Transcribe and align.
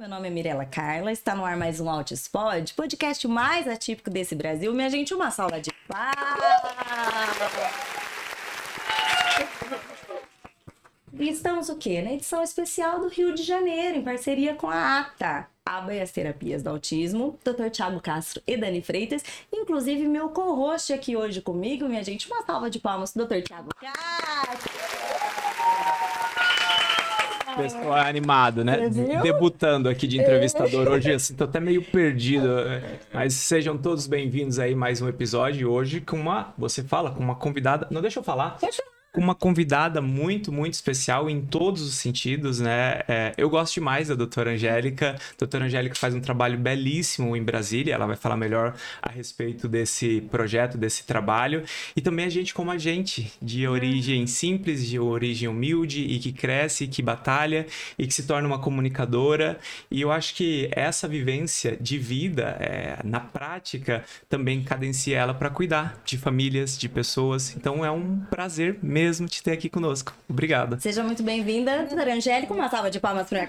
Meu 0.00 0.08
nome 0.08 0.28
é 0.28 0.30
Mirela 0.30 0.64
Carla, 0.64 1.12
está 1.12 1.34
no 1.34 1.44
ar 1.44 1.58
mais 1.58 1.78
um 1.78 1.90
Altispod, 1.90 2.72
podcast 2.72 3.28
mais 3.28 3.68
atípico 3.68 4.08
desse 4.08 4.34
Brasil. 4.34 4.72
Minha 4.72 4.88
gente, 4.88 5.12
uma 5.12 5.30
salva 5.30 5.60
de 5.60 5.70
palmas! 5.86 6.16
E 11.12 11.28
estamos 11.28 11.68
o 11.68 11.76
quê? 11.76 12.00
Na 12.00 12.14
edição 12.14 12.42
especial 12.42 12.98
do 12.98 13.08
Rio 13.08 13.34
de 13.34 13.42
Janeiro, 13.42 13.98
em 13.98 14.02
parceria 14.02 14.54
com 14.54 14.70
a 14.70 15.00
ATA, 15.00 15.46
ABA 15.66 15.92
e 15.92 16.00
as 16.00 16.10
Terapias 16.10 16.62
do 16.62 16.70
Autismo, 16.70 17.38
Dr. 17.44 17.68
Thiago 17.70 18.00
Castro 18.00 18.40
e 18.46 18.56
Dani 18.56 18.80
Freitas, 18.80 19.22
inclusive 19.52 20.08
meu 20.08 20.30
co-host 20.30 20.94
aqui 20.94 21.14
hoje 21.14 21.42
comigo, 21.42 21.86
minha 21.86 22.02
gente, 22.02 22.26
uma 22.26 22.42
salva 22.46 22.70
de 22.70 22.78
palmas 22.78 23.12
Dr. 23.12 23.42
Thiago 23.42 23.68
Castro! 23.78 24.69
Pessoal 27.56 27.96
é 27.96 28.08
animado, 28.08 28.64
né? 28.64 28.88
Debutando 29.22 29.88
aqui 29.88 30.06
de 30.06 30.18
entrevistador 30.18 30.88
hoje, 30.88 31.12
assim, 31.12 31.34
tô 31.34 31.44
até 31.44 31.60
meio 31.60 31.82
perdido. 31.82 32.48
Mas 33.12 33.34
sejam 33.34 33.76
todos 33.76 34.06
bem-vindos 34.06 34.58
aí 34.58 34.74
mais 34.74 35.00
um 35.00 35.08
episódio 35.08 35.70
hoje 35.70 36.00
com 36.00 36.16
uma, 36.16 36.54
você 36.56 36.82
fala, 36.82 37.10
com 37.10 37.22
uma 37.22 37.34
convidada. 37.34 37.86
Não 37.90 38.00
deixa 38.00 38.20
eu 38.20 38.24
falar. 38.24 38.56
Deixa 38.60 38.82
eu 38.82 38.99
com 39.12 39.20
uma 39.20 39.34
convidada 39.34 40.00
muito, 40.00 40.52
muito 40.52 40.74
especial 40.74 41.28
em 41.28 41.40
todos 41.40 41.82
os 41.82 41.94
sentidos, 41.94 42.60
né? 42.60 43.00
É, 43.08 43.34
eu 43.36 43.50
gosto 43.50 43.74
demais 43.74 44.08
da 44.08 44.14
doutora 44.14 44.52
Angélica. 44.52 45.16
A 45.16 45.38
doutora 45.38 45.64
Angélica 45.64 45.96
faz 45.96 46.14
um 46.14 46.20
trabalho 46.20 46.56
belíssimo 46.56 47.36
em 47.36 47.42
Brasília, 47.42 47.94
ela 47.94 48.06
vai 48.06 48.16
falar 48.16 48.36
melhor 48.36 48.74
a 49.02 49.10
respeito 49.10 49.68
desse 49.68 50.20
projeto, 50.30 50.78
desse 50.78 51.04
trabalho. 51.04 51.64
E 51.96 52.00
também 52.00 52.24
a 52.24 52.28
gente 52.28 52.54
como 52.54 52.70
a 52.70 52.78
gente, 52.78 53.32
de 53.42 53.66
origem 53.66 54.26
simples, 54.26 54.86
de 54.86 54.98
origem 54.98 55.48
humilde 55.48 56.02
e 56.02 56.18
que 56.20 56.32
cresce, 56.32 56.86
que 56.86 57.02
batalha 57.02 57.66
e 57.98 58.06
que 58.06 58.14
se 58.14 58.22
torna 58.24 58.46
uma 58.46 58.60
comunicadora. 58.60 59.58
E 59.90 60.00
eu 60.00 60.12
acho 60.12 60.34
que 60.36 60.68
essa 60.70 61.08
vivência 61.08 61.76
de 61.80 61.98
vida, 61.98 62.56
é, 62.60 62.98
na 63.02 63.18
prática, 63.18 64.04
também 64.28 64.62
cadencia 64.62 65.18
ela 65.18 65.34
para 65.34 65.50
cuidar 65.50 66.00
de 66.04 66.16
famílias, 66.16 66.78
de 66.78 66.88
pessoas. 66.88 67.56
Então 67.56 67.84
é 67.84 67.90
um 67.90 68.20
prazer 68.30 68.78
mesmo 68.80 68.99
mesmo 69.00 69.26
te 69.26 69.42
ter 69.42 69.52
aqui 69.52 69.70
conosco. 69.70 70.14
Obrigado. 70.28 70.78
Seja 70.80 71.02
muito 71.02 71.22
bem-vinda, 71.22 71.84
doutora 71.84 72.14
Angélica. 72.14 72.52
Uma 72.52 72.68
salva 72.68 72.90
de 72.90 73.00
palmas 73.00 73.28
para 73.28 73.46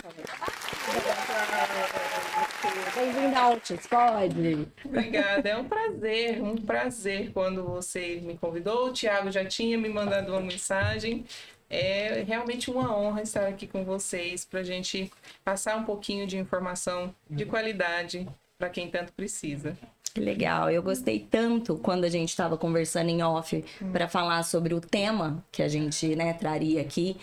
Bem-vinda 2.96 3.40
ao 3.40 3.58
pode? 3.90 4.68
Obrigada, 4.86 5.50
é 5.50 5.58
um 5.58 5.66
prazer, 5.66 6.42
um 6.42 6.56
prazer 6.56 7.32
quando 7.34 7.64
você 7.64 8.22
me 8.24 8.38
convidou. 8.38 8.88
O 8.88 8.94
Thiago 8.94 9.32
já 9.32 9.44
tinha 9.44 9.78
me 9.78 9.90
mandado 9.90 10.32
uma 10.32 10.42
mensagem. 10.42 11.26
É 11.70 12.24
realmente 12.28 12.70
uma 12.70 12.96
honra 12.96 13.22
estar 13.22 13.48
aqui 13.48 13.66
com 13.66 13.84
vocês 13.84 14.46
para 14.46 14.60
a 14.60 14.64
gente 14.64 15.12
passar 15.44 15.78
um 15.78 15.84
pouquinho 15.84 16.28
de 16.28 16.38
informação 16.38 17.14
de 17.30 17.46
qualidade 17.46 18.28
para 18.62 18.70
quem 18.70 18.88
tanto 18.88 19.12
precisa. 19.14 19.76
Legal, 20.16 20.70
eu 20.70 20.84
gostei 20.84 21.20
tanto 21.20 21.78
quando 21.78 22.04
a 22.04 22.10
gente 22.10 22.30
estava 22.30 22.56
conversando 22.56 23.10
em 23.10 23.24
off 23.24 23.66
hum. 23.82 23.92
para 23.92 24.08
falar 24.08 24.44
sobre 24.44 24.76
o 24.76 24.80
tema 24.80 25.44
que 25.52 25.64
a 25.64 25.68
gente 25.68 26.16
né, 26.16 26.32
traria 26.34 26.80
aqui 26.80 27.18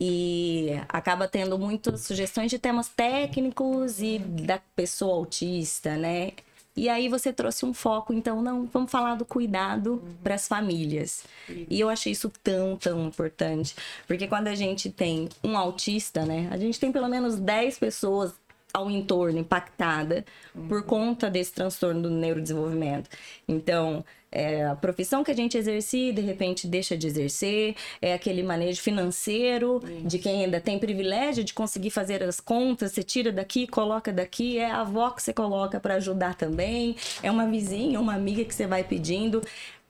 e 0.00 0.70
acaba 0.88 1.28
tendo 1.28 1.56
muitas 1.56 2.00
sugestões 2.00 2.50
de 2.50 2.58
temas 2.58 2.88
técnicos 2.88 4.00
e 4.00 4.18
da 4.18 4.58
pessoa 4.74 5.14
autista, 5.14 5.96
né? 5.96 6.32
E 6.74 6.88
aí 6.88 7.08
você 7.08 7.32
trouxe 7.32 7.66
um 7.66 7.74
foco, 7.74 8.12
então, 8.12 8.40
não, 8.40 8.64
vamos 8.64 8.90
falar 8.90 9.14
do 9.14 9.24
cuidado 9.24 9.94
uhum. 9.94 10.14
para 10.22 10.34
as 10.34 10.48
famílias. 10.48 11.24
E 11.48 11.78
eu 11.78 11.90
achei 11.90 12.12
isso 12.12 12.32
tão, 12.42 12.76
tão 12.76 13.06
importante. 13.06 13.76
Porque 14.06 14.26
quando 14.26 14.48
a 14.48 14.54
gente 14.54 14.88
tem 14.88 15.28
um 15.44 15.58
autista, 15.58 16.24
né? 16.24 16.48
A 16.50 16.56
gente 16.56 16.80
tem 16.80 16.90
pelo 16.90 17.08
menos 17.08 17.36
10 17.36 17.78
pessoas 17.78 18.32
ao 18.72 18.90
entorno 18.90 19.38
impactada 19.38 20.24
uhum. 20.54 20.68
por 20.68 20.82
conta 20.84 21.30
desse 21.30 21.52
transtorno 21.52 22.02
do 22.02 22.10
neurodesenvolvimento. 22.10 23.10
Então, 23.46 24.04
é, 24.32 24.64
a 24.64 24.76
profissão 24.76 25.24
que 25.24 25.30
a 25.30 25.34
gente 25.34 25.58
exerce, 25.58 26.12
de 26.12 26.20
repente 26.20 26.66
deixa 26.66 26.96
de 26.96 27.06
exercer, 27.06 27.74
é 28.00 28.14
aquele 28.14 28.42
manejo 28.42 28.80
financeiro 28.80 29.82
de 30.04 30.18
quem 30.18 30.44
ainda 30.44 30.60
tem 30.60 30.78
privilégio 30.78 31.42
de 31.42 31.52
conseguir 31.52 31.90
fazer 31.90 32.22
as 32.22 32.38
contas, 32.38 32.92
você 32.92 33.02
tira 33.02 33.32
daqui, 33.32 33.66
coloca 33.66 34.12
daqui, 34.12 34.58
é 34.58 34.70
a 34.70 34.82
avó 34.82 35.10
que 35.10 35.22
você 35.22 35.32
coloca 35.32 35.80
para 35.80 35.94
ajudar 35.94 36.36
também, 36.36 36.94
é 37.22 37.30
uma 37.30 37.48
vizinha, 37.48 38.00
uma 38.00 38.14
amiga 38.14 38.44
que 38.44 38.54
você 38.54 38.66
vai 38.66 38.84
pedindo, 38.84 39.42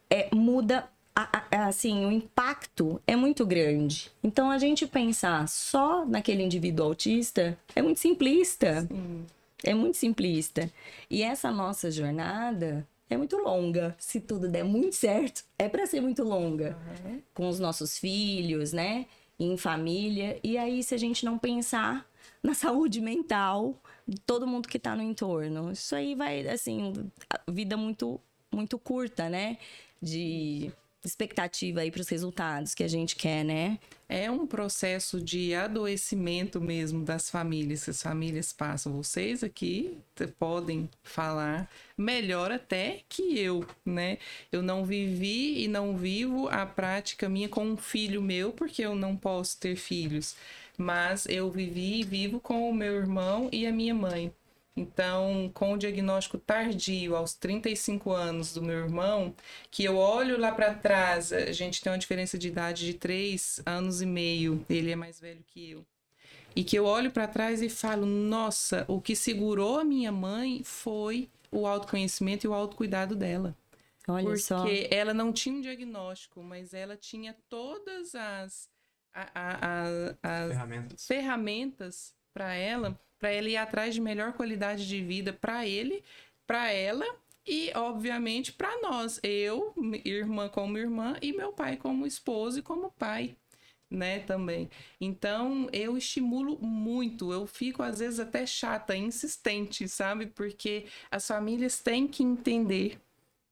é, 0.08 0.28
muda 0.34 0.88
assim, 1.50 2.04
o 2.04 2.12
impacto 2.12 3.00
é 3.06 3.16
muito 3.16 3.44
grande. 3.44 4.10
Então, 4.22 4.50
a 4.50 4.59
gente 4.59 4.87
pensar 4.87 5.48
só 5.48 6.04
naquele 6.04 6.43
indivíduo 6.43 6.87
autista 6.87 7.59
é 7.75 7.82
muito 7.82 8.00
simplista. 8.00 8.82
Sim. 8.82 9.26
É 9.62 9.75
muito 9.75 9.97
simplista. 9.97 10.70
E 11.10 11.22
essa 11.22 11.50
nossa 11.50 11.91
jornada 11.91 12.87
é 13.09 13.16
muito 13.16 13.37
longa. 13.37 13.94
Se 13.99 14.20
tudo 14.20 14.49
der 14.49 14.65
muito 14.65 14.97
certo, 14.97 15.44
é 15.59 15.69
para 15.69 15.87
ser 15.87 16.00
muito 16.00 16.22
longa. 16.22 16.78
Uhum. 17.04 17.22
Com 17.34 17.49
os 17.49 17.59
nossos 17.59 17.99
filhos, 17.99 18.72
né? 18.72 19.06
Em 19.38 19.56
família. 19.56 20.38
E 20.43 20.56
aí, 20.56 20.82
se 20.82 20.94
a 20.94 20.99
gente 20.99 21.25
não 21.25 21.38
pensar 21.38 22.06
na 22.43 22.54
saúde 22.54 23.00
mental 23.00 23.75
de 24.06 24.19
todo 24.20 24.47
mundo 24.47 24.69
que 24.69 24.76
está 24.76 24.97
no 24.97 25.03
entorno, 25.03 25.72
isso 25.72 25.94
aí 25.94 26.15
vai, 26.15 26.47
assim, 26.49 26.93
vida 27.49 27.76
muito, 27.76 28.19
muito 28.50 28.78
curta, 28.78 29.28
né? 29.28 29.59
De 30.00 30.72
expectativa 31.05 31.81
aí 31.81 31.91
para 31.91 32.00
os 32.00 32.09
resultados 32.09 32.75
que 32.75 32.83
a 32.83 32.88
gente 32.88 33.16
quer, 33.16 33.44
né? 33.44 33.78
É 34.09 34.31
um 34.31 34.47
processo 34.47 35.21
de 35.21 35.55
adoecimento 35.55 36.61
mesmo 36.61 37.05
das 37.05 37.31
famílias 37.31 37.84
que 37.84 37.91
as 37.91 38.03
famílias 38.03 38.53
passam. 38.53 38.93
Vocês 38.93 39.43
aqui 39.44 39.99
podem 40.38 40.91
falar 41.03 41.71
melhor 41.97 42.50
até 42.50 43.03
que 43.09 43.38
eu, 43.38 43.65
né? 43.84 44.19
Eu 44.50 44.62
não 44.62 44.84
vivi 44.84 45.62
e 45.62 45.69
não 45.69 45.97
vivo 45.97 46.49
a 46.49 46.66
prática 46.66 47.28
minha 47.28 47.49
com 47.49 47.65
um 47.65 47.77
filho 47.77 48.21
meu 48.21 48.53
porque 48.53 48.82
eu 48.82 48.94
não 48.94 49.17
posso 49.17 49.59
ter 49.59 49.77
filhos, 49.77 50.34
mas 50.77 51.27
eu 51.27 51.50
vivi 51.50 52.00
e 52.00 52.05
vivo 52.05 52.41
com 52.41 52.69
o 52.69 52.75
meu 52.75 52.97
irmão 52.97 53.49
e 53.53 53.67
a 53.67 53.72
minha 53.72 53.94
mãe. 53.94 54.32
Então, 54.76 55.50
com 55.53 55.72
o 55.72 55.76
diagnóstico 55.76 56.38
tardio, 56.38 57.16
aos 57.16 57.34
35 57.34 58.12
anos 58.12 58.54
do 58.54 58.62
meu 58.62 58.78
irmão, 58.78 59.34
que 59.70 59.84
eu 59.84 59.97
olho 59.97 60.38
lá 60.38 60.53
para 60.53 60.75
trás, 60.75 61.32
a 61.32 61.53
gente 61.53 61.82
tem 61.82 61.92
uma 61.92 61.98
diferença 61.98 62.38
de 62.38 62.48
idade 62.48 62.86
de 62.86 62.94
3 62.94 63.62
anos 63.66 64.00
e 64.00 64.06
meio, 64.06 64.64
ele 64.70 64.91
é 64.91 64.97
mais 64.97 65.20
velho 65.20 65.44
que 65.47 65.70
eu. 65.72 65.84
E 66.54 66.64
que 66.64 66.76
eu 66.76 66.84
olho 66.84 67.10
para 67.10 67.28
trás 67.28 67.62
e 67.62 67.69
falo: 67.69 68.06
nossa, 68.06 68.84
o 68.88 69.00
que 69.00 69.14
segurou 69.14 69.78
a 69.78 69.84
minha 69.84 70.10
mãe 70.10 70.62
foi 70.64 71.28
o 71.50 71.66
autoconhecimento 71.66 72.47
e 72.47 72.48
o 72.48 72.54
autocuidado 72.54 73.14
dela. 73.14 73.56
Olha 74.08 74.25
Porque 74.25 74.41
só. 74.41 74.64
ela 74.91 75.14
não 75.14 75.32
tinha 75.32 75.54
um 75.54 75.60
diagnóstico, 75.60 76.42
mas 76.42 76.75
ela 76.75 76.97
tinha 76.97 77.37
todas 77.48 78.14
as, 78.14 78.69
a, 79.12 79.31
a, 79.34 80.14
a, 80.22 80.42
as 80.44 80.48
ferramentas, 80.48 81.06
ferramentas 81.06 82.14
para 82.40 82.54
ela 82.54 82.98
para 83.20 83.34
ele 83.34 83.50
ir 83.50 83.56
atrás 83.58 83.94
de 83.94 84.00
melhor 84.00 84.32
qualidade 84.32 84.88
de 84.88 85.04
vida 85.04 85.30
para 85.30 85.66
ele, 85.66 86.02
para 86.46 86.72
ela 86.72 87.04
e, 87.46 87.70
obviamente, 87.76 88.50
para 88.50 88.80
nós. 88.80 89.20
Eu, 89.22 89.74
irmã 90.04 90.48
como 90.48 90.78
irmã, 90.78 91.16
e 91.20 91.32
meu 91.32 91.52
pai 91.52 91.76
como 91.76 92.06
esposo 92.06 92.58
e 92.58 92.62
como 92.62 92.90
pai, 92.92 93.36
né, 93.90 94.20
também. 94.20 94.70
Então, 94.98 95.68
eu 95.70 95.98
estimulo 95.98 96.58
muito. 96.58 97.30
Eu 97.30 97.46
fico, 97.46 97.82
às 97.82 97.98
vezes, 97.98 98.18
até 98.18 98.46
chata, 98.46 98.96
insistente, 98.96 99.86
sabe? 99.86 100.26
Porque 100.26 100.86
as 101.10 101.26
famílias 101.26 101.78
têm 101.78 102.08
que 102.08 102.22
entender 102.22 102.98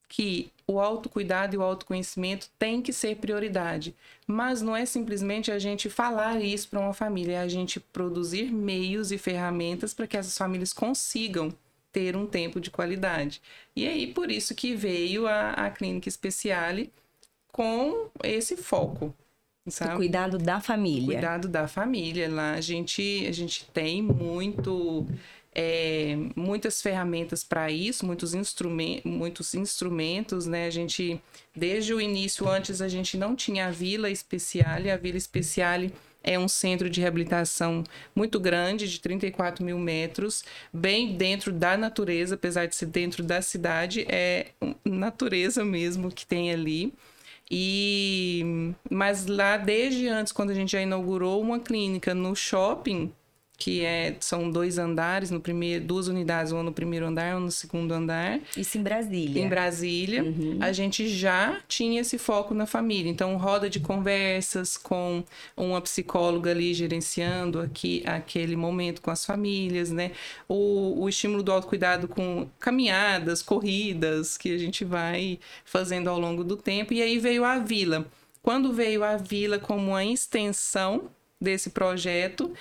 que 0.09 0.51
o 0.67 0.79
autocuidado 0.79 1.55
e 1.55 1.57
o 1.57 1.61
autoconhecimento 1.61 2.49
tem 2.57 2.81
que 2.81 2.91
ser 2.91 3.17
prioridade. 3.17 3.95
Mas 4.27 4.61
não 4.61 4.75
é 4.75 4.85
simplesmente 4.85 5.51
a 5.51 5.59
gente 5.59 5.89
falar 5.89 6.41
isso 6.41 6.67
para 6.67 6.79
uma 6.79 6.93
família, 6.93 7.35
é 7.35 7.39
a 7.39 7.47
gente 7.47 7.79
produzir 7.79 8.51
meios 8.51 9.11
e 9.11 9.17
ferramentas 9.17 9.93
para 9.93 10.07
que 10.07 10.17
essas 10.17 10.37
famílias 10.37 10.73
consigam 10.73 11.53
ter 11.91 12.15
um 12.15 12.25
tempo 12.25 12.59
de 12.59 12.69
qualidade. 12.69 13.41
E 13.75 13.87
aí, 13.87 14.07
por 14.07 14.29
isso 14.29 14.53
que 14.53 14.75
veio 14.75 15.27
a, 15.27 15.51
a 15.51 15.69
Clínica 15.69 16.09
Speciale 16.09 16.91
com 17.51 18.09
esse 18.23 18.57
foco. 18.57 19.13
Sabe? 19.67 19.93
O 19.93 19.97
cuidado 19.97 20.37
da 20.37 20.59
família. 20.59 21.05
Cuidado 21.05 21.47
da 21.47 21.67
família. 21.67 22.29
Lá 22.29 22.53
a 22.53 22.61
gente, 22.61 23.25
a 23.27 23.31
gente 23.31 23.65
tem 23.65 24.01
muito 24.01 25.05
é, 25.53 26.15
muitas 26.35 26.81
ferramentas 26.81 27.43
para 27.43 27.71
isso, 27.71 28.05
muitos, 28.05 28.33
instrument, 28.33 29.01
muitos 29.03 29.53
instrumentos, 29.53 30.45
né? 30.45 30.67
A 30.67 30.69
gente, 30.69 31.21
desde 31.55 31.93
o 31.93 31.99
início, 31.99 32.47
antes 32.47 32.81
a 32.81 32.87
gente 32.87 33.17
não 33.17 33.35
tinha 33.35 33.67
a 33.67 33.71
Vila 33.71 34.13
Speciale, 34.13 34.91
a 34.91 34.97
Vila 34.97 35.19
Speciale 35.19 35.93
é 36.23 36.37
um 36.37 36.47
centro 36.47 36.89
de 36.89 37.01
reabilitação 37.01 37.83
muito 38.13 38.39
grande, 38.39 38.89
de 38.89 38.99
34 38.99 39.63
mil 39.63 39.79
metros, 39.79 40.43
bem 40.71 41.15
dentro 41.15 41.51
da 41.51 41.77
natureza, 41.77 42.35
apesar 42.35 42.67
de 42.67 42.75
ser 42.75 42.87
dentro 42.87 43.23
da 43.23 43.41
cidade, 43.41 44.05
é 44.09 44.47
natureza 44.85 45.63
mesmo 45.63 46.11
que 46.11 46.25
tem 46.25 46.51
ali. 46.51 46.93
E 47.49 48.73
mas 48.89 49.25
lá 49.25 49.57
desde 49.57 50.07
antes, 50.07 50.31
quando 50.31 50.51
a 50.51 50.53
gente 50.53 50.71
já 50.73 50.81
inaugurou 50.81 51.41
uma 51.41 51.59
clínica 51.59 52.13
no 52.13 52.35
shopping, 52.35 53.11
que 53.59 53.83
é, 53.83 54.15
são 54.21 54.49
dois 54.49 54.77
andares, 54.77 55.29
no 55.29 55.41
primeiro, 55.41 55.83
duas 55.83 56.07
unidades, 56.07 56.53
uma 56.53 56.63
no 56.63 56.71
primeiro 56.71 57.05
andar, 57.05 57.35
uma 57.35 57.41
no 57.41 57.51
segundo 57.51 57.91
andar. 57.91 58.39
Isso 58.55 58.77
em 58.77 58.81
Brasília. 58.81 59.43
Em 59.43 59.49
Brasília. 59.49 60.23
Uhum. 60.23 60.57
A 60.61 60.71
gente 60.71 61.09
já 61.09 61.59
tinha 61.67 61.99
esse 61.99 62.17
foco 62.17 62.53
na 62.53 62.65
família. 62.65 63.11
Então, 63.11 63.35
roda 63.35 63.69
de 63.69 63.81
conversas 63.81 64.77
com 64.77 65.21
uma 65.57 65.81
psicóloga 65.81 66.51
ali 66.51 66.73
gerenciando 66.73 67.59
aqui, 67.59 68.01
aquele 68.05 68.55
momento 68.55 69.01
com 69.01 69.11
as 69.11 69.25
famílias, 69.25 69.91
né? 69.91 70.11
O, 70.47 71.03
o 71.03 71.09
estímulo 71.09 71.43
do 71.43 71.51
autocuidado 71.51 72.07
com 72.07 72.47
caminhadas, 72.61 73.41
corridas, 73.41 74.37
que 74.37 74.55
a 74.55 74.57
gente 74.57 74.85
vai 74.85 75.37
fazendo 75.65 76.09
ao 76.09 76.17
longo 76.17 76.45
do 76.45 76.55
tempo. 76.55 76.93
E 76.93 77.01
aí 77.01 77.19
veio 77.19 77.43
a 77.43 77.59
vila. 77.59 78.07
Quando 78.41 78.71
veio 78.71 79.03
a 79.03 79.17
vila 79.17 79.59
como 79.59 79.89
uma 79.89 80.05
extensão 80.05 81.09
desse 81.41 81.71
projeto, 81.71 82.53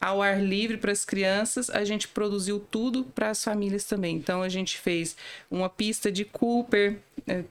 ao 0.00 0.22
ar 0.22 0.42
livre 0.42 0.76
para 0.76 0.92
as 0.92 1.04
crianças, 1.04 1.70
a 1.70 1.84
gente 1.84 2.08
produziu 2.08 2.60
tudo 2.60 3.04
para 3.04 3.30
as 3.30 3.42
famílias 3.42 3.84
também. 3.84 4.16
Então 4.16 4.42
a 4.42 4.48
gente 4.48 4.78
fez 4.78 5.16
uma 5.50 5.68
pista 5.68 6.12
de 6.12 6.24
Cooper, 6.24 6.98
é, 7.26 7.44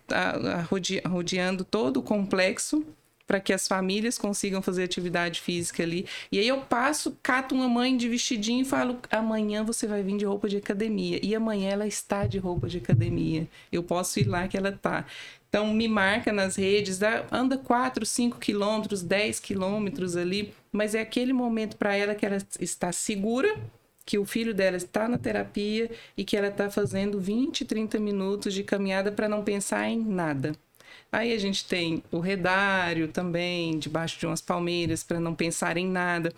rodeando 1.07 1.63
todo 1.65 1.97
o 1.97 2.03
complexo 2.03 2.85
para 3.27 3.39
que 3.39 3.53
as 3.53 3.67
famílias 3.67 4.17
consigam 4.17 4.61
fazer 4.61 4.83
atividade 4.83 5.41
física 5.41 5.83
ali. 5.83 6.05
E 6.31 6.39
aí 6.39 6.47
eu 6.47 6.61
passo, 6.61 7.17
cato 7.21 7.55
uma 7.55 7.67
mãe 7.67 7.97
de 7.97 8.07
vestidinho 8.07 8.61
e 8.61 8.65
falo: 8.65 8.99
amanhã 9.09 9.63
você 9.63 9.87
vai 9.87 10.03
vir 10.03 10.17
de 10.17 10.25
roupa 10.25 10.47
de 10.47 10.57
academia. 10.57 11.19
E 11.23 11.35
amanhã 11.35 11.69
ela 11.69 11.87
está 11.87 12.27
de 12.27 12.37
roupa 12.37 12.67
de 12.67 12.77
academia. 12.77 13.47
Eu 13.71 13.83
posso 13.83 14.19
ir 14.19 14.27
lá 14.27 14.47
que 14.47 14.57
ela 14.57 14.69
está. 14.69 15.05
Então 15.55 15.73
me 15.73 15.87
marca 15.87 16.33
nas 16.33 16.57
redes, 16.57 16.99
anda 17.31 17.57
4, 17.57 18.05
5 18.05 18.39
quilômetros, 18.39 19.01
10 19.01 19.39
quilômetros 19.39 20.17
ali, 20.17 20.53
mas 20.69 20.93
é 20.93 20.99
aquele 20.99 21.31
momento 21.31 21.77
para 21.77 21.95
ela 21.95 22.13
que 22.13 22.25
ela 22.25 22.37
está 22.59 22.91
segura, 22.91 23.55
que 24.05 24.19
o 24.19 24.25
filho 24.25 24.53
dela 24.53 24.75
está 24.75 25.07
na 25.07 25.17
terapia 25.17 25.89
e 26.17 26.25
que 26.25 26.35
ela 26.35 26.49
está 26.49 26.69
fazendo 26.69 27.21
20, 27.21 27.63
30 27.63 27.97
minutos 27.99 28.53
de 28.53 28.63
caminhada 28.63 29.13
para 29.13 29.29
não 29.29 29.45
pensar 29.45 29.87
em 29.87 29.97
nada. 29.97 30.51
Aí 31.11 31.33
a 31.33 31.37
gente 31.37 31.65
tem 31.65 32.03
o 32.11 32.19
redário 32.19 33.07
também, 33.07 33.77
debaixo 33.79 34.19
de 34.19 34.25
umas 34.25 34.41
palmeiras, 34.41 35.03
para 35.03 35.19
não 35.19 35.33
pensar 35.33 35.77
em 35.77 35.87
nada. 35.87 36.33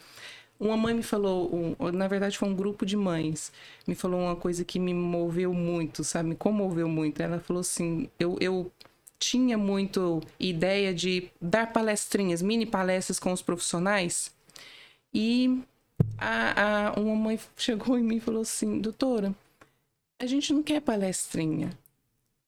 Uma 0.59 0.75
mãe 0.75 0.93
me 0.93 1.03
falou, 1.03 1.75
na 1.93 2.07
verdade 2.07 2.37
foi 2.37 2.49
um 2.49 2.55
grupo 2.55 2.85
de 2.85 2.97
mães, 2.97 3.51
me 3.87 3.93
falou 3.93 4.21
uma 4.21 4.35
coisa 4.35 4.63
que 4.63 4.79
me 4.79 4.93
moveu 4.93 5.53
muito, 5.53 6.03
sabe? 6.03 6.29
Me 6.29 6.35
comoveu 6.35 6.89
muito. 6.89 7.21
Ela 7.21 7.39
falou 7.39 7.61
assim: 7.61 8.09
eu, 8.19 8.37
eu 8.39 8.71
tinha 9.19 9.57
muito 9.57 10.21
ideia 10.39 10.93
de 10.93 11.29
dar 11.41 11.71
palestrinhas, 11.71 12.41
mini 12.41 12.65
palestras 12.65 13.19
com 13.19 13.31
os 13.31 13.41
profissionais. 13.41 14.35
E 15.13 15.61
a, 16.17 16.89
a, 16.89 16.99
uma 16.99 17.15
mãe 17.15 17.39
chegou 17.55 17.97
em 17.97 18.03
mim 18.03 18.17
e 18.17 18.21
falou 18.21 18.41
assim: 18.41 18.79
Doutora, 18.79 19.33
a 20.19 20.25
gente 20.25 20.53
não 20.53 20.63
quer 20.63 20.81
palestrinha. 20.81 21.69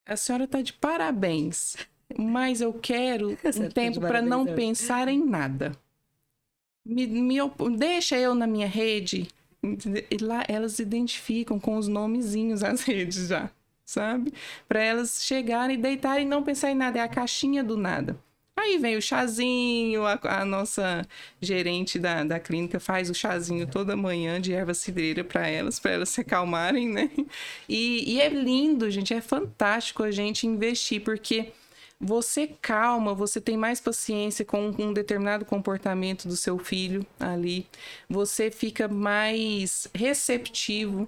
A 0.05 0.15
senhora 0.15 0.45
está 0.45 0.61
de 0.61 0.73
parabéns, 0.73 1.77
mas 2.17 2.61
eu 2.61 2.73
quero 2.73 3.31
um 3.57 3.69
tempo 3.69 3.99
para 3.99 4.21
não 4.21 4.45
pensar 4.45 5.07
em 5.07 5.23
nada. 5.23 5.71
Me, 6.85 7.05
me, 7.05 7.37
deixa 7.77 8.17
eu 8.17 8.33
na 8.33 8.47
minha 8.47 8.67
rede. 8.67 9.27
E 9.61 10.17
lá 10.23 10.43
elas 10.47 10.79
identificam 10.79 11.59
com 11.59 11.77
os 11.77 11.87
nomezinhos 11.87 12.63
as 12.63 12.81
redes 12.83 13.27
já 13.27 13.51
sabe? 13.89 14.31
Para 14.67 14.81
elas 14.81 15.23
chegarem, 15.25 15.79
deitarem 15.79 16.25
e 16.25 16.29
não 16.29 16.43
pensar 16.43 16.69
em 16.69 16.75
nada, 16.75 16.99
é 16.99 17.01
a 17.01 17.07
caixinha 17.07 17.63
do 17.63 17.75
nada. 17.75 18.15
Aí 18.55 18.77
vem 18.77 18.97
o 18.97 19.01
chazinho, 19.01 20.05
a, 20.05 20.19
a, 20.21 20.45
nossa 20.45 21.07
gerente 21.41 21.97
da, 21.97 22.23
da 22.25 22.39
clínica 22.39 22.79
faz 22.79 23.09
o 23.09 23.13
chazinho 23.13 23.65
toda 23.65 23.95
manhã 23.95 24.39
de 24.39 24.53
erva 24.53 24.73
cidreira 24.73 25.23
para 25.23 25.47
elas, 25.47 25.79
para 25.79 25.91
elas 25.91 26.09
se 26.09 26.21
acalmarem, 26.21 26.89
né? 26.89 27.09
E, 27.67 28.15
e, 28.15 28.21
é 28.21 28.27
lindo, 28.27 28.91
gente, 28.91 29.13
é 29.13 29.21
fantástico 29.21 30.03
a 30.03 30.11
gente 30.11 30.45
investir, 30.45 31.01
porque 31.01 31.53
você 31.99 32.47
calma, 32.61 33.13
você 33.13 33.41
tem 33.41 33.57
mais 33.57 33.81
paciência 33.81 34.45
com 34.45 34.73
um 34.79 34.93
determinado 34.93 35.45
comportamento 35.45 36.27
do 36.27 36.37
seu 36.37 36.57
filho 36.57 37.05
ali, 37.19 37.67
você 38.09 38.49
fica 38.49 38.87
mais 38.87 39.87
receptivo 39.93 41.07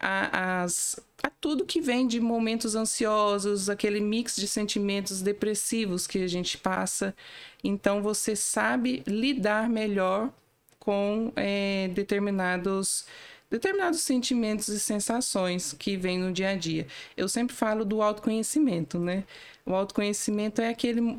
a, 0.00 0.64
a 0.64 1.30
tudo 1.40 1.64
que 1.64 1.80
vem 1.80 2.06
de 2.06 2.20
momentos 2.20 2.74
ansiosos, 2.74 3.68
aquele 3.68 4.00
mix 4.00 4.36
de 4.36 4.46
sentimentos 4.48 5.22
depressivos 5.22 6.06
que 6.06 6.22
a 6.22 6.28
gente 6.28 6.58
passa. 6.58 7.14
Então 7.62 8.02
você 8.02 8.36
sabe 8.36 9.02
lidar 9.06 9.68
melhor 9.68 10.30
com 10.78 11.32
é, 11.36 11.88
determinados 11.94 13.06
determinados 13.50 14.00
sentimentos 14.00 14.68
e 14.68 14.80
sensações 14.80 15.72
que 15.72 15.96
vêm 15.96 16.18
no 16.18 16.32
dia 16.32 16.50
a 16.50 16.56
dia. 16.56 16.86
Eu 17.16 17.28
sempre 17.28 17.54
falo 17.54 17.84
do 17.84 18.02
autoconhecimento, 18.02 18.98
né? 18.98 19.24
O 19.64 19.74
autoconhecimento 19.74 20.60
é 20.60 20.68
aquele 20.68 21.18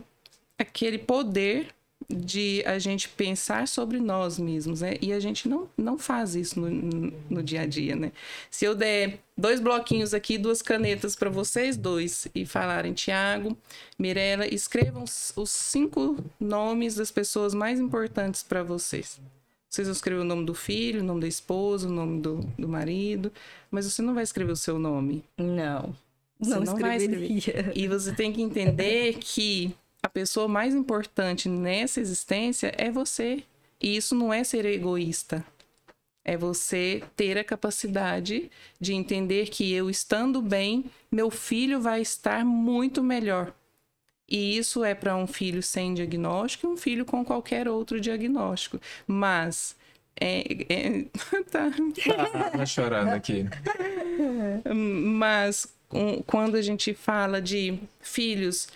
aquele 0.59 0.97
poder 0.97 1.74
de 2.09 2.63
a 2.65 2.79
gente 2.79 3.09
pensar 3.09 3.68
sobre 3.68 4.00
nós 4.00 4.39
mesmos, 4.39 4.81
né? 4.81 4.95
E 5.01 5.12
a 5.12 5.19
gente 5.19 5.50
não, 5.50 5.69
não 5.77 5.97
faz 5.97 6.35
isso 6.35 6.59
no, 6.59 6.69
no 7.29 7.44
dia 7.44 7.62
a 7.62 7.65
dia, 7.65 7.95
né? 7.95 8.12
Se 8.50 8.65
eu 8.65 8.75
der 8.75 9.19
dois 9.38 9.59
bloquinhos 9.59 10.13
aqui, 10.13 10.38
duas 10.38 10.62
canetas 10.62 11.15
para 11.15 11.29
vocês 11.29 11.75
dois 11.75 12.27
e 12.33 12.45
falarem, 12.45 12.94
Tiago, 12.94 13.57
Mirella, 14.00 14.47
escrevam 14.47 15.03
os 15.03 15.50
cinco 15.50 16.24
nomes 16.39 16.95
das 16.95 17.12
pessoas 17.12 17.53
mais 17.53 17.79
importantes 17.79 18.41
para 18.41 18.63
vocês. 18.63 19.19
Vocês 19.69 19.87
vão 19.87 19.93
escrever 19.93 20.21
o 20.21 20.25
nome 20.25 20.45
do 20.45 20.53
filho, 20.53 21.01
o 21.01 21.03
nome 21.03 21.21
da 21.21 21.27
esposa, 21.27 21.87
o 21.87 21.91
nome 21.91 22.21
do, 22.21 22.39
do 22.57 22.67
marido, 22.67 23.31
mas 23.69 23.85
você 23.85 24.01
não 24.01 24.13
vai 24.13 24.23
escrever 24.23 24.51
o 24.51 24.55
seu 24.55 24.79
nome. 24.79 25.23
Não. 25.37 25.95
Você 26.39 26.51
não, 26.51 26.61
não 26.61 26.77
vai 26.77 26.97
escrever. 26.97 27.73
E 27.75 27.87
você 27.87 28.13
tem 28.13 28.31
que 28.31 28.41
entender 28.41 29.15
que 29.19 29.75
a 30.01 30.09
pessoa 30.09 30.47
mais 30.47 30.73
importante 30.73 31.49
nessa 31.49 31.99
existência 31.99 32.73
é 32.77 32.89
você. 32.89 33.43
E 33.81 33.95
isso 33.95 34.15
não 34.15 34.33
é 34.33 34.43
ser 34.43 34.65
egoísta. 34.65 35.45
É 36.23 36.35
você 36.35 37.03
ter 37.15 37.37
a 37.37 37.43
capacidade 37.43 38.51
de 38.79 38.93
entender 38.93 39.49
que 39.49 39.71
eu 39.71 39.89
estando 39.89 40.41
bem, 40.41 40.85
meu 41.11 41.29
filho 41.29 41.79
vai 41.79 42.01
estar 42.01 42.43
muito 42.43 43.03
melhor. 43.03 43.53
E 44.29 44.57
isso 44.57 44.83
é 44.83 44.94
para 44.94 45.15
um 45.15 45.25
filho 45.25 45.63
sem 45.63 45.94
diagnóstico 45.94 46.68
e 46.68 46.69
um 46.69 46.77
filho 46.77 47.06
com 47.06 47.24
qualquer 47.24 47.68
outro 47.68 48.00
diagnóstico. 48.00 48.79
Mas. 49.06 49.75
É, 50.19 50.44
é... 50.69 51.06
tá. 51.51 51.69
tá 52.51 52.65
chorando 52.65 53.09
aqui. 53.09 53.45
Mas 54.74 55.67
um, 55.91 56.22
quando 56.24 56.55
a 56.55 56.62
gente 56.62 56.93
fala 56.93 57.41
de 57.41 57.79
filhos 58.01 58.67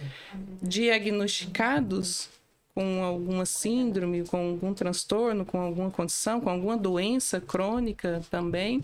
diagnosticados 0.62 2.30
com 2.74 3.04
alguma 3.04 3.46
síndrome, 3.46 4.24
com 4.24 4.52
algum 4.52 4.74
transtorno, 4.74 5.46
com 5.46 5.60
alguma 5.60 5.92
condição, 5.92 6.40
com 6.40 6.50
alguma 6.50 6.78
doença 6.78 7.42
crônica 7.42 8.22
também, 8.30 8.82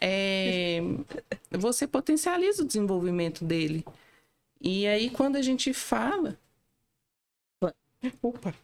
é, 0.00 0.82
você 1.50 1.86
potencializa 1.86 2.62
o 2.62 2.66
desenvolvimento 2.66 3.44
dele. 3.44 3.84
E 4.60 4.86
aí, 4.86 5.10
quando 5.10 5.36
a 5.36 5.42
gente 5.42 5.72
fala. 5.72 6.38
Opa! 8.22 8.54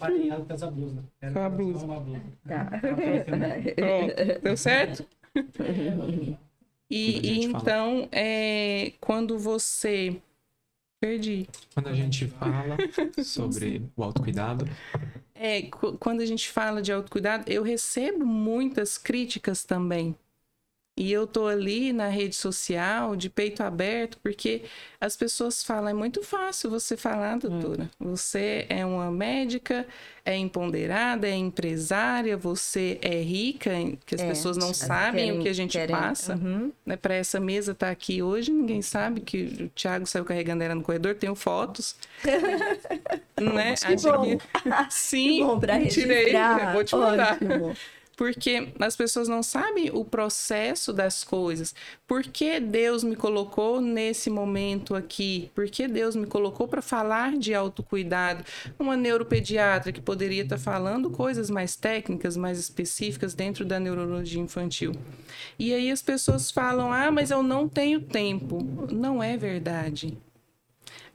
Alinhado 0.00 0.44
com 0.44 0.52
essa 0.52 0.70
blusa. 0.70 1.02
Com 1.32 1.38
a 1.38 1.48
blusa. 1.48 1.86
Tá. 2.46 2.70
Pronto, 3.76 4.42
deu 4.42 4.56
certo? 4.56 5.06
E, 6.94 7.26
e 7.26 7.44
então, 7.44 8.06
é, 8.12 8.92
quando 9.00 9.38
você. 9.38 10.20
Perdi. 11.00 11.48
Quando 11.72 11.88
a 11.88 11.94
gente 11.94 12.26
fala 12.26 12.76
sobre 13.24 13.82
o 13.96 14.04
autocuidado. 14.04 14.68
É, 15.34 15.62
quando 15.98 16.20
a 16.20 16.26
gente 16.26 16.50
fala 16.50 16.82
de 16.82 16.92
autocuidado, 16.92 17.50
eu 17.50 17.62
recebo 17.62 18.26
muitas 18.26 18.98
críticas 18.98 19.64
também. 19.64 20.14
E 20.94 21.10
eu 21.10 21.26
tô 21.26 21.46
ali 21.46 21.90
na 21.90 22.08
rede 22.08 22.36
social 22.36 23.16
de 23.16 23.30
peito 23.30 23.62
aberto, 23.62 24.18
porque 24.22 24.64
as 25.00 25.16
pessoas 25.16 25.64
falam, 25.64 25.88
é 25.88 25.94
muito 25.94 26.22
fácil 26.22 26.68
você 26.68 26.98
falar, 26.98 27.38
doutora. 27.38 27.90
Hum. 27.98 28.10
Você 28.10 28.66
é 28.68 28.84
uma 28.84 29.10
médica, 29.10 29.86
é 30.22 30.36
empoderada, 30.36 31.26
é 31.26 31.34
empresária, 31.34 32.36
você 32.36 32.98
é 33.00 33.22
rica, 33.22 33.70
que 34.04 34.14
as 34.14 34.20
é, 34.20 34.28
pessoas 34.28 34.58
não 34.58 34.74
sabem 34.74 35.24
querem, 35.24 35.40
o 35.40 35.42
que 35.42 35.48
a 35.48 35.54
gente 35.54 35.72
querem, 35.72 35.96
passa. 35.96 36.34
Uhum. 36.34 36.70
Né? 36.84 36.96
Para 36.96 37.14
essa 37.14 37.40
mesa 37.40 37.72
estar 37.72 37.86
tá 37.86 37.92
aqui 37.92 38.22
hoje, 38.22 38.52
ninguém 38.52 38.82
sabe 38.82 39.22
que 39.22 39.62
o 39.62 39.68
Thiago 39.70 40.06
saiu 40.06 40.26
carregando 40.26 40.62
ela 40.62 40.74
no 40.74 40.82
corredor, 40.82 41.14
tenho 41.14 41.34
fotos. 41.34 41.96
né? 43.40 43.74
Que 43.76 43.94
Acho 43.94 44.12
bom. 44.12 44.22
que. 44.24 44.38
Sim, 44.90 45.38
que 45.38 45.44
bom 45.44 45.58
pra 45.58 45.86
tirei, 45.86 46.34
vou 46.74 46.84
te 46.84 46.94
mandar. 46.94 47.38
Ótimo. 47.42 47.74
Porque 48.16 48.72
as 48.78 48.96
pessoas 48.96 49.28
não 49.28 49.42
sabem 49.42 49.90
o 49.90 50.04
processo 50.04 50.92
das 50.92 51.24
coisas. 51.24 51.74
Por 52.06 52.22
que 52.22 52.60
Deus 52.60 53.02
me 53.02 53.16
colocou 53.16 53.80
nesse 53.80 54.30
momento 54.30 54.94
aqui? 54.94 55.50
Por 55.54 55.68
que 55.68 55.88
Deus 55.88 56.14
me 56.14 56.26
colocou 56.26 56.68
para 56.68 56.82
falar 56.82 57.36
de 57.36 57.54
autocuidado? 57.54 58.44
Uma 58.78 58.96
neuropediatra 58.96 59.92
que 59.92 60.00
poderia 60.00 60.42
estar 60.42 60.56
tá 60.56 60.62
falando 60.62 61.10
coisas 61.10 61.50
mais 61.50 61.76
técnicas, 61.76 62.36
mais 62.36 62.58
específicas 62.58 63.34
dentro 63.34 63.64
da 63.64 63.80
neurologia 63.80 64.40
infantil. 64.40 64.92
E 65.58 65.72
aí 65.72 65.90
as 65.90 66.02
pessoas 66.02 66.50
falam: 66.50 66.92
ah, 66.92 67.10
mas 67.10 67.30
eu 67.30 67.42
não 67.42 67.68
tenho 67.68 68.00
tempo. 68.00 68.58
Não 68.90 69.22
é 69.22 69.36
verdade 69.36 70.16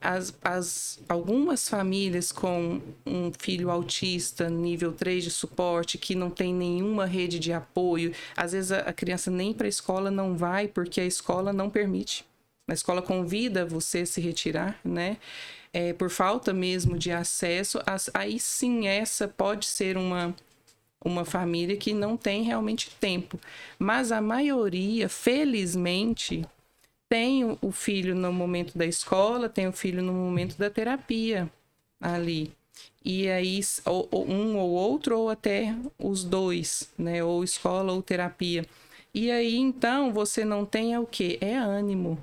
as, 0.01 0.33
as, 0.43 0.99
algumas 1.09 1.67
famílias 1.67 2.31
com 2.31 2.81
um 3.05 3.31
filho 3.37 3.69
autista 3.71 4.49
nível 4.49 4.93
3 4.93 5.23
de 5.23 5.31
suporte, 5.31 5.97
que 5.97 6.15
não 6.15 6.29
tem 6.29 6.53
nenhuma 6.53 7.05
rede 7.05 7.39
de 7.39 7.51
apoio, 7.51 8.13
às 8.35 8.51
vezes 8.51 8.71
a, 8.71 8.79
a 8.79 8.93
criança 8.93 9.31
nem 9.31 9.53
para 9.53 9.67
a 9.67 9.69
escola 9.69 10.11
não 10.11 10.35
vai 10.35 10.67
porque 10.67 11.01
a 11.01 11.05
escola 11.05 11.51
não 11.51 11.69
permite. 11.69 12.25
A 12.67 12.73
escola 12.73 13.01
convida 13.01 13.65
você 13.65 13.99
a 13.99 14.05
se 14.05 14.19
retirar, 14.19 14.79
né? 14.83 15.17
É, 15.73 15.93
por 15.93 16.09
falta 16.09 16.53
mesmo 16.53 16.97
de 16.97 17.11
acesso, 17.11 17.79
as, 17.85 18.09
aí 18.13 18.39
sim 18.39 18.87
essa 18.87 19.27
pode 19.27 19.65
ser 19.65 19.97
uma, 19.97 20.35
uma 21.03 21.23
família 21.23 21.77
que 21.77 21.93
não 21.93 22.17
tem 22.17 22.43
realmente 22.43 22.89
tempo. 22.99 23.39
Mas 23.79 24.11
a 24.11 24.21
maioria, 24.21 25.07
felizmente, 25.07 26.45
tem 27.09 27.57
o 27.61 27.71
filho 27.71 28.15
no 28.15 28.31
momento 28.33 28.77
da 28.77 28.85
escola, 28.85 29.47
tem 29.49 29.67
o 29.67 29.71
filho 29.71 30.01
no 30.01 30.13
momento 30.13 30.57
da 30.57 30.69
terapia 30.69 31.49
ali. 31.99 32.51
E 33.03 33.29
aí, 33.29 33.59
ou, 33.85 34.07
ou 34.11 34.29
um 34.29 34.57
ou 34.57 34.69
outro, 34.69 35.17
ou 35.17 35.29
até 35.29 35.75
os 35.97 36.23
dois, 36.23 36.91
né? 36.97 37.23
Ou 37.23 37.43
escola 37.43 37.93
ou 37.93 38.01
terapia. 38.01 38.65
E 39.13 39.31
aí, 39.31 39.55
então, 39.55 40.11
você 40.11 40.43
não 40.43 40.65
tem 40.65 40.93
é 40.93 40.99
o 40.99 41.05
quê? 41.05 41.37
É 41.41 41.55
ânimo. 41.55 42.19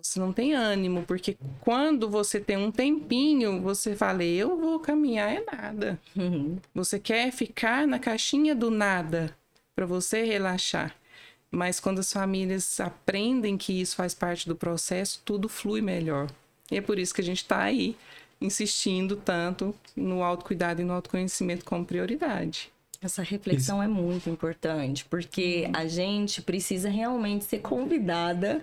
Você 0.00 0.18
não 0.18 0.32
tem 0.32 0.54
ânimo, 0.54 1.04
porque 1.06 1.36
quando 1.60 2.08
você 2.08 2.40
tem 2.40 2.56
um 2.56 2.70
tempinho, 2.72 3.60
você 3.60 3.94
fala, 3.94 4.24
eu 4.24 4.58
vou 4.58 4.80
caminhar, 4.80 5.32
é 5.32 5.44
nada. 5.44 6.00
Uhum. 6.16 6.58
Você 6.74 6.98
quer 6.98 7.30
ficar 7.30 7.86
na 7.86 7.98
caixinha 7.98 8.54
do 8.54 8.70
nada 8.70 9.36
para 9.74 9.86
você 9.86 10.24
relaxar. 10.24 10.94
Mas 11.52 11.78
quando 11.78 11.98
as 11.98 12.10
famílias 12.10 12.80
aprendem 12.80 13.58
que 13.58 13.78
isso 13.78 13.94
faz 13.94 14.14
parte 14.14 14.48
do 14.48 14.56
processo, 14.56 15.20
tudo 15.22 15.50
flui 15.50 15.82
melhor. 15.82 16.30
E 16.70 16.78
é 16.78 16.80
por 16.80 16.98
isso 16.98 17.14
que 17.14 17.20
a 17.20 17.24
gente 17.24 17.42
está 17.42 17.60
aí 17.60 17.94
insistindo 18.40 19.16
tanto 19.16 19.74
no 19.94 20.22
autocuidado 20.22 20.80
e 20.80 20.84
no 20.84 20.94
autoconhecimento 20.94 21.64
como 21.64 21.84
prioridade. 21.84 22.72
Essa 23.02 23.22
reflexão 23.22 23.82
isso. 23.82 23.84
é 23.84 23.88
muito 23.88 24.30
importante, 24.30 25.04
porque 25.04 25.68
a 25.74 25.86
gente 25.86 26.40
precisa 26.40 26.88
realmente 26.88 27.44
ser 27.44 27.58
convidada 27.58 28.62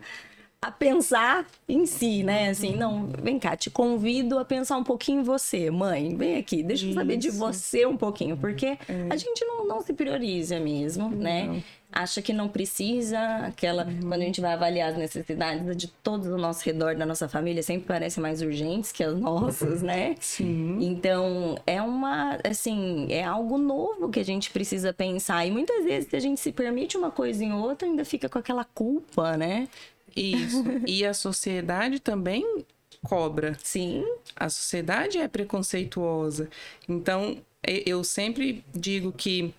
a 0.61 0.71
pensar 0.71 1.45
em 1.67 1.85
si, 1.85 2.23
né? 2.23 2.49
Assim, 2.49 2.75
não, 2.75 3.07
vem 3.21 3.39
cá, 3.39 3.55
te 3.55 3.69
convido 3.69 4.39
a 4.39 4.43
pensar 4.43 4.77
um 4.77 4.83
pouquinho 4.83 5.21
em 5.21 5.23
você, 5.23 5.69
mãe. 5.69 6.15
Vem 6.15 6.37
aqui, 6.37 6.63
deixa 6.63 6.85
eu 6.85 6.93
saber 6.93 7.17
de 7.17 7.29
você 7.29 7.85
um 7.85 7.95
pouquinho, 7.95 8.35
porque 8.35 8.65
é. 8.65 9.07
a 9.09 9.15
gente 9.15 9.45
não, 9.45 9.65
não 9.65 9.81
se 9.81 9.93
prioriza 9.93 10.59
mesmo, 10.59 11.09
né? 11.09 11.45
não. 11.45 11.53
né? 11.53 11.63
Acha 11.91 12.21
que 12.21 12.31
não 12.31 12.47
precisa, 12.47 13.19
aquela 13.37 13.83
uhum. 13.85 13.99
quando 14.01 14.21
a 14.21 14.25
gente 14.25 14.41
vai 14.41 14.53
avaliar 14.53 14.91
as 14.91 14.97
necessidades 14.97 15.75
de 15.75 15.87
todos 15.87 16.27
ao 16.27 16.37
nosso 16.37 16.63
redor 16.63 16.95
da 16.95 17.05
nossa 17.05 17.27
família, 17.27 17.63
sempre 17.63 17.87
parecem 17.87 18.21
mais 18.21 18.41
urgentes 18.41 18.91
que 18.91 19.03
as 19.03 19.17
nossas, 19.19 19.81
né? 19.81 20.15
Sim. 20.19 20.77
Então, 20.81 21.57
é 21.65 21.81
uma, 21.81 22.37
assim, 22.43 23.07
é 23.09 23.23
algo 23.23 23.57
novo 23.57 24.09
que 24.09 24.19
a 24.19 24.25
gente 24.25 24.51
precisa 24.51 24.93
pensar 24.93 25.45
e 25.45 25.51
muitas 25.51 25.83
vezes 25.83 26.13
a 26.13 26.19
gente 26.19 26.39
se 26.39 26.51
permite 26.51 26.95
uma 26.95 27.11
coisa 27.11 27.43
em 27.43 27.53
outra, 27.53 27.87
ainda 27.87 28.05
fica 28.05 28.29
com 28.29 28.37
aquela 28.37 28.63
culpa, 28.63 29.35
né? 29.35 29.67
Isso. 30.15 30.63
e 30.85 31.05
a 31.05 31.13
sociedade 31.13 31.99
também 31.99 32.65
cobra. 33.03 33.57
Sim. 33.63 34.03
A 34.35 34.49
sociedade 34.49 35.17
é 35.17 35.27
preconceituosa. 35.27 36.49
Então, 36.87 37.37
eu 37.63 38.03
sempre 38.03 38.63
digo 38.73 39.11
que 39.11 39.53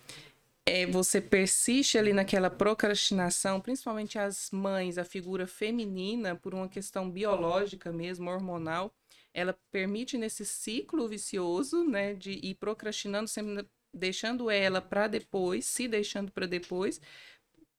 é, 0.65 0.85
você 0.85 1.19
persiste 1.19 1.97
ali 1.97 2.13
naquela 2.13 2.49
procrastinação, 2.49 3.59
principalmente 3.59 4.19
as 4.19 4.51
mães, 4.51 4.97
a 4.97 5.03
figura 5.03 5.47
feminina, 5.47 6.35
por 6.35 6.53
uma 6.53 6.69
questão 6.69 7.09
biológica 7.09 7.91
mesmo, 7.91 8.29
hormonal, 8.29 8.93
ela 9.33 9.57
permite 9.71 10.17
nesse 10.17 10.45
ciclo 10.45 11.07
vicioso, 11.07 11.83
né, 11.83 12.13
de 12.13 12.31
ir 12.43 12.55
procrastinando, 12.55 13.27
sempre 13.27 13.65
deixando 13.93 14.49
ela 14.49 14.81
para 14.81 15.07
depois, 15.07 15.65
se 15.65 15.87
deixando 15.87 16.31
para 16.31 16.45
depois, 16.45 17.01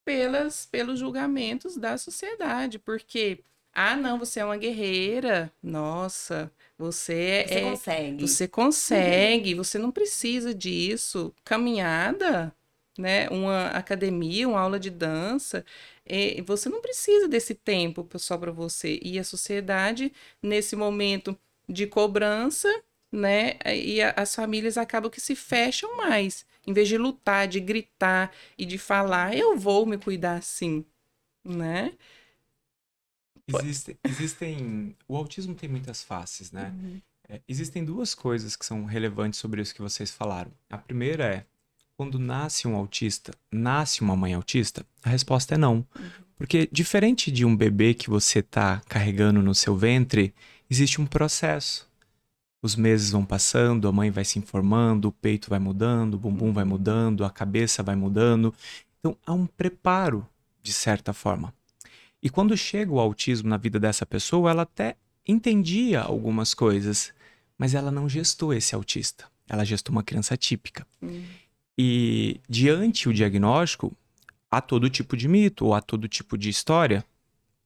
pelas, 0.04 0.66
pelos 0.66 0.98
julgamentos 0.98 1.76
da 1.76 1.96
sociedade, 1.96 2.78
porque 2.78 3.44
ah, 3.72 3.96
não, 3.96 4.18
você 4.18 4.40
é 4.40 4.44
uma 4.44 4.56
guerreira. 4.56 5.50
Nossa, 5.62 6.52
você, 6.76 7.46
você 7.48 7.54
é. 7.54 7.70
Consegue. 7.70 8.28
Você 8.28 8.48
consegue. 8.48 9.54
Você 9.54 9.78
não 9.78 9.90
precisa 9.90 10.54
disso. 10.54 11.34
Caminhada 11.42 12.54
né, 12.98 13.28
uma 13.30 13.68
academia, 13.68 14.48
uma 14.48 14.60
aula 14.60 14.78
de 14.78 14.90
dança, 14.90 15.64
é, 16.04 16.40
você 16.42 16.68
não 16.68 16.80
precisa 16.80 17.28
desse 17.28 17.54
tempo 17.54 18.06
só 18.18 18.36
para 18.36 18.52
você. 18.52 18.98
E 19.02 19.18
a 19.18 19.24
sociedade, 19.24 20.12
nesse 20.42 20.76
momento 20.76 21.38
de 21.68 21.86
cobrança, 21.86 22.68
né, 23.10 23.58
e 23.64 24.00
a, 24.02 24.14
as 24.16 24.34
famílias 24.34 24.76
acabam 24.76 25.10
que 25.10 25.20
se 25.20 25.34
fecham 25.34 25.96
mais. 25.96 26.44
Em 26.66 26.72
vez 26.72 26.88
de 26.88 26.96
lutar, 26.96 27.48
de 27.48 27.60
gritar 27.60 28.32
e 28.56 28.64
de 28.64 28.78
falar, 28.78 29.36
eu 29.36 29.56
vou 29.56 29.84
me 29.84 29.98
cuidar 29.98 30.36
assim, 30.36 30.84
né? 31.44 31.92
Existe, 33.48 33.98
existem. 34.04 34.96
O 35.08 35.16
autismo 35.16 35.54
tem 35.54 35.68
muitas 35.68 36.02
faces, 36.02 36.52
né? 36.52 36.72
Uhum. 36.76 37.00
É, 37.28 37.40
existem 37.48 37.84
duas 37.84 38.14
coisas 38.14 38.54
que 38.54 38.64
são 38.64 38.84
relevantes 38.84 39.40
sobre 39.40 39.60
isso 39.60 39.74
que 39.74 39.82
vocês 39.82 40.10
falaram. 40.10 40.52
A 40.70 40.78
primeira 40.78 41.24
é 41.24 41.46
quando 41.96 42.18
nasce 42.18 42.66
um 42.66 42.74
autista, 42.74 43.32
nasce 43.50 44.00
uma 44.00 44.16
mãe 44.16 44.34
autista? 44.34 44.84
A 45.02 45.10
resposta 45.10 45.54
é 45.54 45.58
não. 45.58 45.86
Porque 46.36 46.68
diferente 46.72 47.30
de 47.30 47.44
um 47.44 47.56
bebê 47.56 47.94
que 47.94 48.10
você 48.10 48.40
está 48.40 48.80
carregando 48.88 49.40
no 49.42 49.54
seu 49.54 49.76
ventre, 49.76 50.34
existe 50.68 51.00
um 51.00 51.06
processo. 51.06 51.88
Os 52.62 52.76
meses 52.76 53.10
vão 53.10 53.24
passando, 53.24 53.88
a 53.88 53.92
mãe 53.92 54.10
vai 54.10 54.24
se 54.24 54.38
informando, 54.38 55.08
o 55.08 55.12
peito 55.12 55.50
vai 55.50 55.58
mudando, 55.58 56.14
o 56.14 56.18
bumbum 56.18 56.52
vai 56.52 56.64
mudando, 56.64 57.24
a 57.24 57.30
cabeça 57.30 57.82
vai 57.82 57.96
mudando. 57.96 58.54
Então 58.98 59.16
há 59.26 59.32
um 59.32 59.46
preparo, 59.46 60.26
de 60.62 60.72
certa 60.72 61.12
forma. 61.12 61.52
E 62.22 62.30
quando 62.30 62.56
chega 62.56 62.92
o 62.92 63.00
autismo 63.00 63.48
na 63.48 63.56
vida 63.56 63.80
dessa 63.80 64.06
pessoa, 64.06 64.50
ela 64.50 64.62
até 64.62 64.96
entendia 65.26 66.00
algumas 66.00 66.54
coisas, 66.54 67.12
mas 67.58 67.74
ela 67.74 67.90
não 67.90 68.08
gestou 68.08 68.54
esse 68.54 68.74
autista. 68.74 69.26
Ela 69.48 69.64
gestou 69.64 69.92
uma 69.92 70.04
criança 70.04 70.36
típica. 70.36 70.86
Uhum. 71.00 71.24
E 71.78 72.40
diante 72.48 73.08
o 73.08 73.12
diagnóstico, 73.12 73.92
há 74.50 74.60
todo 74.60 74.90
tipo 74.90 75.16
de 75.16 75.28
mito 75.28 75.66
ou 75.66 75.74
há 75.74 75.80
todo 75.80 76.08
tipo 76.08 76.36
de 76.36 76.48
história. 76.48 77.04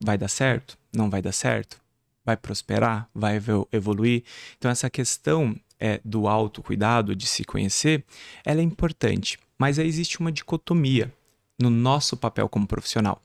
Vai 0.02 0.16
dar 0.16 0.28
certo? 0.28 0.78
Não 0.94 1.10
vai 1.10 1.20
dar 1.20 1.32
certo? 1.32 1.80
Vai 2.24 2.36
prosperar? 2.36 3.08
Vai 3.14 3.40
evoluir? 3.72 4.24
Então, 4.56 4.70
essa 4.70 4.90
questão 4.90 5.58
é, 5.78 6.00
do 6.04 6.28
autocuidado, 6.28 7.14
de 7.14 7.26
se 7.26 7.44
conhecer, 7.44 8.04
ela 8.44 8.60
é 8.60 8.64
importante. 8.64 9.38
Mas 9.58 9.78
aí 9.78 9.86
existe 9.86 10.20
uma 10.20 10.32
dicotomia 10.32 11.12
no 11.58 11.70
nosso 11.70 12.16
papel 12.16 12.48
como 12.48 12.66
profissional. 12.66 13.22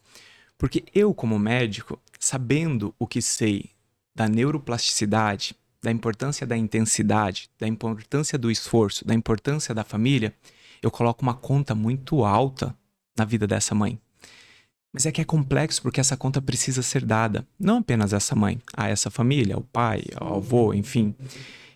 Porque 0.58 0.84
eu, 0.94 1.14
como 1.14 1.38
médico, 1.40 2.00
sabendo 2.20 2.94
o 3.00 3.08
que 3.08 3.22
sei 3.22 3.70
da 4.16 4.28
neuroplasticidade, 4.28 5.56
da 5.82 5.92
importância 5.92 6.46
da 6.46 6.56
intensidade, 6.56 7.50
da 7.60 7.68
importância 7.68 8.38
do 8.38 8.52
esforço, 8.52 9.06
da 9.06 9.14
importância 9.16 9.74
da 9.74 9.84
família, 9.84 10.34
eu 10.82 10.90
coloco 10.90 11.22
uma 11.22 11.34
conta 11.34 11.76
muito 11.76 12.24
alta 12.26 12.76
na 13.18 13.26
vida 13.26 13.46
dessa 13.46 13.76
mãe. 13.76 14.00
Mas 14.94 15.06
é 15.06 15.12
que 15.12 15.22
é 15.22 15.26
complexo 15.26 15.82
porque 15.82 16.02
essa 16.02 16.18
conta 16.18 16.42
precisa 16.42 16.82
ser 16.82 17.06
dada, 17.06 17.48
não 17.58 17.78
apenas 17.78 18.14
a 18.14 18.18
essa 18.18 18.36
mãe, 18.36 18.60
a 18.76 18.90
essa 18.90 19.10
família, 19.10 19.56
ao 19.56 19.62
pai, 19.62 20.04
ao 20.16 20.38
avô, 20.38 20.74
enfim. 20.74 21.16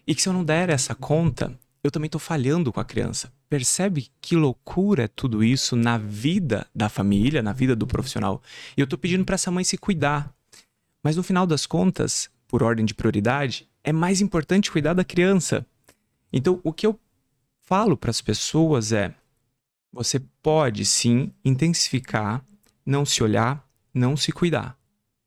E 0.06 0.14
que 0.14 0.22
se 0.22 0.28
eu 0.28 0.34
não 0.34 0.44
der 0.44 0.70
essa 0.70 0.94
conta, 0.94 1.58
eu 1.84 1.92
também 1.92 2.08
estou 2.08 2.20
falhando 2.20 2.74
com 2.74 2.80
a 2.80 2.86
criança. 2.86 3.32
Percebe 3.48 4.10
que 4.20 4.36
loucura 4.36 5.04
é 5.04 5.08
tudo 5.08 5.44
isso 5.44 5.76
na 5.76 5.98
vida 5.98 6.68
da 6.76 6.90
família, 6.90 7.42
na 7.42 7.54
vida 7.54 7.76
do 7.76 7.88
profissional? 7.88 8.42
E 8.76 8.82
eu 8.82 8.86
estou 8.86 9.00
pedindo 9.00 9.24
para 9.24 9.36
essa 9.36 9.52
mãe 9.52 9.64
se 9.64 9.78
cuidar. 9.78 10.34
Mas 11.04 11.16
no 11.16 11.24
final 11.24 11.48
das 11.48 11.66
contas, 11.66 12.30
por 12.48 12.64
ordem 12.64 12.86
de 12.86 12.94
prioridade, 12.94 13.70
é 13.84 13.94
mais 13.94 14.20
importante 14.20 14.72
cuidar 14.72 14.94
da 14.94 15.06
criança. 15.06 15.66
Então, 16.34 16.60
o 16.64 16.74
que 16.74 16.86
eu 16.86 17.00
falo 17.66 17.98
para 17.98 18.12
as 18.12 18.22
pessoas 18.22 18.92
é: 18.92 19.14
você 19.92 20.20
pode 20.42 20.86
sim 20.86 21.32
intensificar, 21.44 22.44
não 22.86 23.06
se 23.06 23.24
olhar, 23.24 23.68
não 23.94 24.16
se 24.16 24.32
cuidar 24.32 24.78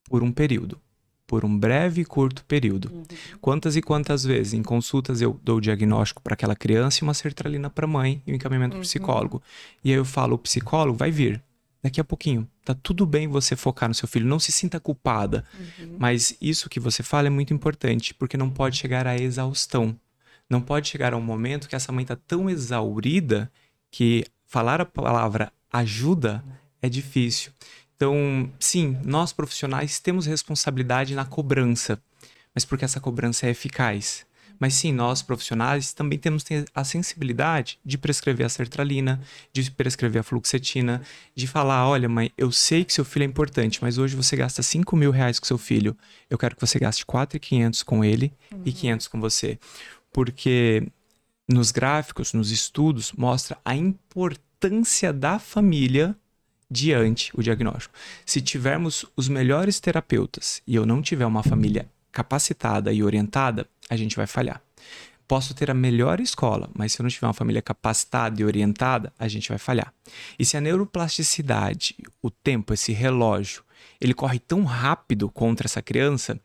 por 0.08 0.22
um 0.22 0.32
período. 0.32 0.80
por 1.28 1.44
um 1.44 1.58
breve 1.58 2.00
e 2.00 2.04
curto 2.06 2.42
período. 2.46 2.90
Uhum. 2.90 3.04
Quantas 3.38 3.76
e 3.76 3.82
quantas 3.82 4.24
vezes 4.24 4.54
em 4.54 4.62
consultas 4.62 5.20
eu 5.20 5.38
dou 5.44 5.58
o 5.58 5.60
diagnóstico 5.60 6.22
para 6.22 6.32
aquela 6.32 6.56
criança 6.56 7.00
e 7.00 7.02
uma 7.02 7.12
sertralina 7.12 7.68
para 7.68 7.84
a 7.84 7.88
mãe 7.88 8.22
e 8.26 8.32
um 8.32 8.34
encaminhamento 8.34 8.76
uhum. 8.76 8.80
para 8.80 8.86
o 8.86 8.88
psicólogo. 8.88 9.42
E 9.84 9.90
aí 9.90 9.96
eu 9.98 10.06
falo, 10.06 10.36
o 10.36 10.38
psicólogo 10.38 10.96
vai 10.96 11.10
vir 11.10 11.42
daqui 11.82 12.00
a 12.00 12.04
pouquinho. 12.04 12.48
Tá 12.64 12.74
tudo 12.74 13.04
bem 13.04 13.28
você 13.28 13.54
focar 13.54 13.90
no 13.90 13.94
seu 13.94 14.08
filho, 14.08 14.26
não 14.26 14.40
se 14.40 14.50
sinta 14.50 14.80
culpada. 14.80 15.44
Uhum. 15.78 15.96
Mas 15.98 16.34
isso 16.40 16.66
que 16.70 16.80
você 16.80 17.02
fala 17.02 17.26
é 17.26 17.30
muito 17.30 17.52
importante, 17.52 18.14
porque 18.14 18.38
não 18.38 18.48
pode 18.48 18.78
chegar 18.78 19.06
à 19.06 19.14
exaustão. 19.14 19.94
Não 20.48 20.60
pode 20.60 20.88
chegar 20.88 21.12
a 21.12 21.16
um 21.16 21.22
momento 21.22 21.68
que 21.68 21.76
essa 21.76 21.92
mãe 21.92 22.04
tá 22.04 22.16
tão 22.16 22.48
exaurida 22.48 23.50
que 23.90 24.24
falar 24.46 24.80
a 24.80 24.86
palavra 24.86 25.52
ajuda 25.72 26.42
é 26.80 26.88
difícil. 26.88 27.52
Então, 27.96 28.50
sim, 28.60 28.96
nós 29.04 29.32
profissionais 29.32 29.98
temos 29.98 30.26
responsabilidade 30.26 31.14
na 31.14 31.24
cobrança, 31.24 32.00
mas 32.54 32.64
porque 32.64 32.84
essa 32.84 33.00
cobrança 33.00 33.46
é 33.46 33.50
eficaz. 33.50 34.26
Mas 34.58 34.74
sim, 34.74 34.92
nós 34.92 35.22
profissionais 35.22 35.92
também 35.92 36.18
temos 36.18 36.44
a 36.74 36.82
sensibilidade 36.82 37.78
de 37.84 37.96
prescrever 37.96 38.44
a 38.44 38.48
sertralina, 38.48 39.20
de 39.52 39.70
prescrever 39.70 40.20
a 40.20 40.22
fluoxetina, 40.22 41.02
de 41.34 41.46
falar: 41.46 41.88
olha, 41.88 42.08
mãe, 42.08 42.32
eu 42.36 42.50
sei 42.50 42.84
que 42.84 42.92
seu 42.92 43.04
filho 43.04 43.22
é 43.22 43.26
importante, 43.26 43.78
mas 43.80 43.98
hoje 43.98 44.16
você 44.16 44.36
gasta 44.36 44.62
5 44.62 44.96
mil 44.96 45.10
reais 45.10 45.38
com 45.38 45.46
seu 45.46 45.58
filho. 45.58 45.96
Eu 46.28 46.36
quero 46.36 46.56
que 46.56 46.60
você 46.60 46.78
gaste 46.78 47.06
4,500 47.06 47.82
com 47.82 48.04
ele 48.04 48.32
uhum. 48.52 48.62
e 48.64 48.72
500 48.72 49.08
com 49.08 49.20
você. 49.20 49.58
Porque 50.18 50.82
nos 51.48 51.70
gráficos, 51.70 52.32
nos 52.32 52.50
estudos, 52.50 53.12
mostra 53.12 53.56
a 53.64 53.76
importância 53.76 55.12
da 55.12 55.38
família 55.38 56.16
diante 56.68 57.30
o 57.36 57.40
diagnóstico. 57.40 57.94
Se 58.26 58.42
tivermos 58.42 59.06
os 59.14 59.28
melhores 59.28 59.78
terapeutas 59.78 60.60
e 60.66 60.74
eu 60.74 60.84
não 60.84 61.00
tiver 61.00 61.24
uma 61.24 61.44
família 61.44 61.88
capacitada 62.10 62.92
e 62.92 63.00
orientada, 63.00 63.68
a 63.88 63.96
gente 63.96 64.16
vai 64.16 64.26
falhar. 64.26 64.60
Posso 65.28 65.54
ter 65.54 65.70
a 65.70 65.74
melhor 65.74 66.18
escola, 66.18 66.68
mas 66.74 66.90
se 66.90 67.00
eu 67.00 67.04
não 67.04 67.10
tiver 67.10 67.28
uma 67.28 67.32
família 67.32 67.62
capacitada 67.62 68.42
e 68.42 68.44
orientada, 68.44 69.12
a 69.16 69.28
gente 69.28 69.48
vai 69.48 69.58
falhar. 69.58 69.94
E 70.36 70.44
se 70.44 70.56
a 70.56 70.60
neuroplasticidade, 70.60 71.94
o 72.20 72.28
tempo, 72.28 72.74
esse 72.74 72.90
relógio, 72.90 73.62
ele 74.00 74.14
corre 74.14 74.40
tão 74.40 74.64
rápido 74.64 75.30
contra 75.30 75.68
essa 75.68 75.80
criança, 75.80 76.40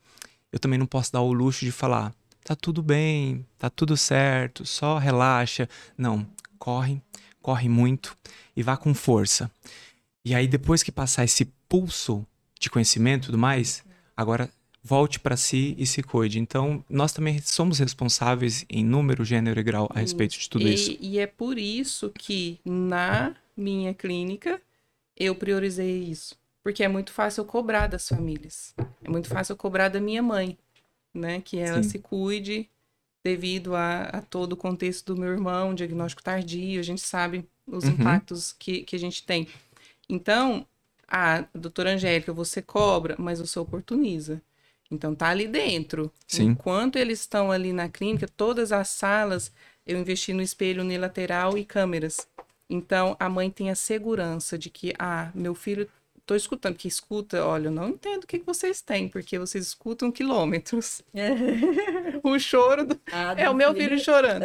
eu 0.51 0.59
também 0.59 0.77
não 0.77 0.85
posso 0.85 1.11
dar 1.11 1.21
o 1.21 1.33
luxo 1.33 1.65
de 1.65 1.71
falar: 1.71 2.13
tá 2.43 2.55
tudo 2.55 2.81
bem, 2.83 3.45
tá 3.57 3.69
tudo 3.69 3.95
certo, 3.95 4.65
só 4.65 4.97
relaxa. 4.97 5.67
Não, 5.97 6.27
corre, 6.59 7.01
corre 7.41 7.69
muito 7.69 8.17
e 8.55 8.63
vá 8.63 8.77
com 8.77 8.93
força. 8.93 9.49
E 10.25 10.33
aí, 10.33 10.47
depois 10.47 10.83
que 10.83 10.91
passar 10.91 11.23
esse 11.23 11.45
pulso 11.67 12.25
de 12.59 12.69
conhecimento 12.69 13.23
e 13.23 13.25
tudo 13.27 13.37
mais, 13.37 13.83
agora 14.15 14.49
volte 14.83 15.19
para 15.19 15.37
si 15.37 15.75
e 15.77 15.85
se 15.85 16.03
cuide. 16.03 16.39
Então, 16.39 16.83
nós 16.89 17.13
também 17.13 17.39
somos 17.41 17.79
responsáveis 17.79 18.65
em 18.69 18.83
número, 18.83 19.23
gênero 19.23 19.59
e 19.59 19.63
grau 19.63 19.89
a 19.93 19.99
respeito 19.99 20.37
de 20.37 20.49
tudo 20.49 20.67
e, 20.67 20.73
isso. 20.73 20.97
E 20.99 21.19
é 21.19 21.27
por 21.27 21.57
isso 21.57 22.11
que 22.13 22.59
na 22.65 23.35
minha 23.55 23.93
clínica 23.93 24.61
eu 25.15 25.35
priorizei 25.35 26.03
isso. 26.03 26.35
Porque 26.61 26.83
é 26.83 26.87
muito 26.87 27.11
fácil 27.11 27.41
eu 27.41 27.45
cobrar 27.45 27.87
das 27.87 28.07
famílias. 28.07 28.73
É 29.03 29.09
muito 29.09 29.27
fácil 29.27 29.53
eu 29.53 29.57
cobrar 29.57 29.89
da 29.89 29.99
minha 29.99 30.23
mãe, 30.23 30.57
né? 31.13 31.41
Que 31.41 31.57
ela 31.59 31.83
Sim. 31.83 31.89
se 31.89 31.99
cuide 31.99 32.69
devido 33.23 33.75
a, 33.75 34.03
a, 34.03 34.21
todo 34.21 34.53
o 34.53 34.57
contexto 34.57 35.13
do 35.13 35.19
meu 35.19 35.31
irmão, 35.31 35.73
diagnóstico 35.73 36.21
tardio, 36.21 36.79
a 36.79 36.83
gente 36.83 37.01
sabe 37.01 37.47
os 37.65 37.85
uhum. 37.85 37.91
impactos 37.91 38.51
que, 38.51 38.83
que 38.83 38.95
a 38.95 38.99
gente 38.99 39.23
tem. 39.23 39.47
Então, 40.09 40.67
a 41.07 41.45
doutora 41.53 41.93
Angélica, 41.93 42.33
você 42.33 42.61
cobra, 42.61 43.15
mas 43.17 43.39
você 43.39 43.57
oportuniza. 43.57 44.41
Então 44.91 45.15
tá 45.15 45.29
ali 45.29 45.47
dentro. 45.47 46.11
Sim. 46.27 46.49
Enquanto 46.49 46.97
eles 46.97 47.21
estão 47.21 47.51
ali 47.51 47.73
na 47.73 47.89
clínica, 47.89 48.27
todas 48.27 48.71
as 48.71 48.89
salas 48.89 49.51
eu 49.85 49.99
investi 49.99 50.33
no 50.33 50.41
espelho 50.41 50.81
unilateral 50.81 51.57
e 51.57 51.65
câmeras. 51.65 52.27
Então 52.69 53.15
a 53.19 53.27
mãe 53.29 53.49
tem 53.49 53.69
a 53.69 53.75
segurança 53.75 54.57
de 54.57 54.69
que 54.69 54.93
ah, 54.99 55.31
meu 55.33 55.55
filho 55.55 55.89
tô 56.25 56.35
escutando, 56.35 56.75
que 56.75 56.87
escuta, 56.87 57.45
olha, 57.45 57.67
eu 57.67 57.71
não 57.71 57.89
entendo 57.89 58.23
o 58.23 58.27
que, 58.27 58.39
que 58.39 58.45
vocês 58.45 58.81
têm, 58.81 59.09
porque 59.09 59.37
vocês 59.37 59.67
escutam 59.67 60.11
quilômetros. 60.11 61.01
o 62.23 62.39
choro 62.39 62.85
do... 62.85 62.99
ah, 63.11 63.35
é 63.37 63.49
o 63.49 63.53
meu 63.53 63.73
filho, 63.73 63.89
filho 63.89 64.03
chorando. 64.03 64.43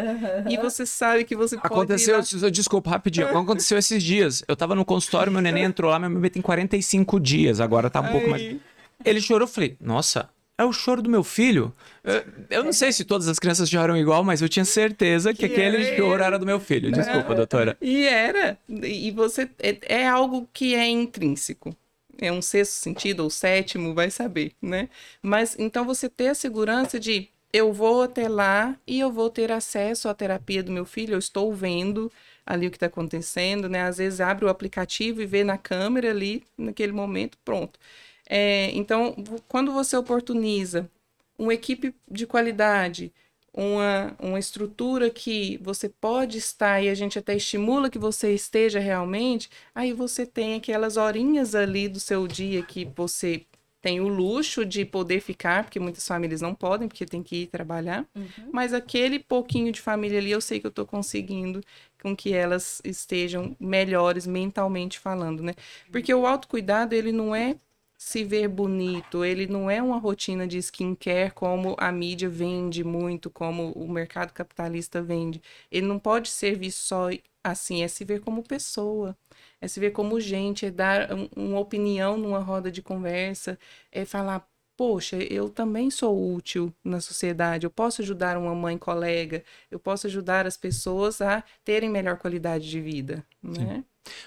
e 0.49 0.57
você 0.57 0.85
sabe 0.85 1.25
que 1.25 1.37
você 1.37 1.57
Aconteceu, 1.57 2.17
pode... 2.17 2.51
desculpa, 2.51 2.91
rapidinho. 2.91 3.29
Aconteceu 3.29 3.79
esses 3.79 4.03
dias. 4.03 4.43
Eu 4.49 4.57
tava 4.57 4.75
no 4.75 4.85
consultório, 4.85 5.33
meu 5.33 5.41
neném 5.41 5.65
entrou 5.65 5.91
lá, 5.91 5.99
meu 5.99 6.11
bebê 6.11 6.31
tem 6.31 6.43
45 6.43 7.21
dias, 7.21 7.61
agora 7.61 7.89
tá 7.89 8.01
um 8.01 8.05
Ai. 8.05 8.13
pouco 8.13 8.31
mais... 8.31 8.57
Ele 9.05 9.21
chorou, 9.21 9.47
eu 9.47 9.53
falei, 9.53 9.77
nossa, 9.81 10.29
é 10.59 10.65
o 10.65 10.73
choro 10.73 11.01
do 11.01 11.09
meu 11.09 11.23
filho. 11.23 11.73
Eu, 12.03 12.25
eu, 12.51 12.65
não 12.65 12.73
sei 12.73 12.93
se 12.93 13.05
todas 13.05 13.29
as 13.29 13.39
crianças 13.39 13.71
choram 13.71 13.97
igual, 13.97 14.25
mas 14.25 14.43
eu 14.43 14.49
tinha 14.49 14.65
certeza 14.65 15.33
que, 15.33 15.39
que 15.39 15.45
aquele 15.47 15.77
era 15.87 15.97
choro 15.97 16.23
era 16.23 16.39
do 16.39 16.45
meu 16.45 16.59
filho. 16.59 16.91
Desculpa, 16.91 17.33
doutora. 17.33 17.77
E 17.81 18.05
era. 18.05 18.59
E 18.69 19.13
você. 19.13 19.49
É, 19.61 20.01
é, 20.01 20.09
algo 20.09 20.49
que 20.53 20.75
é 20.75 20.89
intrínseco. 20.89 21.75
É 22.21 22.33
um 22.33 22.43
sexto 22.43 22.73
sentido 22.73 23.21
ou 23.21 23.31
sétimo, 23.31 23.95
vai 23.95 24.11
saber, 24.11 24.53
né? 24.61 24.89
Mas 25.23 25.55
então 25.57 25.85
você 25.85 26.09
ter 26.09 26.29
a 26.31 26.35
segurança 26.35 26.99
de 26.99 27.29
eu 27.53 27.73
vou 27.73 28.03
até 28.03 28.29
lá 28.29 28.77
e 28.85 28.99
eu 28.99 29.13
vou 29.13 29.31
ter 29.31 29.53
acesso 29.53 30.09
à 30.09 30.15
terapia 30.15 30.63
do 30.63 30.73
meu 30.73 30.85
filho, 30.85 31.15
eu 31.15 31.19
estou 31.19 31.55
vendo 31.55 32.11
ali 32.45 32.67
o 32.67 32.71
que 32.71 32.77
está 32.77 32.87
acontecendo, 32.87 33.69
né? 33.69 33.83
Às 33.83 33.99
vezes 33.99 34.21
abre 34.21 34.45
o 34.45 34.49
aplicativo 34.49 35.23
e 35.23 35.27
vê 35.27 35.45
na 35.45 35.57
câmera 35.57 36.11
ali, 36.11 36.43
naquele 36.57 36.93
momento, 36.93 37.39
pronto. 37.45 37.79
É, 38.29 38.71
então, 38.75 39.15
quando 39.49 39.73
você 39.73 39.97
oportuniza 39.97 40.91
uma 41.39 41.55
equipe 41.55 41.95
de 42.11 42.27
qualidade, 42.27 43.13
uma, 43.53 44.15
uma 44.21 44.39
estrutura 44.39 45.09
que 45.09 45.59
você 45.63 45.89
pode 45.89 46.37
estar 46.39 46.83
e 46.83 46.89
a 46.89 46.95
gente 46.95 47.19
até 47.19 47.35
estimula 47.35 47.91
que 47.91 47.99
você 47.99 48.35
esteja 48.35 48.79
realmente, 48.79 49.49
aí 49.75 49.93
você 49.93 50.27
tem 50.27 50.55
aquelas 50.55 50.97
horinhas 50.97 51.55
ali 51.55 51.89
do 51.89 51.99
seu 51.99 52.29
dia 52.29 52.63
que 52.63 52.85
você 52.95 53.47
tem 53.81 54.01
o 54.01 54.09
luxo 54.09 54.65
de 54.65 54.85
poder 54.85 55.21
ficar, 55.21 55.65
porque 55.65 55.79
muitas 55.79 56.07
famílias 56.07 56.41
não 56.41 56.55
podem, 56.55 56.89
porque 56.89 57.07
tem 57.07 57.23
que 57.23 57.43
ir 57.43 57.47
trabalhar, 57.47 58.07
uhum. 58.15 58.51
mas 58.53 58.75
aquele 58.75 59.19
pouquinho 59.19 59.73
de 59.73 59.81
família 59.81 60.19
ali 60.19 60.33
eu 60.33 60.41
sei 60.41 60.59
que 60.59 60.67
eu 60.67 60.71
estou 60.71 60.85
conseguindo 60.85 61.61
com 62.03 62.15
que 62.15 62.33
elas 62.33 62.81
estejam 62.85 63.57
melhores 63.59 64.27
mentalmente 64.27 64.99
falando, 64.99 65.43
né? 65.43 65.55
Porque 65.91 66.13
o 66.13 66.27
autocuidado, 66.27 66.95
ele 66.95 67.13
não 67.13 67.35
é 67.35 67.57
se 67.99 68.23
ver 68.23 68.47
bonito, 68.47 69.25
ele 69.25 69.49
não 69.49 69.69
é 69.69 69.83
uma 69.83 69.99
rotina 69.99 70.47
de 70.47 70.57
skincare 70.59 71.33
como 71.33 71.75
a 71.79 71.91
mídia 71.91 72.29
vende 72.29 72.85
muito, 72.85 73.29
como 73.29 73.73
o 73.73 73.91
mercado 73.91 74.33
capitalista 74.33 75.03
vende. 75.03 75.43
Ele 75.71 75.85
não 75.87 75.99
pode 75.99 76.29
ser 76.29 76.57
visto 76.57 76.79
só 76.79 77.09
assim, 77.43 77.83
é 77.83 77.89
se 77.89 78.05
ver 78.05 78.21
como 78.21 78.45
pessoa, 78.45 79.17
é 79.61 79.67
se 79.67 79.81
ver 79.81 79.91
como 79.91 80.21
gente, 80.21 80.65
é 80.67 80.71
dar 80.71 81.13
um, 81.13 81.29
uma 81.35 81.59
opinião 81.59 82.17
numa 82.17 82.39
roda 82.39 82.71
de 82.71 82.83
conversa, 82.83 83.59
é 83.91 84.05
falar, 84.05 84.49
poxa, 84.77 85.17
eu 85.17 85.51
também 85.51 85.91
sou 85.91 86.35
útil 86.35 86.73
na 86.85 87.01
sociedade, 87.01 87.67
eu 87.67 87.71
posso 87.71 88.01
ajudar 88.03 88.37
uma 88.39 88.55
mãe 88.55 88.79
colega, 88.79 89.43
eu 89.73 89.79
posso 89.81 90.07
ajudar 90.07 90.47
as 90.47 90.57
pessoas 90.57 91.21
a 91.21 91.43
terem 91.65 91.91
melhor 91.91 92.17
qualidade 92.17 92.71
de 92.71 92.81
vida, 92.81 93.27
né? 93.43 93.85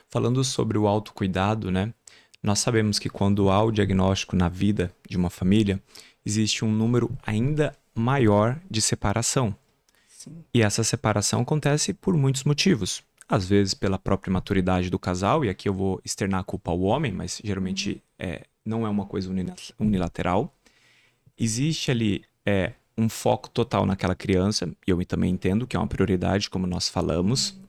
Falando 0.10 0.44
sobre 0.44 0.78
o 0.78 0.88
autocuidado, 0.88 1.72
né? 1.72 1.94
Nós 2.44 2.60
sabemos 2.60 2.98
que 2.98 3.10
quando 3.10 3.50
há 3.50 3.64
o 3.64 3.72
diagnóstico 3.72 4.36
na 4.36 4.50
vida 4.50 4.92
de 5.08 5.16
uma 5.16 5.30
família, 5.30 5.82
existe 6.26 6.66
um 6.66 6.72
número 6.72 7.16
ainda 7.26 7.76
maior 7.94 8.60
de 8.70 8.82
separação. 8.82 9.56
Sim. 10.08 10.44
E 10.54 10.62
essa 10.62 10.84
separação 10.84 11.42
acontece 11.42 11.94
por 11.94 12.16
muitos 12.16 12.44
motivos. 12.44 13.04
Às 13.30 13.48
vezes 13.48 13.74
pela 13.74 13.98
própria 13.98 14.32
maturidade 14.32 14.90
do 14.90 15.00
casal, 15.00 15.46
e 15.46 15.50
aqui 15.50 15.70
eu 15.70 15.74
vou 15.74 16.02
externar 16.04 16.42
a 16.42 16.44
culpa 16.44 16.72
ao 16.72 16.82
homem, 16.82 17.12
mas 17.12 17.40
geralmente 17.44 17.92
uhum. 17.92 18.00
é, 18.20 18.44
não 18.66 18.86
é 18.86 18.90
uma 18.90 19.06
coisa 19.06 19.32
unilateral. 19.80 20.54
Existe 21.38 21.92
ali 21.92 22.24
é, 22.46 22.74
um 22.98 23.08
foco 23.08 23.50
total 23.50 23.86
naquela 23.86 24.16
criança, 24.16 24.68
e 24.86 24.92
eu 24.92 25.06
também 25.06 25.32
entendo 25.32 25.66
que 25.66 25.76
é 25.76 25.80
uma 25.80 25.88
prioridade, 25.88 26.50
como 26.50 26.68
nós 26.68 26.90
falamos. 26.90 27.52
Uhum. 27.52 27.62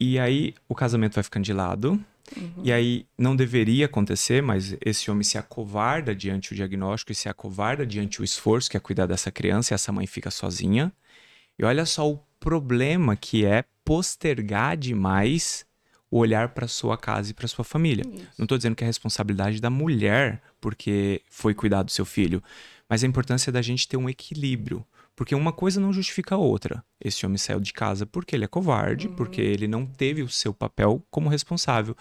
E 0.00 0.18
aí 0.18 0.54
o 0.68 0.74
casamento 0.74 1.14
vai 1.14 1.24
ficando 1.24 1.44
de 1.44 1.52
lado, 1.52 2.00
Uhum. 2.36 2.62
E 2.62 2.72
aí 2.72 3.06
não 3.16 3.34
deveria 3.34 3.86
acontecer, 3.86 4.42
mas 4.42 4.76
esse 4.84 5.10
homem 5.10 5.24
se 5.24 5.38
acovarda 5.38 6.14
diante 6.14 6.52
o 6.52 6.54
diagnóstico 6.54 7.12
e 7.12 7.14
se 7.14 7.28
acovarda 7.28 7.86
diante 7.86 8.20
o 8.20 8.24
esforço 8.24 8.70
que 8.70 8.76
é 8.76 8.80
cuidar 8.80 9.06
dessa 9.06 9.30
criança 9.30 9.72
e 9.72 9.74
essa 9.74 9.92
mãe 9.92 10.06
fica 10.06 10.30
sozinha. 10.30 10.92
E 11.58 11.64
olha 11.64 11.84
só 11.84 12.10
o 12.10 12.20
problema 12.38 13.16
que 13.16 13.44
é 13.44 13.64
postergar 13.84 14.76
demais 14.76 15.66
o 16.10 16.18
olhar 16.18 16.50
para 16.50 16.66
sua 16.66 16.96
casa 16.96 17.30
e 17.30 17.34
para 17.34 17.46
sua 17.46 17.64
família. 17.64 18.04
Isso. 18.06 18.26
Não 18.38 18.44
estou 18.44 18.56
dizendo 18.56 18.74
que 18.74 18.82
é 18.82 18.86
responsabilidade 18.86 19.60
da 19.60 19.70
mulher 19.70 20.42
porque 20.60 21.22
foi 21.28 21.54
cuidar 21.54 21.82
do 21.82 21.90
seu 21.90 22.04
filho, 22.04 22.42
mas 22.88 23.04
a 23.04 23.06
importância 23.06 23.52
da 23.52 23.62
gente 23.62 23.86
ter 23.86 23.96
um 23.96 24.08
equilíbrio. 24.08 24.84
Porque 25.18 25.34
uma 25.34 25.52
coisa 25.52 25.80
não 25.80 25.92
justifica 25.92 26.36
a 26.36 26.38
outra. 26.38 26.80
Esse 27.04 27.26
homem 27.26 27.38
saiu 27.38 27.58
de 27.58 27.72
casa 27.72 28.06
porque 28.06 28.36
ele 28.36 28.44
é 28.44 28.46
covarde, 28.46 29.08
uhum. 29.08 29.16
porque 29.16 29.40
ele 29.40 29.66
não 29.66 29.84
teve 29.84 30.22
o 30.22 30.28
seu 30.28 30.54
papel 30.54 31.02
como 31.10 31.28
responsável. 31.28 31.96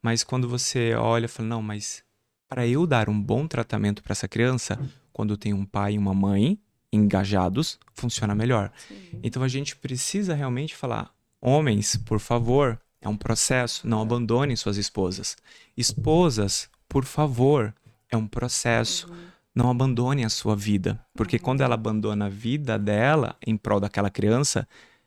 Mas 0.00 0.24
quando 0.24 0.48
você 0.48 0.94
olha 0.94 1.26
e 1.26 1.28
fala, 1.28 1.50
não, 1.50 1.60
mas 1.60 2.02
para 2.48 2.66
eu 2.66 2.86
dar 2.86 3.10
um 3.10 3.22
bom 3.22 3.46
tratamento 3.46 4.02
para 4.02 4.12
essa 4.12 4.26
criança, 4.26 4.80
quando 5.12 5.36
tem 5.36 5.52
um 5.52 5.66
pai 5.66 5.96
e 5.96 5.98
uma 5.98 6.14
mãe 6.14 6.58
engajados, 6.90 7.78
funciona 7.94 8.34
melhor. 8.34 8.72
Sim. 8.88 9.20
Então 9.22 9.42
a 9.42 9.48
gente 9.48 9.76
precisa 9.76 10.34
realmente 10.34 10.74
falar: 10.74 11.10
homens, 11.42 11.94
por 11.94 12.20
favor, 12.20 12.80
é 13.02 13.08
um 13.08 13.18
processo, 13.18 13.86
não 13.86 14.00
abandonem 14.00 14.56
suas 14.56 14.78
esposas. 14.78 15.36
Esposas, 15.76 16.70
por 16.88 17.04
favor, 17.04 17.74
é 18.10 18.16
um 18.16 18.26
processo. 18.26 19.08
Uhum. 19.10 19.31
Não 19.54 19.70
abandone 19.70 20.24
a 20.24 20.28
sua 20.28 20.56
vida. 20.56 21.04
Porque 21.14 21.36
uhum. 21.36 21.42
quando 21.42 21.60
ela 21.62 21.74
abandona 21.74 22.26
a 22.26 22.28
vida 22.28 22.78
dela 22.78 23.36
em 23.46 23.56
prol 23.56 23.80
daquela 23.80 24.10
criança, 24.10 24.66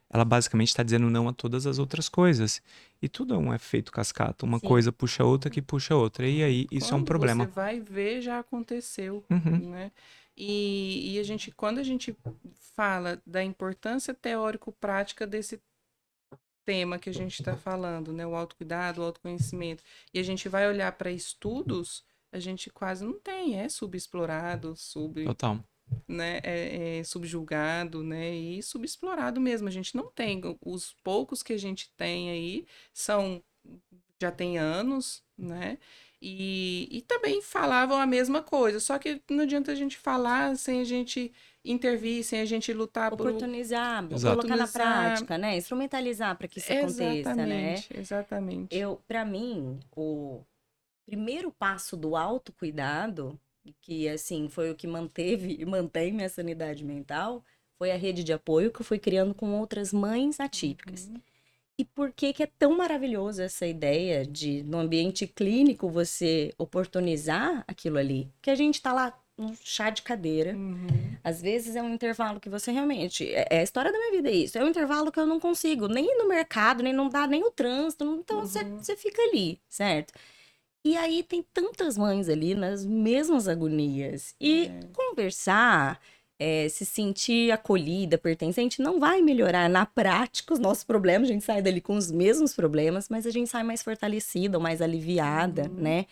ela 0.10 0.24
basicamente 0.24 0.70
está 0.70 0.84
dizendo 0.84 1.10
não 1.10 1.28
a 1.28 1.34
todas 1.34 1.66
as 1.66 1.80
outras 1.80 2.08
coisas. 2.08 2.62
E 3.02 3.10
tudo 3.10 3.34
é 3.34 3.38
um 3.38 3.54
efeito 3.54 3.92
cascata. 3.92 4.46
Uma 4.46 4.60
Sim. 4.60 4.68
coisa 4.68 4.92
puxa 4.92 5.24
a 5.24 5.26
outra 5.26 5.50
que 5.50 5.62
puxa 5.62 5.94
a 5.94 5.98
outra. 5.98 6.28
E 6.28 6.44
aí 6.44 6.68
isso 6.72 6.90
quando 6.90 7.00
é 7.00 7.02
um 7.02 7.06
problema. 7.06 7.46
Você 7.46 7.52
vai 7.52 7.80
ver, 7.80 8.22
já 8.22 8.40
aconteceu. 8.40 9.24
Uhum. 9.30 9.70
Né? 9.72 9.92
E, 10.38 11.14
e 11.16 11.20
a 11.20 11.24
gente, 11.24 11.52
quando 11.52 11.80
a 11.80 11.84
gente 11.84 12.16
fala 12.76 13.22
da 13.26 13.44
importância 13.44 14.14
teórico-prática 14.14 15.26
desse 15.26 15.60
tema 16.66 16.98
que 16.98 17.10
a 17.10 17.14
gente 17.14 17.40
está 17.40 17.56
falando, 17.56 18.12
né? 18.12 18.26
O 18.26 18.36
autocuidado, 18.36 19.02
o 19.02 19.04
autoconhecimento, 19.06 19.84
e 20.14 20.20
a 20.20 20.24
gente 20.24 20.50
vai 20.50 20.68
olhar 20.68 20.92
para 20.94 21.12
estudos, 21.12 22.04
a 22.36 22.40
gente 22.40 22.70
quase 22.70 23.04
não 23.06 23.20
tem, 23.20 23.60
é 23.60 23.70
subexplorado, 23.70 24.76
sub. 24.76 25.24
Total. 25.26 25.60
Né, 26.08 26.40
é, 26.44 26.98
é 27.00 27.04
subjulgado, 27.04 28.04
né, 28.04 28.34
e 28.34 28.64
subexplorado 28.64 29.40
mesmo. 29.40 29.68
A 29.68 29.72
gente 29.72 29.96
não 29.96 30.10
tem. 30.10 30.42
Os 30.62 30.96
poucos 31.04 31.44
que 31.44 31.54
a 31.54 31.60
gente 31.60 31.92
tem 31.96 32.32
aí 32.32 32.66
são 32.92 33.42
já 34.20 34.32
tem 34.32 34.58
anos, 34.58 35.24
né? 35.38 35.78
E, 36.22 36.88
e 36.90 37.02
também 37.02 37.42
falavam 37.42 38.00
a 38.00 38.08
mesma 38.08 38.42
coisa, 38.42 38.80
só 38.80 38.98
que 38.98 39.22
não 39.30 39.44
adianta 39.44 39.72
a 39.72 39.76
gente 39.76 39.98
falar 39.98 40.56
sem 40.56 40.82
a 40.82 40.84
gente 40.84 41.32
intervir, 41.64 42.24
sem 42.24 42.40
a 42.40 42.46
gente 42.46 42.72
lutar 42.74 43.14
Oportunizar, 43.14 44.08
por... 44.08 44.20
colocar 44.20 44.56
na 44.56 44.68
prática, 44.68 45.38
né? 45.38 45.58
Instrumentalizar 45.58 46.36
para 46.38 46.48
que 46.48 46.60
isso 46.60 46.72
exatamente, 46.72 47.28
aconteça, 47.28 47.36
né? 47.36 47.84
Exatamente. 48.00 48.76
Eu, 48.76 49.02
para 49.08 49.26
mim, 49.26 49.80
o 49.96 50.42
primeiro 51.06 51.52
passo 51.52 51.96
do 51.96 52.16
autocuidado, 52.16 53.40
que 53.82 54.08
assim 54.08 54.50
foi 54.50 54.72
o 54.72 54.76
que 54.76 54.88
manteve 54.88 55.58
e 55.60 55.66
mantém 55.66 56.12
minha 56.12 56.30
sanidade 56.30 56.84
mental, 56.84 57.44
foi 57.78 57.92
a 57.92 57.98
rede 57.98 58.24
de 58.24 58.34
apoio 58.34 58.72
que 58.72 58.82
eu 58.82 58.86
fui 58.86 59.00
criando 59.00 59.34
com 59.34 59.52
outras 59.60 59.92
mães 59.92 60.40
atípicas. 60.40 61.08
Uhum. 61.08 61.22
E 61.78 61.84
por 61.84 62.12
que, 62.14 62.32
que 62.32 62.44
é 62.44 62.48
tão 62.48 62.78
maravilhoso 62.78 63.42
essa 63.42 63.68
ideia 63.68 64.26
de, 64.26 64.64
no 64.64 64.80
ambiente 64.80 65.28
clínico, 65.28 65.90
você 65.90 66.54
oportunizar 66.58 67.66
aquilo 67.68 67.98
ali? 67.98 68.32
Que 68.42 68.50
a 68.50 68.56
gente 68.56 68.76
está 68.76 68.94
lá 68.94 69.14
no 69.38 69.54
chá 69.62 69.90
de 69.90 70.02
cadeira. 70.02 70.56
Uhum. 70.56 70.88
Às 71.22 71.42
vezes 71.42 71.76
é 71.76 71.84
um 71.84 71.94
intervalo 71.94 72.40
que 72.40 72.50
você 72.50 72.72
realmente. 72.72 73.30
É, 73.30 73.48
é, 73.50 73.60
a 73.60 73.64
história 73.64 73.92
da 73.92 73.98
minha 73.98 74.12
vida, 74.12 74.30
é 74.30 74.36
isso. 74.36 74.58
É 74.58 74.64
um 74.64 74.70
intervalo 74.70 75.12
que 75.12 75.20
eu 75.20 75.28
não 75.28 75.38
consigo, 75.38 75.90
nem 75.90 76.06
ir 76.06 76.18
no 76.18 76.30
mercado, 76.30 76.82
nem 76.82 76.94
não 76.94 77.10
dá 77.10 77.28
nem 77.28 77.44
o 77.44 77.52
trânsito. 77.52 78.06
Então 78.06 78.40
uhum. 78.40 78.46
você, 78.46 78.64
você 78.64 78.96
fica 78.96 79.22
ali, 79.22 79.60
certo? 79.68 80.14
E 80.86 80.96
aí 80.96 81.24
tem 81.24 81.44
tantas 81.52 81.98
mães 81.98 82.30
ali 82.30 82.54
nas 82.54 82.86
mesmas 82.86 83.48
agonias. 83.48 84.36
E 84.40 84.68
é. 84.68 84.80
conversar 84.94 86.00
é, 86.38 86.70
se 86.70 86.86
sentir 86.86 87.52
acolhida, 87.52 88.20
pertencente, 88.20 88.84
não 88.84 89.00
vai 89.00 89.20
melhorar 89.20 89.68
na 89.68 89.84
prática 89.88 90.54
os 90.54 90.60
nossos 90.60 90.84
problemas. 90.84 91.28
A 91.28 91.34
gente 91.34 91.44
sai 91.44 91.60
dali 91.60 91.82
com 91.82 91.96
os 91.96 92.12
mesmos 92.12 92.54
problemas, 92.54 93.10
mas 93.10 93.26
a 93.26 93.32
gente 93.32 93.50
sai 93.50 93.64
mais 93.64 93.82
fortalecida, 93.82 94.60
mais 94.60 94.80
aliviada, 94.80 95.64
uhum. 95.64 95.82
né? 95.82 96.06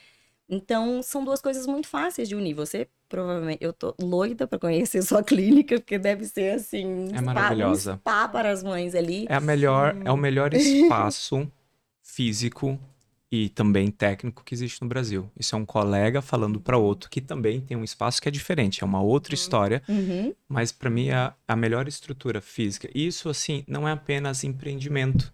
Então, 0.50 1.04
são 1.04 1.24
duas 1.24 1.40
coisas 1.40 1.68
muito 1.68 1.88
fáceis 1.88 2.28
de 2.28 2.36
unir. 2.36 2.56
Você, 2.56 2.88
provavelmente, 3.08 3.64
eu 3.64 3.74
tô 3.74 3.94
loida 4.02 4.48
para 4.48 4.58
conhecer 4.58 5.04
sua 5.04 5.22
clínica, 5.24 5.76
porque 5.80 6.00
deve 6.00 6.26
ser 6.26 6.56
assim, 6.56 7.10
é 7.14 7.22
maravilhosa. 7.22 7.94
Um 7.94 7.98
spa 7.98 8.28
para 8.28 8.50
as 8.50 8.64
mães 8.64 8.96
ali. 8.96 9.28
É 9.30 9.36
a 9.36 9.40
melhor, 9.40 9.96
é 10.04 10.12
o 10.12 10.18
melhor 10.18 10.52
espaço 10.56 11.48
físico 12.02 12.80
e 13.36 13.50
também 13.50 13.90
técnico 13.90 14.44
que 14.44 14.54
existe 14.54 14.80
no 14.84 14.88
Brasil. 14.88 15.28
Isso 15.40 15.56
é 15.56 15.58
um 15.58 15.66
colega 15.66 16.22
falando 16.22 16.60
para 16.60 16.78
outro 16.78 17.10
que 17.10 17.20
também 17.20 17.62
tem 17.62 17.76
um 17.76 17.84
espaço 17.84 18.22
que 18.22 18.28
é 18.28 18.32
diferente, 18.32 18.84
é 18.84 18.86
uma 18.86 19.02
outra 19.02 19.32
uhum. 19.32 19.34
história, 19.34 19.82
uhum. 19.90 20.36
mas 20.48 20.72
para 20.72 20.88
mim 20.88 21.10
é 21.10 21.34
a 21.48 21.56
melhor 21.56 21.88
estrutura 21.88 22.40
física. 22.42 22.88
Isso 22.94 23.28
assim 23.30 23.64
não 23.68 23.88
é 23.88 23.92
apenas 23.92 24.44
empreendimento, 24.44 25.34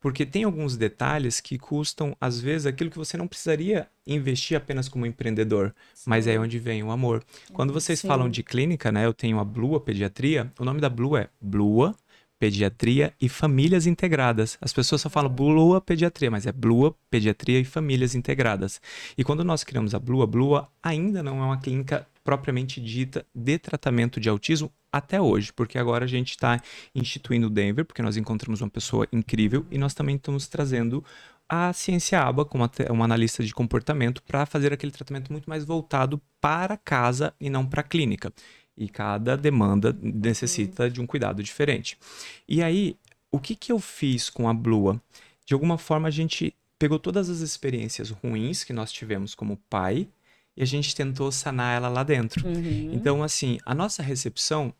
porque 0.00 0.26
tem 0.26 0.42
alguns 0.42 0.76
detalhes 0.76 1.40
que 1.40 1.56
custam 1.56 2.16
às 2.20 2.40
vezes 2.40 2.66
aquilo 2.66 2.90
que 2.90 2.98
você 2.98 3.16
não 3.16 3.28
precisaria 3.28 3.86
investir 4.04 4.56
apenas 4.56 4.88
como 4.88 5.06
empreendedor, 5.06 5.72
Sim. 5.94 6.10
mas 6.10 6.26
é 6.26 6.36
onde 6.40 6.58
vem 6.58 6.82
o 6.82 6.90
amor. 6.90 7.22
Quando 7.52 7.72
vocês 7.72 8.00
Sim. 8.00 8.08
falam 8.08 8.28
de 8.28 8.42
clínica, 8.42 8.90
né, 8.90 9.06
eu 9.06 9.14
tenho 9.14 9.38
a 9.38 9.44
Blua 9.44 9.78
Pediatria, 9.78 10.52
o 10.58 10.64
nome 10.64 10.80
da 10.80 10.88
Blua 10.88 11.20
é 11.20 11.28
Blua 11.40 11.94
Pediatria 12.38 13.14
e 13.20 13.28
Famílias 13.28 13.86
Integradas. 13.86 14.58
As 14.60 14.72
pessoas 14.72 15.00
só 15.00 15.08
falam 15.08 15.30
Blua 15.30 15.80
Pediatria, 15.80 16.30
mas 16.30 16.46
é 16.46 16.52
Blua 16.52 16.94
Pediatria 17.10 17.60
e 17.60 17.64
Famílias 17.64 18.14
Integradas. 18.14 18.80
E 19.16 19.24
quando 19.24 19.44
nós 19.44 19.64
criamos 19.64 19.94
a 19.94 19.98
Blua, 19.98 20.26
Blua 20.26 20.68
ainda 20.82 21.22
não 21.22 21.42
é 21.42 21.44
uma 21.46 21.58
clínica 21.58 22.06
propriamente 22.22 22.80
dita 22.80 23.24
de 23.34 23.58
tratamento 23.58 24.18
de 24.18 24.28
autismo 24.28 24.70
até 24.92 25.20
hoje, 25.20 25.52
porque 25.52 25.78
agora 25.78 26.04
a 26.04 26.08
gente 26.08 26.30
está 26.30 26.60
instituindo 26.94 27.46
o 27.46 27.50
Denver, 27.50 27.84
porque 27.84 28.02
nós 28.02 28.16
encontramos 28.16 28.60
uma 28.60 28.70
pessoa 28.70 29.06
incrível 29.12 29.64
e 29.70 29.78
nós 29.78 29.94
também 29.94 30.16
estamos 30.16 30.48
trazendo 30.48 31.04
a 31.48 31.72
Ciência 31.72 32.20
Aba 32.20 32.44
como 32.44 32.68
uma 32.90 33.04
analista 33.04 33.44
de 33.44 33.54
comportamento 33.54 34.22
para 34.22 34.44
fazer 34.44 34.72
aquele 34.72 34.90
tratamento 34.90 35.30
muito 35.30 35.48
mais 35.48 35.64
voltado 35.64 36.20
para 36.40 36.76
casa 36.76 37.32
e 37.40 37.48
não 37.48 37.64
para 37.64 37.82
clínica. 37.82 38.32
E 38.76 38.88
cada 38.88 39.36
demanda 39.36 39.96
necessita 40.00 40.84
uhum. 40.84 40.90
de 40.90 41.00
um 41.00 41.06
cuidado 41.06 41.42
diferente. 41.42 41.98
E 42.46 42.62
aí, 42.62 42.96
o 43.30 43.38
que, 43.38 43.54
que 43.54 43.72
eu 43.72 43.78
fiz 43.78 44.28
com 44.28 44.48
a 44.48 44.54
Blua? 44.54 45.00
De 45.44 45.54
alguma 45.54 45.78
forma, 45.78 46.08
a 46.08 46.10
gente 46.10 46.54
pegou 46.78 46.98
todas 46.98 47.30
as 47.30 47.40
experiências 47.40 48.10
ruins 48.10 48.64
que 48.64 48.72
nós 48.72 48.92
tivemos 48.92 49.34
como 49.34 49.56
pai 49.70 50.08
e 50.56 50.62
a 50.62 50.66
gente 50.66 50.94
tentou 50.94 51.30
sanar 51.32 51.76
ela 51.76 51.88
lá 51.88 52.02
dentro. 52.02 52.46
Uhum. 52.46 52.90
Então, 52.92 53.22
assim, 53.22 53.58
a 53.64 53.74
nossa 53.74 54.02
recepção, 54.02 54.72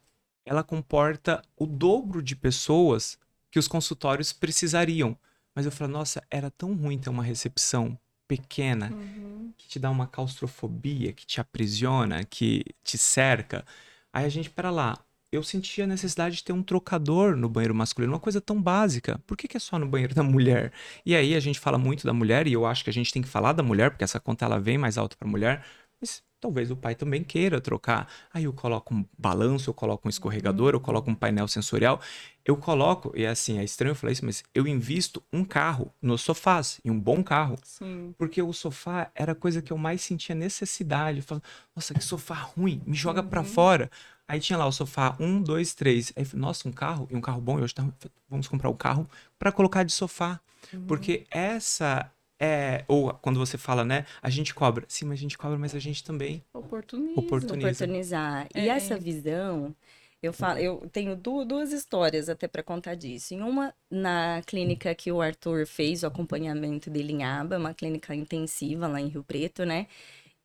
ela 0.44 0.62
comporta 0.62 1.42
o 1.56 1.66
dobro 1.66 2.22
de 2.22 2.36
pessoas 2.36 3.18
que 3.50 3.58
os 3.58 3.68
consultórios 3.68 4.32
precisariam. 4.32 5.16
Mas 5.54 5.64
eu 5.64 5.72
falo, 5.72 5.92
nossa, 5.92 6.22
era 6.30 6.50
tão 6.50 6.74
ruim 6.74 6.98
ter 6.98 7.08
uma 7.08 7.22
recepção 7.22 7.98
pequena 8.26 8.90
uhum. 8.92 9.52
que 9.56 9.68
te 9.68 9.78
dá 9.78 9.90
uma 9.90 10.06
claustrofobia, 10.06 11.12
que 11.12 11.26
te 11.26 11.40
aprisiona, 11.40 12.24
que 12.24 12.64
te 12.82 12.98
cerca. 12.98 13.64
Aí 14.12 14.24
a 14.24 14.28
gente, 14.28 14.50
para 14.50 14.70
lá, 14.70 14.98
eu 15.30 15.42
sentia 15.42 15.84
a 15.84 15.86
necessidade 15.86 16.36
de 16.36 16.44
ter 16.44 16.52
um 16.52 16.62
trocador 16.62 17.36
no 17.36 17.48
banheiro 17.48 17.74
masculino, 17.74 18.12
uma 18.12 18.20
coisa 18.20 18.40
tão 18.40 18.60
básica. 18.60 19.20
Por 19.26 19.36
que, 19.36 19.48
que, 19.48 19.56
é 19.56 19.60
só 19.60 19.78
no 19.78 19.86
banheiro 19.86 20.14
da 20.14 20.22
mulher? 20.22 20.72
E 21.04 21.14
aí 21.14 21.34
a 21.34 21.40
gente 21.40 21.58
fala 21.58 21.78
muito 21.78 22.06
da 22.06 22.12
mulher, 22.12 22.46
e 22.46 22.52
eu 22.52 22.66
acho 22.66 22.84
que 22.84 22.90
a 22.90 22.92
gente 22.92 23.12
tem 23.12 23.22
que 23.22 23.28
falar 23.28 23.52
da 23.52 23.62
mulher, 23.62 23.90
porque 23.90 24.04
essa 24.04 24.20
conta 24.20 24.44
ela 24.44 24.58
vem 24.58 24.78
mais 24.78 24.96
alta 24.98 25.16
para 25.16 25.28
mulher, 25.28 25.64
mas 26.00 26.22
talvez 26.40 26.70
o 26.70 26.76
pai 26.76 26.94
também 26.94 27.24
queira 27.24 27.60
trocar. 27.60 28.08
Aí 28.32 28.44
eu 28.44 28.52
coloco 28.52 28.94
um 28.94 29.04
balanço, 29.18 29.70
eu 29.70 29.74
coloco 29.74 30.06
um 30.06 30.10
escorregador, 30.10 30.74
eu 30.74 30.80
coloco 30.80 31.10
um 31.10 31.14
painel 31.14 31.48
sensorial. 31.48 32.00
Eu 32.44 32.56
coloco, 32.56 33.12
e 33.16 33.24
é 33.24 33.28
assim, 33.28 33.58
é 33.58 33.64
estranho 33.64 33.90
eu 33.90 33.96
falar 33.96 34.12
isso, 34.12 34.24
mas 34.24 34.44
eu 34.54 34.66
invisto 34.66 35.22
um 35.32 35.44
carro 35.44 35.92
nos 36.00 36.20
sofás, 36.20 36.80
e 36.84 36.90
um 36.90 36.98
bom 36.98 37.22
carro. 37.22 37.58
Sim. 37.64 38.14
Porque 38.16 38.40
o 38.40 38.52
sofá 38.52 39.10
era 39.14 39.32
a 39.32 39.34
coisa 39.34 39.60
que 39.60 39.72
eu 39.72 39.78
mais 39.78 40.02
sentia 40.02 40.34
necessidade. 40.34 41.18
Eu 41.18 41.24
falo, 41.24 41.42
nossa, 41.74 41.92
que 41.92 42.04
sofá 42.04 42.34
ruim, 42.34 42.80
me 42.86 42.94
joga 42.94 43.22
uhum. 43.22 43.28
para 43.28 43.42
fora. 43.42 43.90
Aí 44.28 44.38
tinha 44.38 44.58
lá 44.58 44.66
o 44.66 44.72
sofá, 44.72 45.16
um, 45.18 45.40
dois, 45.40 45.74
três. 45.74 46.12
Aí, 46.14 46.26
nossa, 46.34 46.68
um 46.68 46.72
carro, 46.72 47.08
e 47.10 47.16
um 47.16 47.20
carro 47.20 47.40
bom, 47.40 47.58
e 47.58 47.62
hoje 47.62 47.74
tá, 47.74 47.84
vamos 48.28 48.46
comprar 48.46 48.68
o 48.68 48.72
um 48.72 48.76
carro 48.76 49.08
para 49.38 49.50
colocar 49.50 49.82
de 49.82 49.92
sofá. 49.92 50.40
Uhum. 50.72 50.86
Porque 50.86 51.26
essa 51.30 52.10
é, 52.38 52.84
ou 52.86 53.12
quando 53.14 53.38
você 53.38 53.56
fala, 53.56 53.84
né, 53.84 54.04
a 54.22 54.28
gente 54.28 54.54
cobra. 54.54 54.84
Sim, 54.88 55.06
mas 55.06 55.18
a 55.18 55.22
gente 55.22 55.38
cobra, 55.38 55.58
mas 55.58 55.74
a 55.74 55.78
gente 55.78 56.04
também 56.04 56.42
oportuniza. 56.52 57.20
oportuniza. 57.20 57.68
Oportunizar. 57.68 58.48
E 58.54 58.60
é. 58.60 58.68
essa 58.68 58.98
visão, 58.98 59.74
eu 60.22 60.32
falo, 60.32 60.58
eu 60.58 60.88
tenho 60.92 61.16
duas 61.16 61.72
histórias 61.72 62.28
até 62.28 62.46
para 62.46 62.62
contar 62.62 62.94
disso. 62.94 63.34
Em 63.34 63.42
uma, 63.42 63.74
na 63.90 64.42
clínica 64.44 64.94
que 64.94 65.10
o 65.10 65.20
Arthur 65.20 65.66
fez 65.66 66.02
o 66.02 66.06
acompanhamento 66.06 66.90
dele 66.90 67.14
em 67.14 67.24
Aba, 67.24 67.58
uma 67.58 67.72
clínica 67.72 68.14
intensiva 68.14 68.86
lá 68.86 69.00
em 69.00 69.08
Rio 69.08 69.24
Preto, 69.24 69.64
né? 69.64 69.86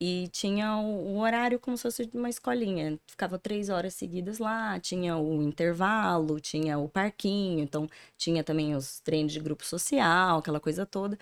E 0.04 0.30
tinha 0.30 0.78
o, 0.78 1.14
o 1.14 1.20
horário 1.20 1.60
como 1.60 1.78
se 1.78 1.84
fosse 1.84 2.10
uma 2.14 2.30
escolinha. 2.30 2.98
Ficava 3.06 3.38
três 3.38 3.70
horas 3.70 3.94
seguidas 3.94 4.40
lá, 4.40 4.80
tinha 4.80 5.16
o 5.16 5.44
intervalo, 5.44 6.40
tinha 6.40 6.80
o 6.80 6.90
parquinho, 6.90 7.60
então 7.60 7.88
tinha 8.18 8.44
também 8.44 8.76
os 8.76 9.00
treinos 9.02 9.32
de 9.32 9.40
grupo 9.40 9.64
social, 9.64 10.40
aquela 10.40 10.60
coisa 10.60 10.86
toda. 10.88 11.20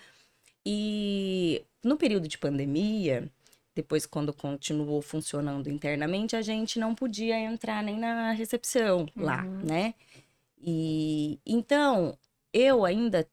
E 0.64 1.64
no 1.82 1.96
período 1.96 2.28
de 2.28 2.38
pandemia, 2.38 3.30
depois 3.74 4.06
quando 4.06 4.32
continuou 4.32 5.00
funcionando 5.00 5.68
internamente, 5.70 6.36
a 6.36 6.42
gente 6.42 6.78
não 6.78 6.94
podia 6.94 7.38
entrar 7.38 7.82
nem 7.82 7.98
na 7.98 8.32
recepção 8.32 9.00
uhum. 9.16 9.24
lá, 9.24 9.42
né? 9.42 9.94
E 10.62 11.38
então 11.46 12.16
eu 12.52 12.84
ainda 12.84 13.26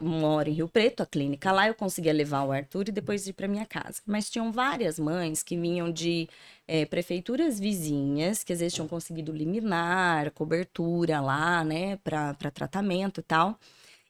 moro 0.00 0.48
em 0.48 0.52
Rio 0.52 0.68
Preto, 0.68 1.02
a 1.02 1.06
clínica 1.06 1.50
lá, 1.50 1.66
eu 1.66 1.74
conseguia 1.74 2.12
levar 2.12 2.44
o 2.44 2.52
Arthur 2.52 2.88
e 2.88 2.92
depois 2.92 3.26
ir 3.26 3.32
para 3.32 3.48
minha 3.48 3.66
casa. 3.66 4.00
Mas 4.06 4.30
tinham 4.30 4.52
várias 4.52 4.98
mães 4.98 5.42
que 5.42 5.56
vinham 5.56 5.90
de 5.90 6.28
é, 6.68 6.84
prefeituras 6.84 7.58
vizinhas, 7.58 8.44
que 8.44 8.52
às 8.52 8.60
vezes 8.60 8.74
tinham 8.74 8.88
conseguido 8.88 9.32
liminar, 9.32 10.30
cobertura 10.32 11.20
lá, 11.20 11.64
né, 11.64 11.96
para 11.96 12.50
tratamento 12.52 13.20
e 13.20 13.24
tal, 13.24 13.58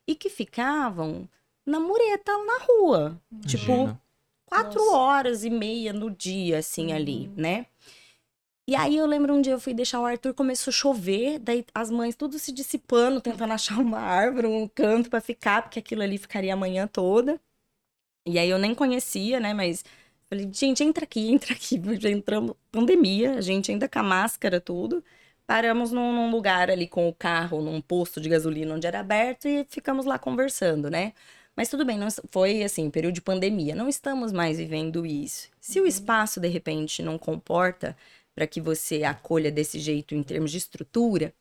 e 0.07 0.15
que 0.15 0.29
ficavam 0.29 1.29
na 1.67 1.81
mureta 1.81 2.33
na 2.45 2.59
rua. 2.65 3.21
Tipo, 3.47 3.65
Imagina. 3.73 3.89
Tipo, 3.95 4.07
quatro 4.47 4.79
Nossa. 4.79 4.97
horas 4.97 5.45
e 5.45 5.51
meia 5.51 5.93
no 5.93 6.11
dia, 6.11 6.59
assim, 6.59 6.89
uhum. 6.89 6.97
ali, 6.97 7.29
né? 7.37 7.67
E 8.69 8.75
aí 8.75 8.97
eu 8.97 9.07
lembro 9.07 9.33
um 9.33 9.41
dia 9.41 9.53
eu 9.53 9.61
fui 9.61 9.73
deixar 9.73 10.01
o 10.01 10.05
Arthur, 10.05 10.35
começou 10.35 10.73
a 10.73 10.75
chover, 10.75 11.39
daí 11.39 11.65
as 11.73 11.89
mães 11.89 12.17
tudo 12.17 12.37
se 12.39 12.51
dissipando, 12.51 13.21
tentando 13.21 13.53
achar 13.55 13.79
uma 13.79 13.99
árvore, 13.99 14.47
um 14.47 14.67
canto 14.67 15.09
para 15.11 15.21
ficar, 15.21 15.63
porque 15.63 15.79
aquilo 15.79 16.03
ali 16.03 16.19
ficaria 16.19 16.53
a 16.53 16.57
manhã 16.57 16.87
toda. 16.87 17.41
E 18.27 18.39
aí 18.39 18.51
eu 18.51 18.59
nem 18.59 18.75
conhecia, 18.75 19.39
né, 19.39 19.55
mas 19.55 19.85
falei, 20.29 20.51
gente, 20.53 20.83
entra 20.83 21.05
aqui, 21.05 21.31
entra 21.31 21.55
aqui, 21.55 21.81
já 22.01 22.11
entramos, 22.11 22.57
pandemia, 22.73 23.35
a 23.39 23.41
gente 23.41 23.71
ainda 23.71 23.89
com 23.89 23.99
a 24.01 24.03
máscara, 24.03 24.61
tudo. 24.61 25.05
Paramos 25.47 25.93
num, 25.93 26.13
num 26.13 26.31
lugar 26.31 26.69
ali 26.71 26.89
com 26.89 27.09
o 27.09 27.15
carro, 27.15 27.63
num 27.63 27.81
posto 27.81 28.21
de 28.21 28.29
gasolina 28.29 28.75
onde 28.75 28.87
era 28.87 28.99
aberto 29.01 29.47
e 29.47 29.65
ficamos 29.69 30.05
lá 30.05 30.19
conversando, 30.19 30.91
né? 30.91 31.13
Mas 31.57 31.71
tudo 31.71 31.85
bem, 31.85 31.99
não, 31.99 32.09
foi 32.31 32.63
assim, 32.63 32.91
período 32.91 33.15
de 33.15 33.23
pandemia, 33.23 33.75
não 33.75 33.89
estamos 33.89 34.31
mais 34.31 34.59
vivendo 34.59 35.07
isso. 35.07 35.49
Se 35.59 35.79
o 35.79 35.83
uhum. 35.83 35.89
espaço, 35.89 36.39
de 36.39 36.49
repente, 36.49 37.03
não 37.03 37.17
comporta 37.17 37.97
para 38.35 38.47
que 38.47 38.61
você 38.61 39.03
acolha 39.03 39.51
desse 39.51 39.79
jeito 39.81 40.15
em 40.15 40.23
termos 40.23 40.51
de 40.51 40.59
estrutura. 40.59 41.33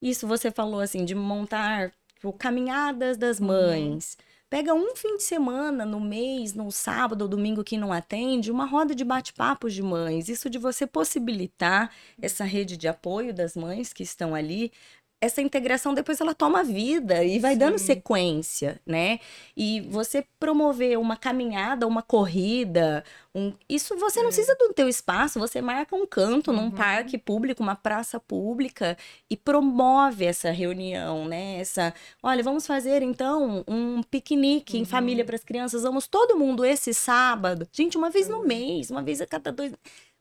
Isso 0.00 0.28
você 0.28 0.52
falou 0.52 0.80
assim 0.80 1.04
de 1.04 1.14
montar 1.14 1.92
tipo, 2.14 2.32
caminhadas 2.32 3.16
das 3.16 3.40
uhum. 3.40 3.48
mães. 3.48 4.16
Uhum. 4.16 4.28
Pega 4.50 4.72
um 4.72 4.96
fim 4.96 5.18
de 5.18 5.24
semana 5.24 5.84
no 5.84 6.00
mês, 6.00 6.54
no 6.54 6.72
sábado 6.72 7.22
ou 7.22 7.28
domingo 7.28 7.62
que 7.62 7.76
não 7.76 7.92
atende, 7.92 8.50
uma 8.50 8.64
roda 8.64 8.94
de 8.94 9.04
bate-papos 9.04 9.74
de 9.74 9.82
mães. 9.82 10.30
Isso 10.30 10.48
de 10.48 10.56
você 10.56 10.86
possibilitar 10.86 11.92
essa 12.20 12.44
rede 12.44 12.78
de 12.78 12.88
apoio 12.88 13.34
das 13.34 13.54
mães 13.54 13.92
que 13.92 14.02
estão 14.02 14.34
ali, 14.34 14.72
essa 15.20 15.42
integração 15.42 15.94
depois 15.94 16.20
ela 16.20 16.34
toma 16.34 16.62
vida 16.62 17.24
e 17.24 17.38
vai 17.40 17.54
Sim. 17.54 17.58
dando 17.58 17.78
sequência, 17.78 18.80
né? 18.86 19.18
E 19.56 19.80
você 19.80 20.24
promover 20.38 20.96
uma 20.98 21.16
caminhada, 21.16 21.86
uma 21.88 22.02
corrida, 22.02 23.02
um... 23.34 23.52
isso 23.68 23.96
você 23.96 24.20
não 24.20 24.28
é. 24.28 24.32
precisa 24.32 24.54
do 24.54 24.72
teu 24.72 24.88
espaço, 24.88 25.40
você 25.40 25.60
marca 25.60 25.96
um 25.96 26.06
canto 26.06 26.52
uhum. 26.52 26.56
num 26.56 26.70
parque 26.70 27.18
público, 27.18 27.62
uma 27.62 27.74
praça 27.74 28.20
pública 28.20 28.96
e 29.28 29.36
promove 29.36 30.24
essa 30.24 30.50
reunião, 30.50 31.26
né? 31.26 31.58
Essa, 31.58 31.92
olha, 32.22 32.42
vamos 32.42 32.64
fazer 32.64 33.02
então 33.02 33.64
um 33.66 34.02
piquenique 34.04 34.76
uhum. 34.76 34.82
em 34.82 34.84
família 34.84 35.24
para 35.24 35.34
as 35.34 35.44
crianças, 35.44 35.82
vamos 35.82 36.06
todo 36.06 36.38
mundo 36.38 36.64
esse 36.64 36.94
sábado. 36.94 37.66
Gente, 37.72 37.98
uma 37.98 38.08
vez 38.08 38.28
no 38.28 38.44
mês, 38.44 38.88
uma 38.88 39.02
vez 39.02 39.20
a 39.20 39.26
cada 39.26 39.50
dois 39.50 39.72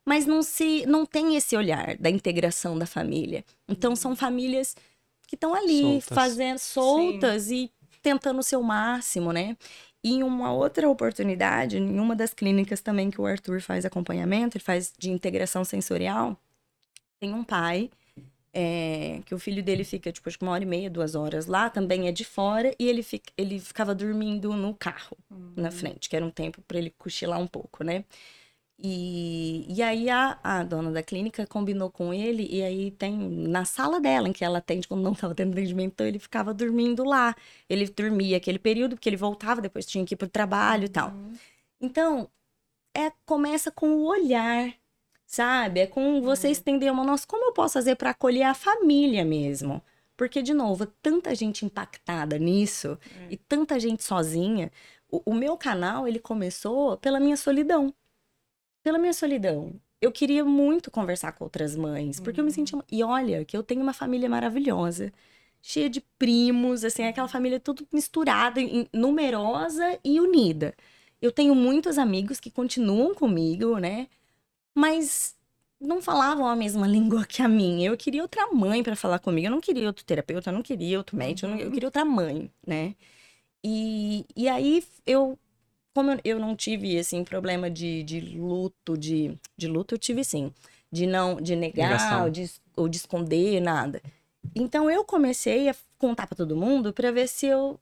mas 0.08 0.26
não 0.26 0.42
se 0.42 0.86
não 0.86 1.06
tem 1.06 1.36
esse 1.36 1.54
olhar 1.58 1.98
da 1.98 2.10
integração 2.10 2.80
da 2.80 2.86
família. 2.86 3.44
Então 3.68 3.94
são 3.94 4.16
famílias 4.16 4.74
que 5.28 5.36
estão 5.36 5.54
ali 5.54 5.82
soltas. 5.82 6.16
fazendo 6.16 6.58
soltas 6.60 7.44
Sim. 7.44 7.66
e 7.66 7.72
tentando 8.02 8.40
o 8.40 8.44
seu 8.44 8.64
máximo, 8.64 9.34
né? 9.34 9.58
E 10.02 10.14
em 10.14 10.24
uma 10.24 10.54
outra 10.54 10.88
oportunidade, 10.88 11.78
em 11.78 12.00
uma 12.00 12.16
das 12.16 12.34
clínicas 12.34 12.80
também 12.80 13.12
que 13.12 13.20
o 13.20 13.26
Arthur 13.26 13.60
faz 13.60 13.84
acompanhamento, 13.84 14.56
ele 14.56 14.64
faz 14.64 14.94
de 14.98 15.12
integração 15.12 15.66
sensorial, 15.66 16.40
tem 17.20 17.34
um 17.34 17.44
pai 17.44 17.90
é, 18.54 19.20
que 19.26 19.36
o 19.36 19.40
filho 19.40 19.62
dele 19.62 19.84
fica, 19.84 20.10
tipo, 20.10 20.30
acho 20.30 20.40
que 20.40 20.46
uma 20.46 20.54
hora 20.54 20.64
e 20.64 20.68
meia, 20.68 20.90
duas 20.90 21.16
horas 21.16 21.48
lá, 21.48 21.70
também 21.70 22.08
é 22.08 22.14
de 22.14 22.24
fora, 22.24 22.74
e 22.80 22.88
ele, 22.88 23.04
fica, 23.04 23.34
ele 23.38 23.60
ficava 23.60 23.94
dormindo 23.94 24.54
no 24.54 24.74
carro, 24.74 25.18
uhum. 25.30 25.52
na 25.58 25.70
frente, 25.70 26.08
que 26.08 26.16
era 26.16 26.26
um 26.26 26.32
tempo 26.32 26.62
para 26.62 26.78
ele 26.78 26.94
cochilar 26.98 27.42
um 27.42 27.48
pouco, 27.48 27.84
né? 27.84 28.06
E, 28.80 29.66
e 29.68 29.82
aí 29.82 30.08
a, 30.08 30.38
a 30.44 30.64
dona 30.64 30.92
da 30.92 31.02
clínica 31.02 31.48
combinou 31.48 31.90
com 31.90 32.14
ele, 32.14 32.48
e 32.50 32.62
aí 32.62 32.92
tem 32.92 33.18
na 33.18 33.66
sala 33.66 34.00
dela, 34.00 34.30
em 34.30 34.34
que 34.34 34.46
ela 34.46 34.60
atende 34.60 34.88
quando 34.88 35.02
não 35.02 35.14
estava 35.14 35.34
tendo 35.34 35.52
atendimento, 35.54 35.94
então 35.94 36.06
ele 36.06 36.20
ficava 36.20 36.54
dormindo 36.54 37.04
lá. 37.04 37.36
Ele 37.68 37.88
dormia 37.88 38.38
aquele 38.38 38.60
período, 38.60 38.96
porque 38.96 39.10
ele 39.10 39.18
voltava, 39.18 39.62
depois 39.62 39.86
tinha 39.86 40.06
que 40.06 40.14
ir 40.14 40.18
pro 40.18 40.28
trabalho 40.28 40.86
e 40.86 40.90
tal. 40.90 41.10
Uhum. 41.10 41.34
Então, 41.82 42.30
é, 42.96 43.12
começa 43.26 43.72
com 43.72 43.90
o 43.90 44.06
olhar, 44.06 44.72
sabe? 45.26 45.80
É 45.82 45.88
com 45.88 46.22
você 46.22 46.48
uhum. 46.48 46.52
estender 46.52 46.92
uma, 46.92 47.04
nossa, 47.04 47.26
como 47.28 47.46
eu 47.46 47.54
posso 47.54 47.74
fazer 47.74 47.96
para 47.96 48.12
acolher 48.12 48.44
a 48.44 48.54
família 48.54 49.26
mesmo? 49.26 49.82
Porque, 50.16 50.42
de 50.42 50.54
novo, 50.54 50.86
tanta 51.02 51.34
gente 51.36 51.66
impactada 51.66 52.38
nisso 52.38 52.98
é. 53.28 53.34
e 53.34 53.38
tanta 53.38 53.80
gente 53.80 54.04
sozinha. 54.04 54.72
O, 55.10 55.32
o 55.32 55.34
meu 55.34 55.58
canal, 55.58 56.08
ele 56.08 56.20
começou 56.20 56.98
pela 56.98 57.20
minha 57.20 57.38
solidão 57.38 57.94
pela 58.88 58.98
minha 58.98 59.12
solidão. 59.12 59.74
Eu 60.00 60.14
queria 60.14 60.46
muito 60.46 60.90
conversar 60.90 61.34
com 61.34 61.44
outras 61.44 61.76
mães, 61.76 62.22
porque 62.22 62.40
uhum. 62.40 62.46
eu 62.48 62.50
me 62.50 62.54
sentia. 62.54 62.82
E 62.90 63.04
olha, 63.04 63.44
que 63.44 63.58
eu 63.58 63.62
tenho 63.62 63.82
uma 63.82 63.92
família 63.92 64.30
maravilhosa, 64.30 65.12
cheia 65.62 65.90
de 65.90 66.00
primos, 66.18 66.86
assim, 66.86 67.04
aquela 67.04 67.28
família 67.28 67.60
tudo 67.60 67.86
misturada, 67.92 68.62
numerosa 68.94 70.00
e 70.06 70.22
unida. 70.22 70.74
Eu 71.22 71.34
tenho 71.34 71.54
muitos 71.54 71.98
amigos 71.98 72.40
que 72.40 72.50
continuam 72.50 73.14
comigo, 73.14 73.78
né? 73.78 74.08
Mas 74.74 75.36
não 75.82 76.02
falavam 76.02 76.48
a 76.48 76.56
mesma 76.56 76.88
língua 76.88 77.26
que 77.26 77.42
a 77.42 77.48
minha. 77.50 77.90
Eu 77.90 77.98
queria 77.98 78.22
outra 78.22 78.48
mãe 78.54 78.82
para 78.84 78.96
falar 78.96 79.20
comigo. 79.20 79.48
Eu 79.48 79.52
não 79.52 79.60
queria 79.62 79.88
outro 79.88 80.06
terapeuta, 80.06 80.50
eu 80.50 80.54
não 80.54 80.64
queria 80.64 80.98
outro 80.98 81.18
médico, 81.18 81.46
eu, 81.46 81.50
não, 81.52 81.58
eu 81.60 81.66
uhum. 81.68 81.74
queria 81.74 81.88
outra 81.88 82.06
mãe, 82.06 82.50
né? 82.66 82.96
E, 83.64 84.26
e 84.36 84.48
aí 84.48 84.84
eu 85.06 85.38
como 85.98 86.16
eu 86.24 86.38
não 86.38 86.56
tive, 86.56 87.00
assim, 87.00 87.24
problema 87.24 87.72
de, 87.72 88.04
de 88.04 88.20
luto, 88.20 88.96
de, 88.96 89.36
de 89.58 89.68
luto 89.68 89.96
eu 89.96 89.98
tive 89.98 90.24
sim. 90.24 90.54
De 90.92 91.08
não, 91.08 91.42
de 91.42 91.56
negar 91.56 92.24
ou 92.24 92.30
de, 92.30 92.52
ou 92.76 92.88
de 92.88 92.98
esconder, 92.98 93.60
nada. 93.60 94.00
Então 94.56 94.92
eu 94.92 95.04
comecei 95.04 95.68
a 95.68 95.76
contar 95.98 96.28
para 96.28 96.38
todo 96.38 96.56
mundo 96.56 96.94
para 96.94 97.12
ver 97.12 97.28
se 97.28 97.48
eu 97.48 97.80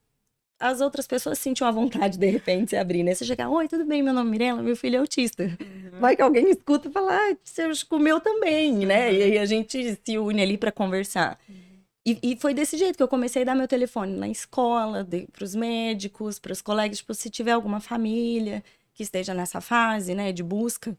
as 0.58 0.80
outras 0.80 1.06
pessoas 1.06 1.38
sentiam 1.38 1.68
a 1.68 1.72
vontade 1.72 2.18
de 2.18 2.30
repente 2.30 2.70
se 2.70 2.78
abrir, 2.78 3.04
né? 3.04 3.14
Você 3.14 3.26
chegar, 3.26 3.50
oi, 3.50 3.68
tudo 3.68 3.84
bem, 3.84 4.02
meu 4.02 4.14
nome 4.14 4.30
é 4.30 4.32
Mirella, 4.32 4.64
meu 4.64 4.78
filho 4.78 4.96
é 4.96 5.00
autista. 5.00 5.44
Uhum. 5.44 6.00
Vai 6.00 6.16
que 6.16 6.22
alguém 6.22 6.50
escuta 6.50 6.88
e 6.88 6.92
fala, 6.94 7.18
ah, 7.18 7.36
você 7.44 7.64
comeu 7.90 8.22
também, 8.22 8.72
né? 8.86 9.10
Uhum. 9.10 9.14
E 9.14 9.24
aí 9.24 9.38
a 9.38 9.46
gente 9.46 10.00
se 10.02 10.18
une 10.18 10.42
ali 10.42 10.58
para 10.58 10.72
conversar. 10.72 11.38
Uhum. 11.50 11.65
E, 12.06 12.20
e, 12.22 12.38
foi 12.38 12.54
desse 12.54 12.78
jeito 12.78 12.98
que 12.98 13.04
eu 13.04 13.08
comecei 13.08 13.42
a 13.42 13.46
dar 13.46 13.56
meu 13.56 13.68
telefone 13.68 14.16
na 14.16 14.30
escola, 14.30 15.08
para 15.32 15.44
os 15.44 15.56
médicos, 15.56 16.38
para 16.38 16.54
os 16.54 16.62
colegas, 16.62 17.00
tipo, 17.00 17.14
se 17.16 17.32
tiver 17.32 17.52
alguma 17.52 17.80
família 17.80 18.64
que 18.94 19.02
esteja 19.04 19.34
nessa 19.34 19.60
fase, 19.60 20.14
né, 20.14 20.32
de 20.32 20.44
busca. 20.44 20.96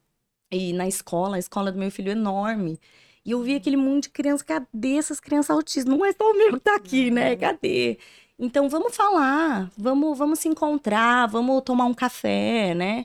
E 0.51 0.73
na 0.73 0.88
escola, 0.88 1.37
a 1.37 1.38
escola 1.38 1.73
do 1.73 1.79
meu 1.79 1.90
filho 1.90 2.11
é 2.11 2.12
enorme. 2.12 2.81
E 3.25 3.33
eu 3.33 3.42
vi 3.42 3.57
aquele 3.57 3.77
mundo 3.77 4.05
de 4.05 4.11
crianças, 4.11 4.42
cadê 4.42 4.97
essas 4.97 5.21
crianças 5.21 5.51
autistas? 5.51 5.85
Não 5.85 6.05
é 6.05 6.12
só 6.12 6.31
o 6.31 6.37
meu 6.37 6.55
que 6.55 6.61
tá 6.61 6.77
aqui, 6.77 7.11
né? 7.11 7.33
Uhum. 7.33 7.38
Cadê? 7.38 7.99
Então 8.38 8.69
vamos 8.69 8.95
falar, 8.95 9.71
vamos, 9.77 10.19
vamos 10.19 10.38
se 10.40 10.49
encontrar, 10.49 11.27
vamos 11.27 11.62
tomar 11.62 11.87
um 11.87 11.95
café, 11.95 12.75
né? 12.75 13.05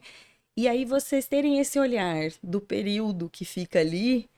E 0.58 0.68
aí 0.68 0.86
vocês 0.86 1.28
terem 1.28 1.60
esse 1.60 1.80
olhar 1.80 2.32
do 2.44 2.62
período 2.62 3.30
que 3.30 3.46
fica 3.46 3.80
ali, 3.80 4.30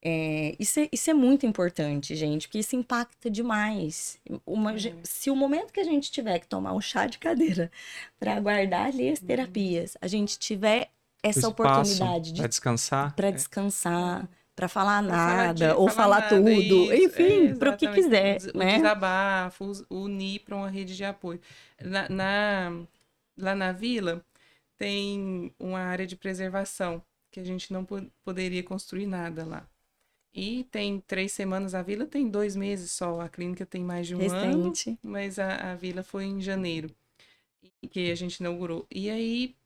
é, 0.00 0.54
isso, 0.58 0.78
é, 0.78 0.88
isso 0.92 1.10
é 1.10 1.14
muito 1.14 1.44
importante, 1.44 2.14
gente, 2.14 2.46
porque 2.46 2.60
isso 2.60 2.76
impacta 2.76 3.28
demais. 3.28 4.18
Uma, 4.46 4.72
uhum. 4.72 5.00
Se 5.02 5.30
o 5.30 5.36
momento 5.36 5.72
que 5.72 5.80
a 5.80 5.84
gente 5.84 6.10
tiver 6.10 6.38
que 6.38 6.46
tomar 6.46 6.72
um 6.72 6.80
chá 6.80 7.06
de 7.06 7.18
cadeira 7.18 7.70
para 8.18 8.34
aguardar 8.36 8.86
ali 8.86 9.10
as 9.10 9.20
uhum. 9.20 9.26
terapias, 9.26 9.96
a 10.00 10.06
gente 10.06 10.38
tiver 10.38 10.90
essa 11.22 11.48
oportunidade 11.48 12.32
de 12.32 12.40
para 12.40 12.48
descansar, 12.48 13.14
para 13.16 13.30
descansar, 13.32 14.28
para 14.54 14.68
falar 14.68 15.02
pra 15.02 15.16
nada 15.16 15.32
falar 15.32 15.54
de, 15.54 15.64
ou 15.80 15.88
falar, 15.88 16.22
falar 16.22 16.28
tudo, 16.28 16.50
isso, 16.50 16.92
enfim, 16.94 17.48
é, 17.48 17.54
para 17.54 17.70
o 17.70 17.76
que 17.76 17.88
quiser, 17.88 18.38
o, 18.54 18.58
né? 18.58 18.74
O 18.74 18.76
desabafo, 18.76 19.72
unir 19.90 20.40
para 20.40 20.56
uma 20.56 20.68
rede 20.68 20.96
de 20.96 21.04
apoio. 21.04 21.40
Na, 21.82 22.08
na, 22.08 22.82
lá 23.36 23.54
na 23.56 23.72
vila 23.72 24.24
tem 24.76 25.52
uma 25.58 25.80
área 25.80 26.06
de 26.06 26.14
preservação 26.14 27.02
que 27.32 27.40
a 27.40 27.44
gente 27.44 27.72
não 27.72 27.84
poderia 28.24 28.62
construir 28.62 29.06
nada 29.06 29.44
lá. 29.44 29.66
E 30.34 30.64
tem 30.64 31.00
três 31.00 31.32
semanas, 31.32 31.74
a 31.74 31.82
vila 31.82 32.06
tem 32.06 32.28
dois 32.28 32.54
meses 32.54 32.90
só, 32.92 33.20
a 33.20 33.28
clínica 33.28 33.66
tem 33.66 33.82
mais 33.82 34.06
de 34.06 34.14
um 34.14 34.18
Recente. 34.18 34.90
ano, 34.90 34.98
mas 35.02 35.38
a, 35.38 35.72
a 35.72 35.74
vila 35.74 36.02
foi 36.02 36.24
em 36.24 36.40
janeiro, 36.40 36.94
que 37.90 38.10
a 38.10 38.14
gente 38.14 38.36
inaugurou. 38.36 38.86
E 38.90 39.10
aí, 39.10 39.56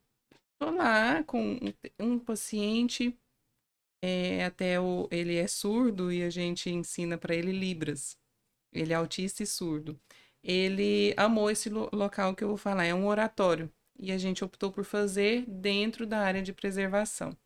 tô 0.59 0.70
lá 0.70 1.22
com 1.25 1.59
um, 1.98 2.18
paciente, 2.18 3.16
é, 4.03 4.44
até 4.44 4.81
o, 4.81 5.09
ele 5.11 5.37
é 5.37 5.46
surdo 5.46 6.12
e 6.12 6.22
a 6.22 6.31
gente 6.31 6.70
ensina 6.70 7.18
para 7.18 7.35
ele 7.35 7.53
Libras. 7.53 8.16
Ele 8.72 8.92
é 8.92 8.96
autista 8.96 9.42
e 9.42 9.46
surdo. 9.46 10.01
Ele 10.42 11.12
amou 11.16 11.51
esse 11.51 11.68
lo 11.68 11.88
local 11.92 12.35
que 12.35 12.42
eu 12.42 12.48
vou 12.48 12.57
falar, 12.57 12.85
é 12.85 12.94
um 12.94 13.07
oratório. 13.07 13.70
E 13.98 14.11
a 14.11 14.18
gente 14.18 14.42
optou 14.42 14.72
por 14.72 14.85
fazer 14.85 15.44
dentro 15.46 16.07
da 16.07 16.18
área 16.18 16.42
de 16.42 16.53
preservação. 16.53 17.37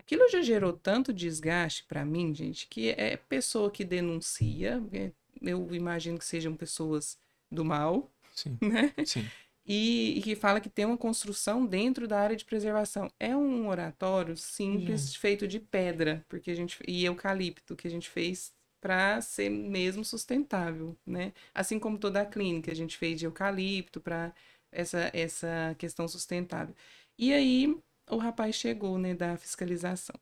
Aquilo 0.00 0.28
já 0.28 0.40
gerou 0.40 0.72
tanto 0.72 1.12
desgaste 1.12 1.84
para 1.84 2.04
mim, 2.04 2.34
gente, 2.34 2.66
que 2.66 2.90
é 2.90 3.16
pessoa 3.16 3.70
que 3.70 3.84
denuncia, 3.84 4.82
é, 4.92 5.12
eu 5.42 5.68
imagino 5.74 6.18
que 6.18 6.24
sejam 6.24 6.56
pessoas 6.56 7.18
do 7.50 7.64
mal, 7.64 8.10
Sim. 8.34 8.56
Né? 8.62 8.94
Sim. 9.04 9.28
E, 9.66 10.18
e, 10.18 10.22
que 10.22 10.34
fala 10.34 10.60
que 10.60 10.70
tem 10.70 10.84
uma 10.84 10.96
construção 10.96 11.64
dentro 11.66 12.08
da 12.08 12.18
área 12.18 12.34
de 12.34 12.44
preservação. 12.44 13.12
É 13.20 13.36
um 13.36 13.68
oratório 13.68 14.36
simples, 14.36 15.14
uhum. 15.14 15.20
feito 15.20 15.46
de 15.46 15.60
pedra, 15.60 16.24
porque 16.28 16.50
a 16.50 16.54
gente 16.54 16.78
e 16.88 17.04
eucalipto 17.04 17.76
que 17.76 17.86
a 17.86 17.90
gente 17.90 18.08
fez 18.08 18.52
para 18.80 19.20
ser 19.20 19.50
mesmo 19.50 20.04
sustentável, 20.04 20.96
né? 21.06 21.32
Assim 21.54 21.78
como 21.78 21.98
toda 21.98 22.22
a 22.22 22.26
clínica 22.26 22.72
a 22.72 22.74
gente 22.74 22.96
fez 22.96 23.18
de 23.18 23.26
eucalipto 23.26 24.00
para 24.00 24.32
essa 24.72 25.10
essa 25.12 25.76
questão 25.78 26.08
sustentável. 26.08 26.74
E 27.18 27.32
aí 27.32 27.78
o 28.10 28.18
rapaz 28.18 28.54
chegou, 28.54 28.98
né, 28.98 29.14
da 29.14 29.36
fiscalização. 29.36 30.16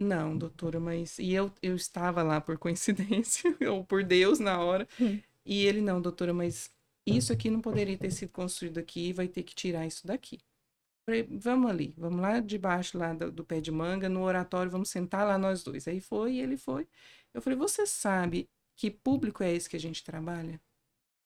Não, 0.00 0.36
doutora, 0.36 0.78
mas. 0.78 1.18
E 1.18 1.32
eu, 1.32 1.52
eu 1.60 1.74
estava 1.74 2.22
lá 2.22 2.40
por 2.40 2.56
coincidência, 2.58 3.54
ou 3.70 3.84
por 3.84 4.04
Deus 4.04 4.38
na 4.38 4.60
hora. 4.60 4.86
Hum. 5.00 5.20
E 5.44 5.64
ele, 5.66 5.80
não, 5.80 6.00
doutora, 6.00 6.32
mas 6.32 6.70
isso 7.06 7.32
aqui 7.32 7.50
não 7.50 7.60
poderia 7.60 7.96
ter 7.96 8.10
sido 8.10 8.30
construído 8.32 8.78
aqui, 8.78 9.12
vai 9.12 9.26
ter 9.28 9.42
que 9.42 9.54
tirar 9.54 9.86
isso 9.86 10.06
daqui. 10.06 10.38
Falei, 11.06 11.26
vamos 11.30 11.70
ali, 11.70 11.94
vamos 11.96 12.20
lá 12.20 12.38
debaixo 12.38 12.98
lá 12.98 13.14
do, 13.14 13.32
do, 13.32 13.44
pé 13.44 13.60
de 13.60 13.72
manga, 13.72 14.10
no 14.10 14.22
oratório, 14.22 14.70
vamos 14.70 14.90
sentar 14.90 15.26
lá 15.26 15.38
nós 15.38 15.62
dois. 15.64 15.88
Aí 15.88 16.00
foi, 16.00 16.34
e 16.34 16.40
ele 16.40 16.56
foi. 16.56 16.86
Eu 17.32 17.40
falei, 17.40 17.58
você 17.58 17.86
sabe 17.86 18.48
que 18.76 18.90
público 18.90 19.42
é 19.42 19.52
esse 19.52 19.68
que 19.70 19.76
a 19.76 19.80
gente 19.80 20.04
trabalha? 20.04 20.60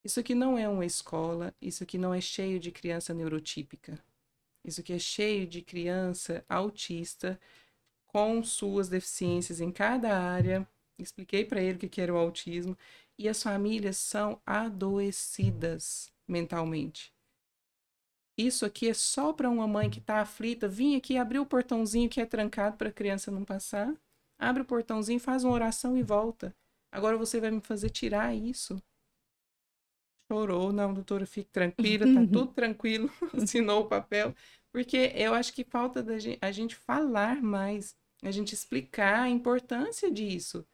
Isso 0.03 0.19
aqui 0.19 0.33
não 0.33 0.57
é 0.57 0.69
uma 0.69 0.85
escola, 0.85 1.53
isso 1.61 1.83
aqui 1.83 1.97
não 1.97 2.13
é 2.13 2.21
cheio 2.21 2.59
de 2.59 2.71
criança 2.71 3.13
neurotípica. 3.13 4.01
Isso 4.63 4.81
aqui 4.81 4.93
é 4.93 4.99
cheio 4.99 5.45
de 5.45 5.61
criança 5.61 6.45
autista 6.47 7.39
com 8.07 8.43
suas 8.43 8.87
deficiências 8.89 9.59
em 9.59 9.71
cada 9.71 10.17
área. 10.17 10.67
Expliquei 10.97 11.43
para 11.43 11.61
ele 11.61 11.85
o 11.85 11.89
que 11.89 11.99
era 11.99 12.13
o 12.13 12.17
autismo 12.17 12.77
e 13.17 13.27
as 13.27 13.41
famílias 13.41 13.97
são 13.97 14.41
adoecidas 14.45 16.11
mentalmente. 16.27 17.13
Isso 18.37 18.65
aqui 18.65 18.89
é 18.89 18.93
só 18.93 19.31
para 19.31 19.49
uma 19.49 19.67
mãe 19.67 19.89
que 19.89 19.99
está 19.99 20.21
aflita 20.21 20.67
vir 20.67 20.95
aqui 20.95 21.17
abrir 21.17 21.39
o 21.39 21.45
portãozinho 21.45 22.09
que 22.09 22.19
é 22.19 22.25
trancado 22.25 22.77
para 22.77 22.89
a 22.89 22.93
criança 22.93 23.29
não 23.29 23.43
passar. 23.43 23.93
Abre 24.39 24.63
o 24.63 24.65
portãozinho, 24.65 25.19
faz 25.19 25.43
uma 25.43 25.53
oração 25.53 25.95
e 25.95 26.03
volta. 26.03 26.55
Agora 26.91 27.17
você 27.17 27.39
vai 27.39 27.51
me 27.51 27.61
fazer 27.61 27.89
tirar 27.89 28.33
isso. 28.35 28.81
Chorou, 30.33 30.73
não, 30.73 30.93
doutora, 30.93 31.25
fique 31.25 31.49
tranquila, 31.51 32.05
tá 32.05 32.21
tudo 32.31 32.47
tranquilo. 32.47 33.09
Assinou 33.33 33.81
o 33.81 33.87
papel. 33.87 34.33
Porque 34.71 35.11
eu 35.15 35.33
acho 35.33 35.53
que 35.53 35.63
falta 35.63 36.03
a 36.41 36.51
gente 36.51 36.75
falar 36.75 37.41
mais, 37.41 37.95
a 38.23 38.31
gente 38.31 38.53
explicar 38.53 39.21
a 39.21 39.29
importância 39.29 40.11
disso 40.11 40.65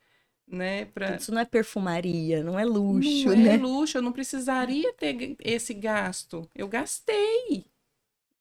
né? 0.50 0.86
Pra... 0.86 1.16
Isso 1.16 1.32
não 1.32 1.42
é 1.42 1.46
perfumaria, 1.46 2.44
não 2.44 2.60
é 2.60 2.66
luxo, 2.66 3.26
não 3.28 3.34
é 3.34 3.36
né? 3.36 3.56
é 3.56 3.58
luxo, 3.58 3.98
eu 3.98 4.02
não 4.02 4.12
precisaria 4.12 4.92
ter 4.94 5.36
esse 5.40 5.74
gasto. 5.74 6.50
Eu 6.56 6.68
gastei, 6.68 7.66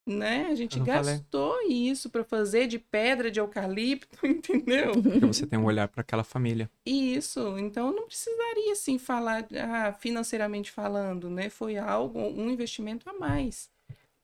né? 0.09 0.47
A 0.51 0.55
gente 0.55 0.81
gastou 0.81 1.59
falei. 1.59 1.91
isso 1.91 2.09
para 2.09 2.25
fazer 2.25 2.67
de 2.67 2.79
pedra 2.79 3.31
de 3.31 3.39
eucalipto, 3.39 4.19
entendeu? 4.27 4.93
Porque 5.01 5.21
você 5.21 5.47
tem 5.47 5.59
um 5.59 5.65
olhar 5.65 5.89
para 5.89 6.01
aquela 6.01 6.25
família. 6.25 6.71
Isso, 6.85 7.59
então 7.59 7.93
não 7.93 8.07
precisaria 8.07 8.73
assim 8.73 8.99
falar 8.99 9.47
ah, 9.53 9.93
financeiramente 9.93 10.71
falando, 10.71 11.29
né? 11.29 11.51
Foi 11.51 11.77
algo, 11.77 12.19
um 12.19 12.51
investimento 12.51 13.09
a 13.09 13.13
mais. 13.13 13.71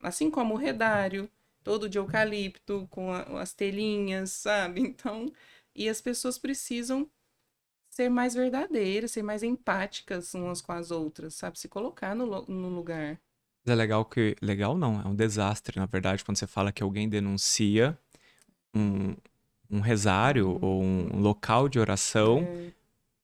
Assim 0.03 0.31
como 0.31 0.55
o 0.55 0.59
redário, 0.59 1.29
todo 1.63 1.89
de 1.89 1.99
eucalipto 1.99 2.87
com 2.91 3.13
a, 3.13 3.23
as 3.41 3.53
telinhas, 3.53 4.31
sabe? 4.31 4.81
Então, 4.81 5.31
e 5.75 5.89
as 5.89 6.01
pessoas 6.01 6.39
precisam 6.39 7.09
ser 7.91 8.09
mais 8.09 8.35
verdadeiras, 8.35 9.13
ser 9.13 9.23
mais 9.23 9.43
empáticas 9.43 10.35
umas 10.35 10.61
com 10.61 10.73
as 10.73 10.91
outras, 10.91 11.35
sabe? 11.35 11.59
Se 11.59 11.69
colocar 11.69 12.15
no, 12.15 12.27
no 12.47 12.69
lugar. 12.69 13.21
É 13.67 13.75
legal 13.75 14.05
que. 14.05 14.37
Legal 14.43 14.77
não, 14.77 15.01
é 15.01 15.07
um 15.07 15.15
desastre, 15.15 15.79
na 15.79 15.87
verdade, 15.87 16.25
quando 16.25 16.37
você 16.37 16.47
fala 16.47 16.73
que 16.73 16.83
alguém 16.83 17.09
denuncia 17.09 17.99
um, 18.75 19.15
um 19.71 19.81
resário 19.81 20.49
uhum. 20.49 20.59
ou 20.61 20.83
um 20.83 21.21
local 21.21 21.69
de 21.69 21.79
oração. 21.79 22.47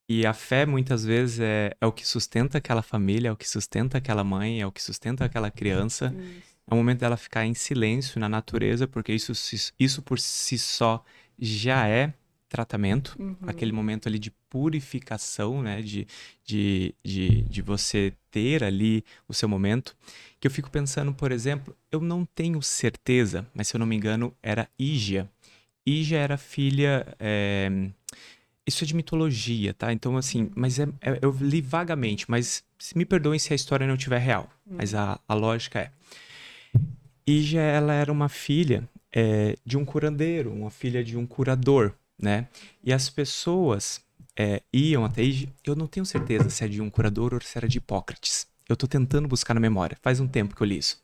E 0.08 0.26
a 0.26 0.32
fé 0.32 0.66
muitas 0.66 1.04
vezes 1.04 1.38
é, 1.38 1.72
é 1.80 1.86
o 1.86 1.92
que 1.92 2.06
sustenta 2.06 2.58
aquela 2.58 2.82
família, 2.82 3.28
é 3.28 3.32
o 3.32 3.36
que 3.36 3.48
sustenta 3.48 3.98
aquela 3.98 4.24
mãe, 4.24 4.60
é 4.60 4.66
o 4.66 4.72
que 4.72 4.82
sustenta 4.82 5.24
aquela 5.24 5.50
criança. 5.50 6.12
É 6.66 6.74
o 6.74 6.76
momento 6.76 7.00
dela 7.00 7.16
ficar 7.16 7.46
em 7.46 7.54
silêncio 7.54 8.18
na 8.18 8.28
natureza, 8.28 8.88
porque 8.88 9.12
isso, 9.12 9.32
isso 9.78 10.02
por 10.02 10.18
si 10.18 10.58
só 10.58 11.04
já 11.38 11.86
é 11.86 12.12
tratamento, 12.50 13.16
uhum. 13.18 13.36
aquele 13.46 13.70
momento 13.70 14.08
ali 14.08 14.18
de 14.18 14.32
purificação, 14.50 15.62
né? 15.62 15.80
De, 15.80 16.06
de, 16.44 16.92
de, 17.02 17.42
de 17.42 17.62
você 17.62 18.12
ter 18.30 18.62
ali 18.64 19.04
o 19.26 19.32
seu 19.32 19.48
momento. 19.48 19.96
Que 20.38 20.48
eu 20.48 20.50
fico 20.50 20.68
pensando, 20.68 21.14
por 21.14 21.30
exemplo, 21.30 21.74
eu 21.90 22.00
não 22.00 22.26
tenho 22.26 22.60
certeza, 22.60 23.46
mas 23.54 23.68
se 23.68 23.76
eu 23.76 23.78
não 23.78 23.86
me 23.86 23.96
engano, 23.96 24.34
era 24.42 24.68
Ígia. 24.78 25.30
Ígia 25.86 26.18
era 26.18 26.36
filha. 26.36 27.06
É... 27.18 27.70
Isso 28.66 28.84
é 28.84 28.86
de 28.86 28.94
mitologia, 28.94 29.72
tá? 29.72 29.92
Então, 29.92 30.16
assim, 30.16 30.50
mas 30.54 30.78
é, 30.78 30.88
é, 31.00 31.18
eu 31.22 31.36
li 31.40 31.60
vagamente, 31.60 32.30
mas 32.30 32.62
me 32.94 33.04
perdoem 33.04 33.38
se 33.38 33.52
a 33.52 33.56
história 33.56 33.86
não 33.86 33.94
estiver 33.94 34.18
real, 34.18 34.50
uhum. 34.66 34.76
mas 34.76 34.94
a, 34.94 35.18
a 35.26 35.34
lógica 35.34 35.78
é. 35.80 35.90
Ígia, 37.26 37.60
ela 37.60 37.94
era 37.94 38.12
uma 38.12 38.28
filha 38.28 38.88
é, 39.12 39.56
de 39.64 39.76
um 39.76 39.84
curandeiro, 39.84 40.52
uma 40.52 40.70
filha 40.70 41.02
de 41.02 41.16
um 41.16 41.26
curador 41.26 41.94
né? 42.20 42.48
E 42.82 42.92
as 42.92 43.08
pessoas 43.08 44.00
é, 44.36 44.62
iam 44.72 45.04
até 45.04 45.22
eu 45.64 45.74
não 45.74 45.86
tenho 45.86 46.06
certeza 46.06 46.48
se 46.50 46.64
é 46.64 46.68
de 46.68 46.80
um 46.80 46.90
curador 46.90 47.34
ou 47.34 47.40
se 47.40 47.56
era 47.56 47.68
de 47.68 47.78
Hipócrates. 47.78 48.46
Eu 48.68 48.74
estou 48.74 48.88
tentando 48.88 49.26
buscar 49.26 49.54
na 49.54 49.60
memória, 49.60 49.98
faz 50.00 50.20
um 50.20 50.28
tempo 50.28 50.54
que 50.54 50.62
eu 50.62 50.66
li 50.66 50.78
isso. 50.78 51.02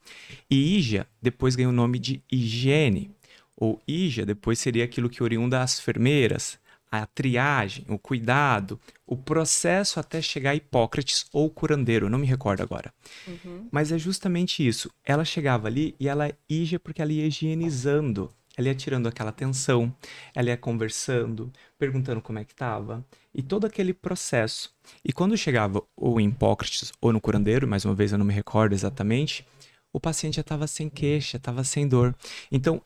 E 0.49 0.79
Ígia 0.79 1.07
depois 1.21 1.57
ganhou 1.57 1.73
o 1.73 1.75
nome 1.75 1.99
de 1.99 2.23
higiene, 2.31 3.11
ou 3.57 3.83
Ígia 3.89 4.25
depois 4.25 4.59
seria 4.59 4.85
aquilo 4.85 5.11
que 5.11 5.23
oriunda 5.23 5.61
as 5.61 5.79
enfermeiras, 5.81 6.59
a 6.91 7.05
triagem, 7.07 7.85
o 7.89 7.99
cuidado, 7.99 8.81
o 9.07 9.17
processo 9.17 9.99
até 9.99 10.23
chegar 10.23 10.51
a 10.51 10.55
Hipócrates 10.55 11.27
ou 11.33 11.51
curandeiro, 11.51 12.09
não 12.09 12.19
me 12.19 12.27
recordo 12.27 12.63
agora. 12.63 12.95
Uhum. 13.27 13.69
Mas 13.71 13.91
é 13.91 13.99
justamente 13.99 14.67
isso. 14.67 14.91
Ela 15.05 15.25
chegava 15.25 15.67
ali 15.67 15.95
e 15.99 16.09
ela 16.09 16.33
ia 16.49 16.79
porque 16.79 17.03
ela 17.03 17.13
ia 17.13 17.27
higienizando 17.27 18.33
ela 18.57 18.69
ia 18.69 18.75
tirando 18.75 19.07
aquela 19.07 19.31
atenção, 19.31 19.95
ela 20.35 20.49
ia 20.49 20.57
conversando, 20.57 21.53
perguntando 21.79 22.23
como 22.23 22.38
é 22.38 22.45
que 22.45 22.53
estava, 22.53 23.05
e 23.35 23.42
todo 23.42 23.66
aquele 23.66 23.92
processo. 23.92 24.75
E 25.05 25.12
quando 25.12 25.37
chegava 25.37 25.83
ou 25.97 26.21
em 26.21 26.29
Hipócrates 26.29 26.92
ou 27.01 27.12
no 27.12 27.21
curandeiro, 27.21 27.69
mais 27.69 27.85
uma 27.85 27.95
vez 27.95 28.12
eu 28.12 28.19
não 28.19 28.27
me 28.27 28.33
recordo 28.35 28.73
exatamente, 28.73 29.47
o 29.92 30.01
paciente 30.01 30.37
já 30.37 30.42
estava 30.42 30.66
sem 30.66 30.88
queixa, 30.88 31.37
estava 31.37 31.64
sem 31.64 31.87
dor. 31.88 32.14
Então, 32.51 32.83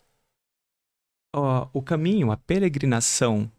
ó, 1.35 1.67
o 1.73 1.81
caminho, 1.81 2.31
a 2.31 2.37
peregrinação 2.37 3.51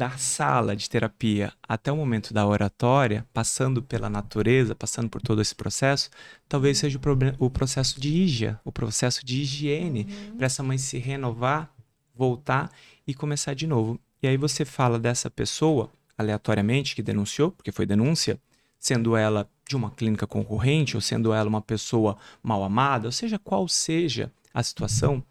da 0.00 0.16
sala 0.16 0.74
de 0.74 0.88
terapia 0.88 1.52
até 1.68 1.92
o 1.92 1.96
momento 1.96 2.32
da 2.32 2.46
oratória, 2.46 3.26
passando 3.34 3.82
pela 3.82 4.08
natureza, 4.08 4.74
passando 4.74 5.10
por 5.10 5.20
todo 5.20 5.42
esse 5.42 5.54
processo, 5.54 6.08
talvez 6.48 6.78
seja 6.78 6.96
o, 6.96 7.00
problema, 7.02 7.36
o 7.38 7.50
processo 7.50 8.00
de 8.00 8.08
higia, 8.08 8.58
o 8.64 8.72
processo 8.72 9.22
de 9.26 9.42
higiene, 9.42 10.06
uhum. 10.08 10.36
para 10.38 10.46
essa 10.46 10.62
mãe 10.62 10.78
se 10.78 10.96
renovar, 10.96 11.70
voltar 12.14 12.72
e 13.06 13.12
começar 13.12 13.52
de 13.52 13.66
novo. 13.66 14.00
E 14.22 14.26
aí 14.26 14.38
você 14.38 14.64
fala 14.64 14.98
dessa 14.98 15.28
pessoa, 15.28 15.90
aleatoriamente, 16.16 16.96
que 16.96 17.02
denunciou, 17.02 17.50
porque 17.50 17.70
foi 17.70 17.84
denúncia, 17.84 18.40
sendo 18.78 19.14
ela 19.14 19.46
de 19.68 19.76
uma 19.76 19.90
clínica 19.90 20.26
concorrente, 20.26 20.96
ou 20.96 21.02
sendo 21.02 21.30
ela 21.34 21.46
uma 21.46 21.60
pessoa 21.60 22.16
mal 22.42 22.64
amada, 22.64 23.06
ou 23.06 23.12
seja, 23.12 23.38
qual 23.38 23.68
seja 23.68 24.32
a 24.54 24.62
situação, 24.62 25.22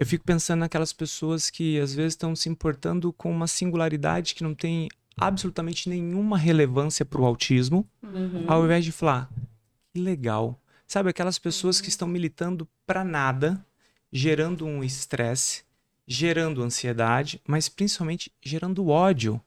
eu 0.00 0.06
fico 0.06 0.24
pensando 0.24 0.60
naquelas 0.60 0.94
pessoas 0.94 1.50
que 1.50 1.78
às 1.78 1.94
vezes 1.94 2.14
estão 2.14 2.34
se 2.34 2.48
importando 2.48 3.12
com 3.12 3.30
uma 3.30 3.46
singularidade 3.46 4.34
que 4.34 4.42
não 4.42 4.54
tem 4.54 4.88
absolutamente 5.14 5.90
nenhuma 5.90 6.38
relevância 6.38 7.04
para 7.04 7.20
o 7.20 7.26
autismo, 7.26 7.86
uhum. 8.02 8.46
ao 8.46 8.64
invés 8.64 8.82
de 8.82 8.92
falar, 8.92 9.30
que 9.92 10.00
legal. 10.00 10.58
Sabe, 10.86 11.10
aquelas 11.10 11.38
pessoas 11.38 11.82
que 11.82 11.90
estão 11.90 12.08
militando 12.08 12.66
para 12.86 13.04
nada, 13.04 13.62
gerando 14.10 14.64
um 14.64 14.82
estresse, 14.82 15.64
gerando 16.08 16.62
ansiedade, 16.62 17.38
mas 17.46 17.68
principalmente 17.68 18.32
gerando 18.42 18.88
ódio. 18.88 19.38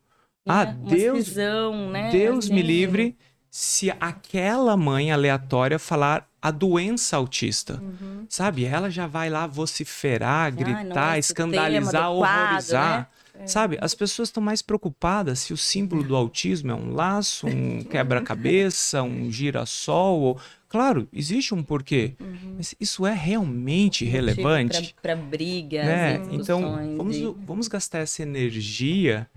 É, 0.46 0.52
ah, 0.52 0.66
Deus, 0.66 1.26
cisão, 1.26 1.90
né? 1.90 2.12
Deus 2.12 2.48
me 2.48 2.62
livre 2.62 3.18
se 3.50 3.90
aquela 4.00 4.78
mãe 4.78 5.12
aleatória 5.12 5.80
falar 5.80 6.30
a 6.44 6.52
doença 6.52 7.16
autista, 7.16 7.82
uhum. 7.82 8.26
sabe? 8.28 8.66
Ela 8.66 8.90
já 8.90 9.08
vai 9.08 9.30
lá 9.30 9.48
vociferar, 9.48 10.54
gritar, 10.54 11.18
escandalizar, 11.18 12.12
horrorizar. 12.12 13.10
Né? 13.34 13.48
Sabe? 13.48 13.78
As 13.80 13.96
pessoas 13.96 14.28
estão 14.28 14.44
mais 14.44 14.62
preocupadas 14.62 15.40
se 15.40 15.54
o 15.54 15.58
símbolo 15.58 16.04
do 16.04 16.14
autismo 16.14 16.70
é 16.70 16.76
um 16.76 16.94
laço, 16.94 17.48
um 17.48 17.82
quebra-cabeça, 17.90 19.02
um 19.02 19.32
girassol. 19.32 20.20
Ou... 20.20 20.40
Claro, 20.68 21.08
existe 21.14 21.56
um 21.56 21.64
porquê. 21.64 22.14
Uhum. 22.20 22.56
Mas 22.58 22.76
isso 22.78 23.06
é 23.08 23.14
realmente 23.14 24.04
relevante? 24.04 24.94
Para 25.02 25.16
brigas, 25.16 25.86
né? 25.86 26.22
Então, 26.30 26.62
vamos, 26.98 27.16
e... 27.16 27.36
vamos 27.46 27.70
gastar 27.70 28.00
essa 28.00 28.22
energia 28.22 29.30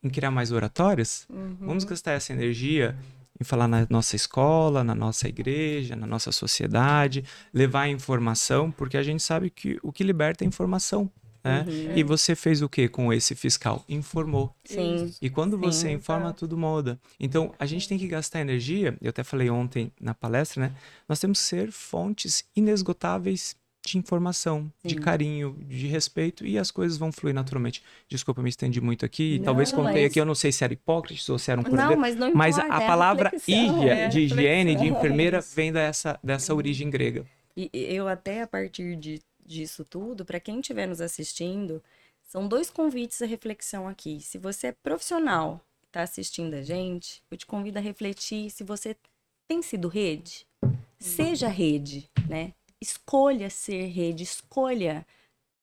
em 0.00 0.08
criar 0.08 0.30
mais 0.30 0.52
oratórias? 0.52 1.26
Uhum. 1.28 1.56
Vamos 1.60 1.82
gastar 1.82 2.12
essa 2.12 2.32
energia 2.32 2.96
em 3.40 3.44
falar 3.44 3.66
na 3.68 3.86
nossa 3.88 4.16
escola, 4.16 4.84
na 4.84 4.94
nossa 4.94 5.28
igreja, 5.28 5.96
na 5.96 6.06
nossa 6.06 6.30
sociedade, 6.32 7.24
levar 7.52 7.88
informação, 7.88 8.70
porque 8.70 8.96
a 8.96 9.02
gente 9.02 9.22
sabe 9.22 9.50
que 9.50 9.78
o 9.82 9.92
que 9.92 10.04
liberta 10.04 10.44
é 10.44 10.46
informação. 10.46 11.10
Né? 11.44 11.64
Uhum. 11.66 11.96
E 11.96 12.02
você 12.04 12.36
fez 12.36 12.62
o 12.62 12.68
que 12.68 12.88
com 12.88 13.12
esse 13.12 13.34
fiscal? 13.34 13.84
Informou. 13.88 14.54
Sim. 14.64 15.12
E 15.20 15.28
quando 15.28 15.56
Sim, 15.56 15.62
você 15.62 15.90
informa, 15.90 16.26
tá. 16.26 16.34
tudo 16.34 16.56
muda. 16.56 17.00
Então, 17.18 17.52
a 17.58 17.66
gente 17.66 17.88
tem 17.88 17.98
que 17.98 18.06
gastar 18.06 18.40
energia, 18.40 18.96
eu 19.00 19.10
até 19.10 19.24
falei 19.24 19.50
ontem 19.50 19.92
na 20.00 20.14
palestra, 20.14 20.68
né? 20.68 20.74
Nós 21.08 21.18
temos 21.18 21.40
que 21.40 21.44
ser 21.46 21.72
fontes 21.72 22.44
inesgotáveis 22.54 23.56
de 23.84 23.98
informação, 23.98 24.72
Sim. 24.80 24.88
de 24.88 24.94
carinho, 24.96 25.56
de 25.68 25.86
respeito 25.86 26.46
e 26.46 26.56
as 26.56 26.70
coisas 26.70 26.96
vão 26.96 27.10
fluir 27.10 27.34
naturalmente. 27.34 27.82
Desculpa, 28.08 28.40
me 28.40 28.48
estendi 28.48 28.80
muito 28.80 29.04
aqui. 29.04 29.38
Não, 29.38 29.46
talvez 29.46 29.72
contei 29.72 30.02
mas... 30.02 30.10
aqui, 30.10 30.20
eu 30.20 30.24
não 30.24 30.34
sei 30.34 30.52
se 30.52 30.62
era 30.62 30.72
Hipócrates 30.72 31.28
ou 31.28 31.38
se 31.38 31.50
era 31.50 31.60
um 31.60 31.64
Não, 31.64 31.96
mas 31.96 32.14
não 32.14 32.28
importa, 32.28 32.38
Mas 32.38 32.58
a, 32.58 32.66
é 32.66 32.86
palavra 32.86 33.32
higia, 33.34 33.94
é 33.94 34.08
de 34.08 34.20
higiene, 34.20 34.76
de 34.76 34.86
enfermeira, 34.86 35.40
vem 35.54 35.72
dessa, 35.72 36.18
dessa 36.22 36.54
origem 36.54 36.88
grega. 36.88 37.26
E 37.56 37.68
eu 37.72 38.08
até 38.08 38.42
a 38.42 38.46
partir 38.46 38.96
de, 38.96 39.20
disso 39.44 39.84
tudo, 39.84 40.24
para 40.24 40.38
quem 40.38 40.60
estiver 40.60 40.86
nos 40.86 41.00
assistindo, 41.00 41.82
são 42.22 42.46
dois 42.46 42.70
convites 42.70 43.20
à 43.20 43.26
reflexão 43.26 43.88
aqui. 43.88 44.20
Se 44.20 44.38
você 44.38 44.68
é 44.68 44.72
profissional, 44.72 45.60
está 45.88 46.02
assistindo 46.02 46.54
a 46.54 46.62
gente, 46.62 47.22
eu 47.30 47.36
te 47.36 47.44
convido 47.44 47.78
a 47.78 47.82
refletir 47.82 48.48
se 48.50 48.62
você 48.62 48.96
tem 49.46 49.60
sido 49.60 49.88
rede. 49.88 50.46
Seja 50.98 51.48
rede, 51.48 52.08
né? 52.28 52.52
Escolha 52.82 53.48
ser 53.48 53.86
rede, 53.86 54.22
escolha 54.22 55.06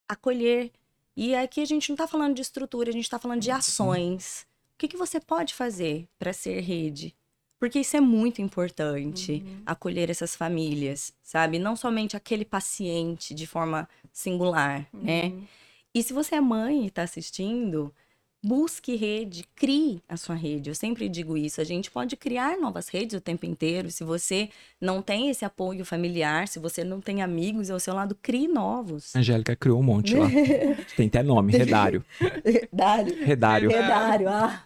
acolher. 0.08 0.72
E 1.16 1.34
aqui 1.34 1.60
a 1.60 1.64
gente 1.64 1.90
não 1.90 1.94
está 1.94 2.06
falando 2.06 2.34
de 2.34 2.42
estrutura, 2.42 2.90
a 2.90 2.92
gente 2.92 3.04
está 3.04 3.18
falando 3.18 3.40
de 3.40 3.50
ações. 3.50 4.46
O 4.74 4.78
que, 4.78 4.88
que 4.88 4.96
você 4.96 5.20
pode 5.20 5.54
fazer 5.54 6.08
para 6.18 6.32
ser 6.32 6.60
rede? 6.60 7.14
Porque 7.58 7.80
isso 7.80 7.94
é 7.94 8.00
muito 8.00 8.40
importante, 8.40 9.44
uhum. 9.44 9.62
acolher 9.66 10.08
essas 10.08 10.34
famílias, 10.34 11.12
sabe? 11.22 11.58
Não 11.58 11.76
somente 11.76 12.16
aquele 12.16 12.44
paciente 12.44 13.34
de 13.34 13.46
forma 13.46 13.86
singular, 14.10 14.88
né? 14.92 15.24
uhum. 15.24 15.40
né? 15.40 15.48
E 15.94 16.02
se 16.02 16.12
você 16.12 16.36
é 16.36 16.40
mãe 16.40 16.84
e 16.84 16.86
está 16.86 17.02
assistindo, 17.02 17.92
busque 18.42 18.96
rede, 18.96 19.44
crie 19.54 20.02
a 20.08 20.16
sua 20.16 20.34
rede. 20.34 20.70
Eu 20.70 20.74
sempre 20.74 21.08
digo 21.08 21.36
isso. 21.36 21.60
A 21.60 21.64
gente 21.64 21.90
pode 21.90 22.16
criar 22.16 22.56
novas 22.56 22.88
redes 22.88 23.16
o 23.16 23.20
tempo 23.20 23.44
inteiro. 23.46 23.90
Se 23.90 24.02
você 24.02 24.48
não 24.80 25.02
tem 25.02 25.28
esse 25.28 25.44
apoio 25.44 25.84
familiar, 25.84 26.48
se 26.48 26.58
você 26.58 26.82
não 26.82 27.00
tem 27.00 27.22
amigos 27.22 27.70
ao 27.70 27.78
seu 27.78 27.94
lado, 27.94 28.16
crie 28.20 28.48
novos. 28.48 29.14
Angélica 29.14 29.54
criou 29.54 29.80
um 29.80 29.82
monte 29.82 30.16
lá. 30.16 30.26
tem 30.96 31.08
até 31.08 31.22
nome, 31.22 31.52
Redário. 31.52 32.04
Redário. 32.44 33.24
Redário. 33.24 33.70
Redário, 33.70 34.28
ah. 34.28 34.64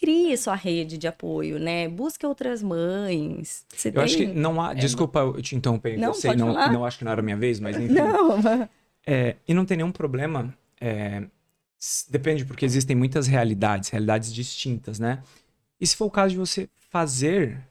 Crie 0.00 0.36
sua 0.36 0.54
rede 0.54 0.96
de 0.96 1.08
apoio, 1.08 1.58
né? 1.58 1.88
Busque 1.88 2.24
outras 2.24 2.62
mães. 2.62 3.66
Você 3.74 3.88
eu 3.88 3.92
tem... 3.94 4.02
acho 4.04 4.16
que 4.16 4.26
não 4.26 4.60
há. 4.60 4.70
É... 4.72 4.74
Desculpa 4.76 5.20
eu 5.20 5.42
te 5.42 5.56
interromper. 5.56 5.98
Não, 5.98 6.14
você 6.14 6.36
não, 6.36 6.52
não 6.54 6.84
acho 6.84 6.98
que 6.98 7.04
não 7.04 7.10
era 7.10 7.20
minha 7.20 7.36
vez, 7.36 7.58
mas 7.58 7.74
enfim. 7.80 7.94
Não, 7.94 8.40
mas... 8.40 8.68
é, 9.04 9.34
e 9.46 9.52
não 9.52 9.64
tem 9.64 9.78
nenhum 9.78 9.90
problema. 9.90 10.54
É, 10.80 11.24
Depende, 12.08 12.44
porque 12.44 12.64
existem 12.64 12.96
muitas 12.96 13.26
realidades, 13.26 13.88
realidades 13.88 14.32
distintas, 14.32 14.98
né? 14.98 15.22
E 15.80 15.86
se 15.86 15.94
for 15.94 16.06
o 16.06 16.10
caso 16.10 16.32
de 16.32 16.38
você 16.38 16.68
fazer, 16.90 17.64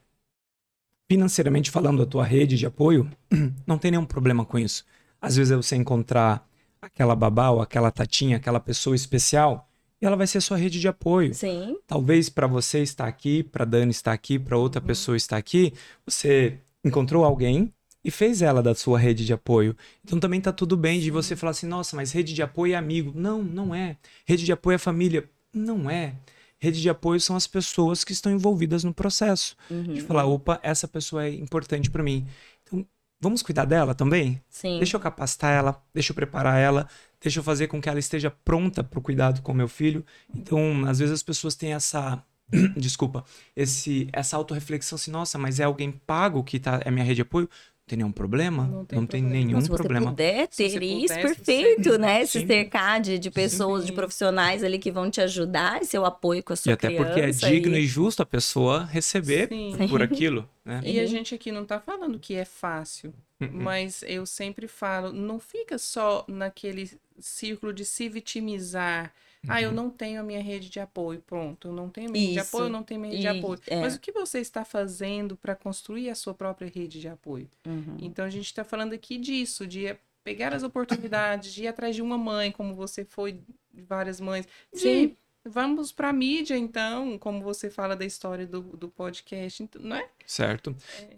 financeiramente 1.09 1.69
falando, 1.69 2.03
a 2.03 2.05
tua 2.05 2.23
rede 2.23 2.57
de 2.57 2.65
apoio, 2.65 3.09
não 3.67 3.77
tem 3.77 3.91
nenhum 3.91 4.05
problema 4.05 4.45
com 4.45 4.57
isso. 4.57 4.85
Às 5.21 5.35
vezes 5.35 5.51
é 5.51 5.55
você 5.55 5.75
encontrar 5.75 6.47
aquela 6.81 7.15
babá 7.15 7.49
ou 7.49 7.61
aquela 7.61 7.91
tatinha, 7.91 8.37
aquela 8.37 8.59
pessoa 8.59 8.95
especial, 8.95 9.69
e 10.01 10.05
ela 10.05 10.15
vai 10.15 10.27
ser 10.27 10.39
sua 10.41 10.57
rede 10.57 10.79
de 10.79 10.87
apoio. 10.87 11.33
Sim. 11.33 11.75
Talvez 11.85 12.29
para 12.29 12.47
você 12.47 12.81
estar 12.81 13.07
aqui, 13.07 13.43
para 13.43 13.65
Dani 13.65 13.91
estar 13.91 14.13
aqui, 14.13 14.37
para 14.37 14.57
outra 14.57 14.79
uhum. 14.79 14.87
pessoa 14.87 15.17
estar 15.17 15.37
aqui, 15.37 15.73
você 16.05 16.59
encontrou 16.83 17.25
alguém 17.25 17.73
e 18.07 18.11
fez 18.11 18.41
ela 18.41 18.63
da 18.63 18.73
sua 18.73 18.97
rede 18.97 19.25
de 19.25 19.33
apoio. 19.33 19.75
Então 20.01 20.17
também 20.17 20.39
tá 20.39 20.53
tudo 20.53 20.77
bem 20.77 21.01
de 21.01 21.11
você 21.11 21.35
falar 21.35 21.51
assim, 21.51 21.67
nossa, 21.67 21.93
mas 21.93 22.13
rede 22.13 22.33
de 22.33 22.41
apoio 22.41 22.73
é 22.73 22.77
amigo. 22.77 23.11
Não, 23.13 23.43
não 23.43 23.75
é. 23.75 23.97
Rede 24.25 24.45
de 24.45 24.51
apoio 24.53 24.75
é 24.75 24.77
família. 24.77 25.29
Não 25.53 25.89
é. 25.89 26.15
Rede 26.57 26.81
de 26.81 26.89
apoio 26.89 27.19
são 27.19 27.35
as 27.35 27.45
pessoas 27.45 28.05
que 28.05 28.13
estão 28.13 28.31
envolvidas 28.31 28.85
no 28.85 28.93
processo. 28.93 29.57
Uhum. 29.69 29.93
De 29.93 29.99
falar, 29.99 30.25
opa, 30.25 30.57
essa 30.63 30.87
pessoa 30.87 31.25
é 31.25 31.33
importante 31.33 31.91
para 31.91 32.01
mim. 32.01 32.25
Então, 32.63 32.85
vamos 33.19 33.43
cuidar 33.43 33.65
dela 33.65 33.93
também? 33.93 34.41
Sim. 34.49 34.77
Deixa 34.77 34.95
eu 34.95 35.01
capacitar 35.01 35.51
ela, 35.51 35.83
deixa 35.93 36.13
eu 36.13 36.15
preparar 36.15 36.57
ela, 36.57 36.87
deixa 37.21 37.39
eu 37.39 37.43
fazer 37.43 37.67
com 37.67 37.81
que 37.81 37.89
ela 37.89 37.99
esteja 37.99 38.31
pronta 38.31 38.85
para 38.85 38.99
o 38.99 39.01
cuidado 39.01 39.41
com 39.41 39.51
o 39.51 39.55
meu 39.55 39.67
filho. 39.67 40.05
Então, 40.33 40.85
às 40.85 40.99
vezes 40.99 41.13
as 41.13 41.23
pessoas 41.23 41.55
têm 41.55 41.73
essa 41.73 42.23
desculpa, 42.77 43.25
esse 43.53 44.07
essa 44.13 44.37
autorreflexão 44.37 44.95
assim, 44.95 45.11
nossa, 45.11 45.37
mas 45.37 45.59
é 45.59 45.65
alguém 45.65 45.91
pago 45.91 46.41
que 46.41 46.57
tá 46.57 46.79
é 46.85 46.89
minha 46.89 47.03
rede 47.03 47.15
de 47.15 47.21
apoio? 47.23 47.49
Tem 47.87 47.97
nenhum 47.97 48.11
problema? 48.11 48.67
Não 48.67 48.85
tem, 48.85 48.99
não 48.99 49.07
tem 49.07 49.23
nenhum 49.23 49.61
se 49.61 49.69
problema. 49.69 50.11
Puder 50.11 50.47
ter 50.49 50.69
se 50.69 50.77
isso, 50.77 51.13
puder, 51.13 51.21
perfeito, 51.21 51.89
você... 51.89 51.97
né? 51.97 52.25
Se 52.25 52.45
cercar 52.45 52.99
de, 52.99 53.17
de 53.17 53.31
pessoas, 53.31 53.81
Sim. 53.81 53.87
de 53.87 53.93
profissionais 53.93 54.61
ali 54.61 54.77
que 54.77 54.91
vão 54.91 55.09
te 55.09 55.21
ajudar, 55.21 55.83
seu 55.85 56.05
apoio 56.05 56.43
com 56.43 56.51
a 56.51 56.55
sua 56.57 56.71
e 56.71 56.73
até 56.73 56.89
porque 56.89 57.21
é 57.21 57.29
digno 57.29 57.77
e... 57.77 57.85
e 57.85 57.87
justo 57.87 58.21
a 58.21 58.25
pessoa 58.25 58.83
receber 58.83 59.47
Sim. 59.47 59.87
por 59.87 60.01
aquilo. 60.01 60.47
Né? 60.65 60.81
E 60.83 60.99
a 60.99 61.05
gente 61.05 61.33
aqui 61.33 61.49
não 61.49 61.63
está 61.63 61.79
falando 61.79 62.19
que 62.19 62.35
é 62.35 62.43
fácil, 62.43 63.13
uh-uh. 63.39 63.49
mas 63.53 64.03
eu 64.05 64.25
sempre 64.25 64.67
falo, 64.67 65.13
não 65.13 65.39
fica 65.39 65.77
só 65.77 66.25
naquele 66.27 66.91
círculo 67.17 67.73
de 67.73 67.85
se 67.85 68.09
vitimizar, 68.09 69.13
ah, 69.47 69.61
eu 69.61 69.69
uhum. 69.69 69.75
não 69.75 69.89
tenho 69.89 70.19
a 70.19 70.23
minha 70.23 70.41
rede 70.41 70.69
de 70.69 70.79
apoio. 70.79 71.21
Pronto, 71.21 71.69
eu 71.69 71.73
não 71.73 71.89
tenho 71.89 72.11
minha 72.11 72.23
rede 72.23 72.33
de 72.33 72.39
apoio, 72.39 72.65
eu 72.65 72.69
não 72.69 72.83
tenho 72.83 72.99
minha 72.99 73.13
rede 73.13 73.27
e, 73.27 73.31
de 73.31 73.37
apoio. 73.39 73.59
É. 73.67 73.81
Mas 73.81 73.95
o 73.95 73.99
que 73.99 74.11
você 74.11 74.39
está 74.39 74.65
fazendo 74.65 75.35
para 75.35 75.55
construir 75.55 76.09
a 76.09 76.15
sua 76.15 76.33
própria 76.33 76.69
rede 76.73 76.99
de 76.99 77.07
apoio? 77.07 77.49
Uhum. 77.65 77.97
Então 78.01 78.25
a 78.25 78.29
gente 78.29 78.45
está 78.45 78.63
falando 78.63 78.93
aqui 78.93 79.17
disso, 79.17 79.67
de 79.67 79.95
pegar 80.23 80.53
as 80.53 80.63
oportunidades, 80.63 81.53
de 81.53 81.63
ir 81.63 81.67
atrás 81.67 81.95
de 81.95 82.01
uma 82.01 82.17
mãe, 82.17 82.51
como 82.51 82.75
você 82.75 83.05
foi 83.05 83.41
de 83.71 83.81
várias 83.81 84.19
mães. 84.19 84.47
Sim. 84.73 85.07
De, 85.07 85.17
vamos 85.45 85.91
para 85.91 86.09
a 86.09 86.13
mídia, 86.13 86.57
então, 86.57 87.17
como 87.17 87.41
você 87.41 87.69
fala 87.69 87.95
da 87.95 88.05
história 88.05 88.45
do, 88.45 88.61
do 88.61 88.89
podcast, 88.89 89.63
então, 89.63 89.81
não 89.81 89.95
é? 89.95 90.09
Certo. 90.25 90.75
É. 91.01 91.15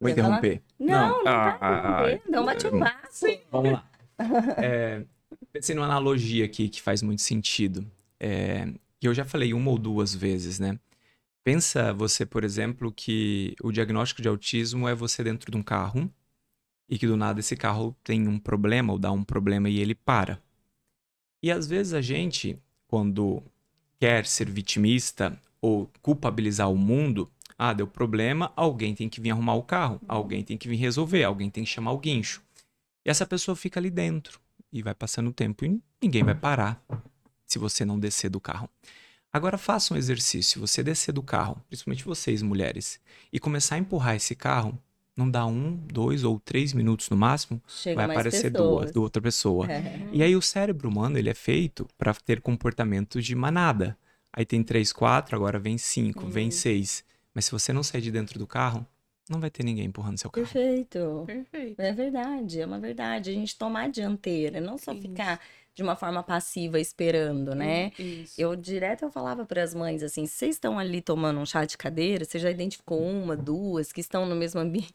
Vou 0.00 0.10
interromper. 0.10 0.62
Não, 0.78 1.08
não, 1.08 1.24
não 1.24 1.32
ah, 1.32 1.58
ah, 1.60 2.04
ah, 2.04 2.20
não 2.28 2.44
bate 2.44 2.66
um 2.66 2.78
passo. 2.78 3.26
Vamos 3.50 3.72
lá. 3.72 3.84
É, 4.60 5.04
pensei 5.52 5.74
numa 5.74 5.86
analogia 5.86 6.44
aqui 6.44 6.68
que 6.68 6.80
faz 6.80 7.02
muito 7.02 7.22
sentido. 7.22 7.90
É, 8.20 8.72
eu 9.00 9.14
já 9.14 9.24
falei 9.24 9.54
uma 9.54 9.70
ou 9.70 9.78
duas 9.78 10.14
vezes, 10.14 10.58
né? 10.58 10.78
Pensa 11.44 11.92
você, 11.94 12.26
por 12.26 12.44
exemplo, 12.44 12.92
que 12.92 13.54
o 13.62 13.72
diagnóstico 13.72 14.20
de 14.20 14.28
autismo 14.28 14.88
é 14.88 14.94
você 14.94 15.24
dentro 15.24 15.50
de 15.50 15.56
um 15.56 15.62
carro 15.62 16.12
e 16.88 16.98
que 16.98 17.06
do 17.06 17.16
nada 17.16 17.40
esse 17.40 17.56
carro 17.56 17.96
tem 18.04 18.28
um 18.28 18.38
problema 18.38 18.92
ou 18.92 18.98
dá 18.98 19.10
um 19.12 19.24
problema 19.24 19.68
e 19.68 19.78
ele 19.78 19.94
para. 19.94 20.42
E 21.42 21.50
às 21.50 21.66
vezes 21.66 21.94
a 21.94 22.00
gente, 22.00 22.58
quando 22.86 23.42
quer 23.98 24.26
ser 24.26 24.50
vitimista 24.50 25.40
ou 25.60 25.90
culpabilizar 26.02 26.70
o 26.70 26.76
mundo, 26.76 27.30
ah, 27.56 27.72
deu 27.72 27.86
problema, 27.86 28.52
alguém 28.56 28.94
tem 28.94 29.08
que 29.08 29.20
vir 29.20 29.30
arrumar 29.30 29.54
o 29.54 29.62
carro, 29.62 30.00
alguém 30.06 30.44
tem 30.44 30.58
que 30.58 30.68
vir 30.68 30.76
resolver, 30.76 31.24
alguém 31.24 31.50
tem 31.50 31.64
que 31.64 31.70
chamar 31.70 31.92
o 31.92 31.98
guincho. 31.98 32.42
E 33.04 33.10
essa 33.10 33.26
pessoa 33.26 33.56
fica 33.56 33.80
ali 33.80 33.90
dentro 33.90 34.40
e 34.72 34.82
vai 34.82 34.94
passando 34.94 35.28
o 35.28 35.32
tempo 35.32 35.64
e 35.64 35.80
ninguém 36.02 36.22
vai 36.22 36.34
parar 36.34 36.82
se 37.46 37.58
você 37.58 37.84
não 37.84 37.98
descer 37.98 38.30
do 38.30 38.40
carro. 38.40 38.68
Agora 39.32 39.58
faça 39.58 39.92
um 39.92 39.96
exercício, 39.96 40.60
você 40.60 40.82
descer 40.82 41.12
do 41.12 41.22
carro, 41.22 41.62
principalmente 41.68 42.04
vocês 42.04 42.42
mulheres, 42.42 43.00
e 43.32 43.38
começar 43.38 43.74
a 43.74 43.78
empurrar 43.78 44.16
esse 44.16 44.34
carro, 44.34 44.78
não 45.16 45.28
dá 45.28 45.44
um, 45.44 45.74
dois 45.74 46.24
ou 46.24 46.38
três 46.38 46.72
minutos 46.72 47.10
no 47.10 47.16
máximo, 47.16 47.60
Chega 47.66 47.96
vai 47.96 48.04
aparecer 48.06 48.50
duas, 48.50 48.92
do 48.92 49.02
outra 49.02 49.20
pessoa. 49.20 49.70
É. 49.70 50.08
E 50.12 50.22
aí 50.22 50.36
o 50.36 50.40
cérebro 50.40 50.88
humano 50.88 51.18
ele 51.18 51.28
é 51.28 51.34
feito 51.34 51.86
para 51.98 52.14
ter 52.14 52.40
comportamentos 52.40 53.24
de 53.24 53.34
manada. 53.34 53.98
Aí 54.32 54.46
tem 54.46 54.62
três, 54.62 54.92
quatro, 54.92 55.34
agora 55.34 55.58
vem 55.58 55.76
cinco, 55.76 56.24
uhum. 56.24 56.30
vem 56.30 56.50
seis. 56.50 57.04
Mas 57.34 57.46
se 57.46 57.50
você 57.50 57.72
não 57.72 57.82
sair 57.82 58.00
de 58.00 58.12
dentro 58.12 58.38
do 58.38 58.46
carro, 58.46 58.86
não 59.30 59.40
vai 59.40 59.50
ter 59.50 59.64
ninguém 59.64 59.86
empurrando 59.86 60.18
seu 60.18 60.30
carro. 60.30 60.46
Perfeito. 60.46 61.24
Perfeito. 61.26 61.80
É 61.80 61.92
verdade, 61.92 62.60
é 62.60 62.66
uma 62.66 62.78
verdade. 62.78 63.30
A 63.30 63.34
gente 63.34 63.56
tomar 63.56 63.84
a 63.84 63.88
dianteira, 63.88 64.60
não 64.60 64.78
só 64.78 64.92
Isso. 64.92 65.02
ficar 65.02 65.40
de 65.74 65.82
uma 65.82 65.94
forma 65.94 66.24
passiva 66.24 66.80
esperando, 66.80 67.54
né? 67.54 67.92
Isso. 67.98 68.34
Eu 68.36 68.56
direto 68.56 69.04
eu 69.04 69.12
falava 69.12 69.46
para 69.46 69.62
as 69.62 69.72
mães 69.72 70.02
assim, 70.02 70.26
vocês 70.26 70.56
estão 70.56 70.76
ali 70.76 71.00
tomando 71.00 71.38
um 71.38 71.46
chá 71.46 71.64
de 71.64 71.78
cadeira, 71.78 72.24
você 72.24 72.36
já 72.36 72.50
identificou 72.50 73.00
uma, 73.00 73.36
duas 73.36 73.92
que 73.92 74.00
estão 74.00 74.26
no 74.26 74.34
mesmo 74.34 74.60
ambiente. 74.60 74.92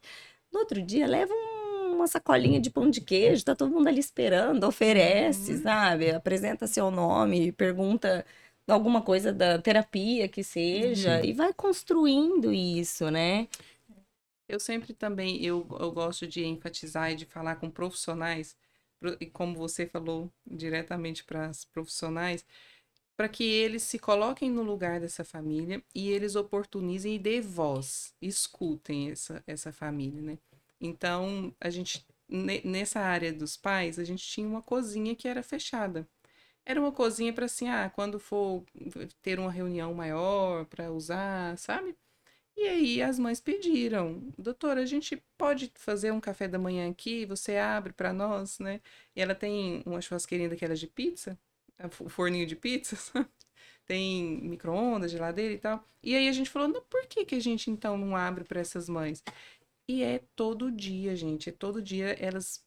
No 0.52 0.60
outro 0.60 0.82
dia, 0.82 1.08
leva 1.08 1.34
um, 1.34 1.96
uma 1.96 2.06
sacolinha 2.06 2.60
de 2.60 2.70
pão 2.70 2.90
de 2.90 3.00
queijo, 3.00 3.46
tá 3.46 3.56
todo 3.56 3.72
mundo 3.72 3.88
ali 3.88 4.00
esperando, 4.00 4.66
oferece, 4.66 5.54
uhum. 5.54 5.62
sabe? 5.64 6.12
Apresenta 6.12 6.68
seu 6.68 6.92
nome, 6.92 7.54
pergunta 7.54 8.26
alguma 8.68 9.02
coisa 9.02 9.32
da 9.34 9.58
terapia 9.60 10.28
que 10.28 10.44
seja 10.44 11.18
uhum. 11.20 11.26
e 11.26 11.34
vai 11.34 11.54
construindo 11.54 12.54
isso, 12.54 13.10
né? 13.10 13.48
Eu 14.48 14.60
sempre 14.60 14.94
também, 14.94 15.44
eu, 15.44 15.68
eu 15.80 15.92
gosto 15.92 16.28
de 16.28 16.46
enfatizar 16.46 17.12
e 17.12 17.16
de 17.16 17.26
falar 17.26 17.56
com 17.58 17.70
profissionais, 17.72 18.56
e 19.20 19.26
como 19.26 19.56
você 19.58 19.86
falou 19.86 20.32
diretamente 20.46 21.24
para 21.24 21.48
as 21.48 21.66
profissionais, 21.66 22.46
para 23.16 23.30
que 23.30 23.44
eles 23.44 23.84
se 23.84 24.00
coloquem 24.00 24.50
no 24.50 24.64
lugar 24.64 25.00
dessa 25.00 25.24
família 25.24 25.84
e 25.94 26.10
eles 26.10 26.36
oportunizem 26.36 27.16
e 27.16 27.20
dê 27.20 27.42
voz, 27.42 28.14
escutem 28.22 29.12
essa, 29.12 29.44
essa 29.48 29.72
família, 29.72 30.22
né? 30.22 30.38
Então, 30.82 31.56
a 31.62 31.70
gente, 31.70 32.06
nessa 32.30 33.00
área 33.02 33.32
dos 33.32 33.56
pais, 33.56 34.00
a 34.00 34.04
gente 34.04 34.26
tinha 34.26 34.48
uma 34.48 34.62
cozinha 34.62 35.16
que 35.16 35.28
era 35.28 35.44
fechada. 35.44 36.08
Era 36.66 36.80
uma 36.80 36.92
cozinha 36.92 37.34
para 37.34 37.46
assim, 37.46 37.70
ah, 37.70 37.90
quando 37.94 38.20
for 38.20 38.66
ter 39.22 39.40
uma 39.40 39.52
reunião 39.52 39.94
maior 39.94 40.66
para 40.66 40.92
usar, 40.92 41.58
sabe? 41.58 41.96
E 42.56 42.68
aí 42.68 43.02
as 43.02 43.18
mães 43.18 43.42
pediram, 43.42 44.22
doutora, 44.38 44.82
a 44.82 44.86
gente 44.86 45.22
pode 45.38 45.72
fazer 45.76 46.12
um 46.12 46.20
café 46.22 46.48
da 46.48 46.60
manhã 46.60 46.90
aqui? 46.90 47.26
Você 47.26 47.58
abre 47.58 47.94
para 47.94 48.14
nós, 48.14 48.60
né? 48.60 48.80
E 49.16 49.22
ela 49.22 49.34
tem 49.34 49.82
uma 49.86 50.02
churrasqueirinha 50.02 50.50
daquelas 50.50 50.80
de 50.80 50.88
pizza, 50.88 51.38
o 52.00 52.10
forninho 52.10 52.46
de 52.46 52.56
pizza, 52.56 52.96
tem 53.86 54.40
micro-ondas, 54.42 55.12
geladeira 55.12 55.54
e 55.54 55.58
tal. 55.58 55.84
E 56.02 56.16
aí 56.16 56.28
a 56.28 56.32
gente 56.32 56.50
falou, 56.50 56.72
por 56.84 57.08
que, 57.08 57.26
que 57.26 57.36
a 57.36 57.40
gente 57.40 57.72
então 57.72 57.98
não 57.98 58.16
abre 58.16 58.44
para 58.44 58.62
essas 58.62 58.88
mães? 58.88 59.24
E 59.88 60.04
é 60.04 60.22
todo 60.36 60.72
dia, 60.72 61.16
gente, 61.16 61.50
é 61.50 61.52
todo 61.52 61.82
dia 61.82 62.16
elas 62.20 62.64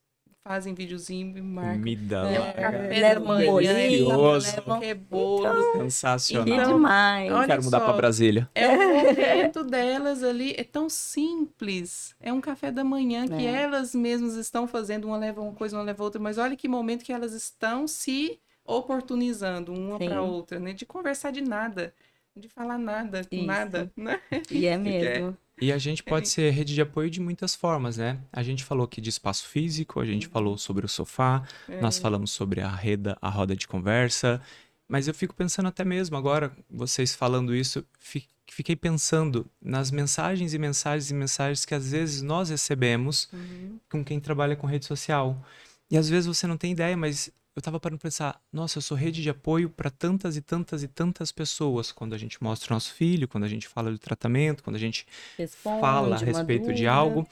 fazem 0.47 0.75
videozinho 0.75 1.37
e 1.37 1.43
marcam. 1.43 1.79
Comida 1.79 2.17
é, 2.29 2.39
lá. 2.39 2.53
Café 2.53 3.15
da 3.15 3.21
manhã, 3.21 3.57
delicioso. 3.57 4.63
é 4.81 4.95
bolo. 4.95 5.73
Sensacional. 5.73 6.61
E 6.61 6.65
demais. 6.67 7.33
Olha 7.33 7.47
Quero 7.47 7.65
mudar 7.65 7.81
para 7.81 7.93
Brasília. 7.95 8.49
É 8.55 8.69
o 8.69 8.79
momento 8.79 9.65
delas 9.65 10.23
ali, 10.23 10.55
é 10.57 10.63
tão 10.63 10.89
simples. 10.89 12.15
É 12.21 12.33
um 12.33 12.41
café 12.41 12.71
da 12.71 12.85
manhã 12.85 13.27
que 13.27 13.47
É. 13.47 13.63
elas 13.63 13.95
mesmas 13.95 14.35
estão 14.37 14.69
fazendo, 14.69 15.09
uma 15.09 15.17
leva 15.19 15.41
uma 15.41 15.53
coisa, 15.53 15.77
uma 15.77 15.83
leva 15.83 16.05
outra, 16.05 16.21
mas 16.21 16.39
olha 16.39 16.57
que 16.57 16.69
momento 16.69 17.05
que 17.05 17.13
elas 17.13 17.33
estão 17.33 17.89
se 17.89 18.39
oportunizando 18.65 19.73
uma 19.73 19.99
Sim. 19.99 20.09
para 20.09 20.23
outra, 20.23 20.59
né? 20.61 20.73
De 20.73 20.87
conversar 20.87 21.33
de 21.33 21.41
nada, 21.41 21.93
de 22.37 22.49
falar 22.49 22.79
nada, 22.79 23.25
com 23.25 23.35
Isso. 23.37 23.47
nada, 23.47 23.91
né? 23.97 24.21
E 24.51 24.67
é 24.67 24.77
mesmo. 24.79 25.37
E 25.61 25.73
a 25.73 25.79
gente 25.79 26.03
pode 26.03 26.29
ser 26.29 26.51
rede 26.51 26.75
de 26.75 26.83
apoio 26.83 27.09
de 27.09 27.19
muitas 27.21 27.55
formas, 27.55 27.97
né? 27.97 28.19
A 28.31 28.43
gente 28.43 28.63
falou 28.63 28.85
aqui 28.85 29.01
de 29.01 29.09
espaço 29.09 29.49
físico, 29.49 30.01
a 30.01 30.05
gente 30.05 30.27
falou 30.27 30.59
sobre 30.59 30.85
o 30.85 30.89
sofá, 30.89 31.43
É. 31.69 31.81
nós 31.81 31.97
falamos 31.99 32.31
sobre 32.31 32.61
a 32.61 32.69
reda, 32.69 33.17
a 33.23 33.31
roda 33.31 33.57
de 33.57 33.67
conversa, 33.67 34.41
mas 34.87 35.09
eu 35.09 35.15
fico 35.15 35.35
pensando 35.35 35.67
até 35.69 35.83
mesmo 35.85 36.15
agora, 36.17 36.53
vocês 36.71 37.15
falando 37.15 37.55
isso, 37.57 37.83
fi- 37.99 38.29
fiquei 38.49 38.77
pensando 38.77 39.47
nas 39.61 39.91
mensagens 39.91 40.53
e 40.53 40.59
mensagens 40.59 41.11
e 41.11 41.15
mensagens 41.15 41.65
que 41.65 41.75
às 41.75 41.91
vezes 41.91 42.21
nós 42.21 42.51
recebemos 42.51 43.27
Uhum. 43.33 43.79
com 43.91 44.05
quem 44.05 44.21
trabalha 44.21 44.57
com 44.57 44.67
rede 44.67 44.85
social. 44.85 45.43
E 45.91 45.97
às 45.97 46.07
vezes 46.09 46.27
você 46.27 46.47
não 46.47 46.59
tem 46.59 46.73
ideia, 46.73 46.97
mas 46.99 47.31
eu 47.57 47.63
tava 47.63 47.81
parando 47.81 47.99
pra 47.99 48.09
pensar, 48.09 48.39
nossa, 48.53 48.77
eu 48.77 48.83
sou 48.83 48.95
rede 48.95 49.23
de 49.23 49.31
apoio 49.31 49.71
para 49.71 49.91
tantas 49.91 50.37
e 50.37 50.43
tantas 50.43 50.83
e 50.83 50.89
tantas 50.89 51.33
pessoas. 51.33 51.91
Quando 51.91 52.15
a 52.15 52.19
gente 52.19 52.43
mostra 52.43 52.71
o 52.71 52.77
nosso 52.77 52.93
filho, 52.93 53.27
quando 53.27 53.45
a 53.45 53.49
gente 53.49 53.67
fala 53.67 53.91
do 53.91 53.99
tratamento, 53.99 54.63
quando 54.63 54.77
a 54.77 54.79
gente 54.79 55.07
Responde 55.39 55.81
fala 55.81 56.17
a 56.17 56.19
respeito 56.19 56.67
de 56.67 56.73
dúvida. 56.73 56.93
algo. 56.93 57.27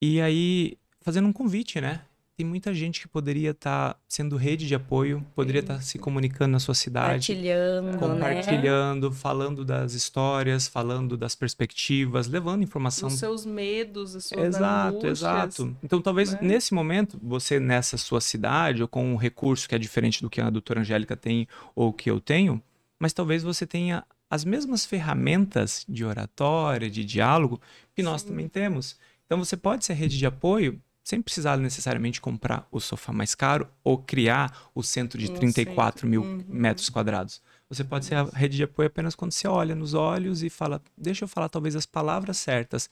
E 0.00 0.20
aí, 0.20 0.76
fazendo 1.00 1.28
um 1.28 1.32
convite, 1.32 1.80
né? 1.80 2.02
Tem 2.34 2.46
muita 2.46 2.72
gente 2.72 3.00
que 3.00 3.06
poderia 3.06 3.50
estar 3.50 4.00
sendo 4.08 4.36
rede 4.36 4.66
de 4.66 4.74
apoio, 4.74 5.24
poderia 5.34 5.60
estar 5.60 5.82
se 5.82 5.98
comunicando 5.98 6.52
na 6.52 6.58
sua 6.58 6.74
cidade, 6.74 7.26
Compartilhando, 7.26 7.92
né? 7.92 7.98
compartilhando, 7.98 9.12
falando 9.12 9.64
das 9.66 9.92
histórias, 9.92 10.66
falando 10.66 11.14
das 11.14 11.34
perspectivas, 11.34 12.28
levando 12.28 12.62
informação 12.62 13.08
Os 13.08 13.18
seus 13.18 13.44
medos, 13.44 14.16
as 14.16 14.24
suas 14.24 14.46
Exato, 14.46 15.06
exato. 15.06 15.76
Então, 15.82 16.00
talvez 16.00 16.32
né? 16.32 16.38
nesse 16.40 16.72
momento, 16.72 17.20
você 17.22 17.60
nessa 17.60 17.98
sua 17.98 18.20
cidade, 18.20 18.80
ou 18.80 18.88
com 18.88 19.12
um 19.12 19.16
recurso 19.16 19.68
que 19.68 19.74
é 19.74 19.78
diferente 19.78 20.22
do 20.22 20.30
que 20.30 20.40
a 20.40 20.48
doutora 20.48 20.80
Angélica 20.80 21.14
tem 21.14 21.46
ou 21.74 21.92
que 21.92 22.10
eu 22.10 22.18
tenho, 22.18 22.62
mas 22.98 23.12
talvez 23.12 23.42
você 23.42 23.66
tenha 23.66 24.04
as 24.30 24.42
mesmas 24.42 24.86
ferramentas 24.86 25.84
de 25.86 26.02
oratória, 26.02 26.88
de 26.88 27.04
diálogo, 27.04 27.60
que 27.94 28.02
nós 28.02 28.22
Sim. 28.22 28.28
também 28.28 28.48
temos. 28.48 28.96
Então, 29.26 29.38
você 29.38 29.54
pode 29.54 29.84
ser 29.84 29.92
rede 29.92 30.16
de 30.16 30.24
apoio 30.24 30.80
sem 31.02 31.20
precisar 31.20 31.56
necessariamente 31.56 32.20
comprar 32.20 32.66
o 32.70 32.80
sofá 32.80 33.12
mais 33.12 33.34
caro 33.34 33.68
ou 33.82 33.98
criar 33.98 34.70
o 34.74 34.82
centro 34.82 35.18
de 35.18 35.30
Um 35.30 35.34
34 35.34 36.06
mil 36.06 36.22
centro, 36.22 36.46
uhum. 36.48 36.60
metros 36.60 36.88
quadrados. 36.88 37.42
Você 37.68 37.82
pode 37.82 38.04
ser 38.04 38.14
a 38.14 38.24
rede 38.24 38.56
de 38.56 38.62
apoio 38.62 38.86
apenas 38.86 39.14
quando 39.14 39.32
você 39.32 39.48
olha 39.48 39.74
nos 39.74 39.94
olhos 39.94 40.42
e 40.42 40.50
fala, 40.50 40.80
deixa 40.96 41.24
eu 41.24 41.28
falar 41.28 41.48
talvez 41.48 41.74
as 41.74 41.86
palavras 41.86 42.36
certas. 42.36 42.88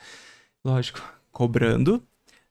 Lógico, 0.65 1.01
cobrando, 1.31 2.03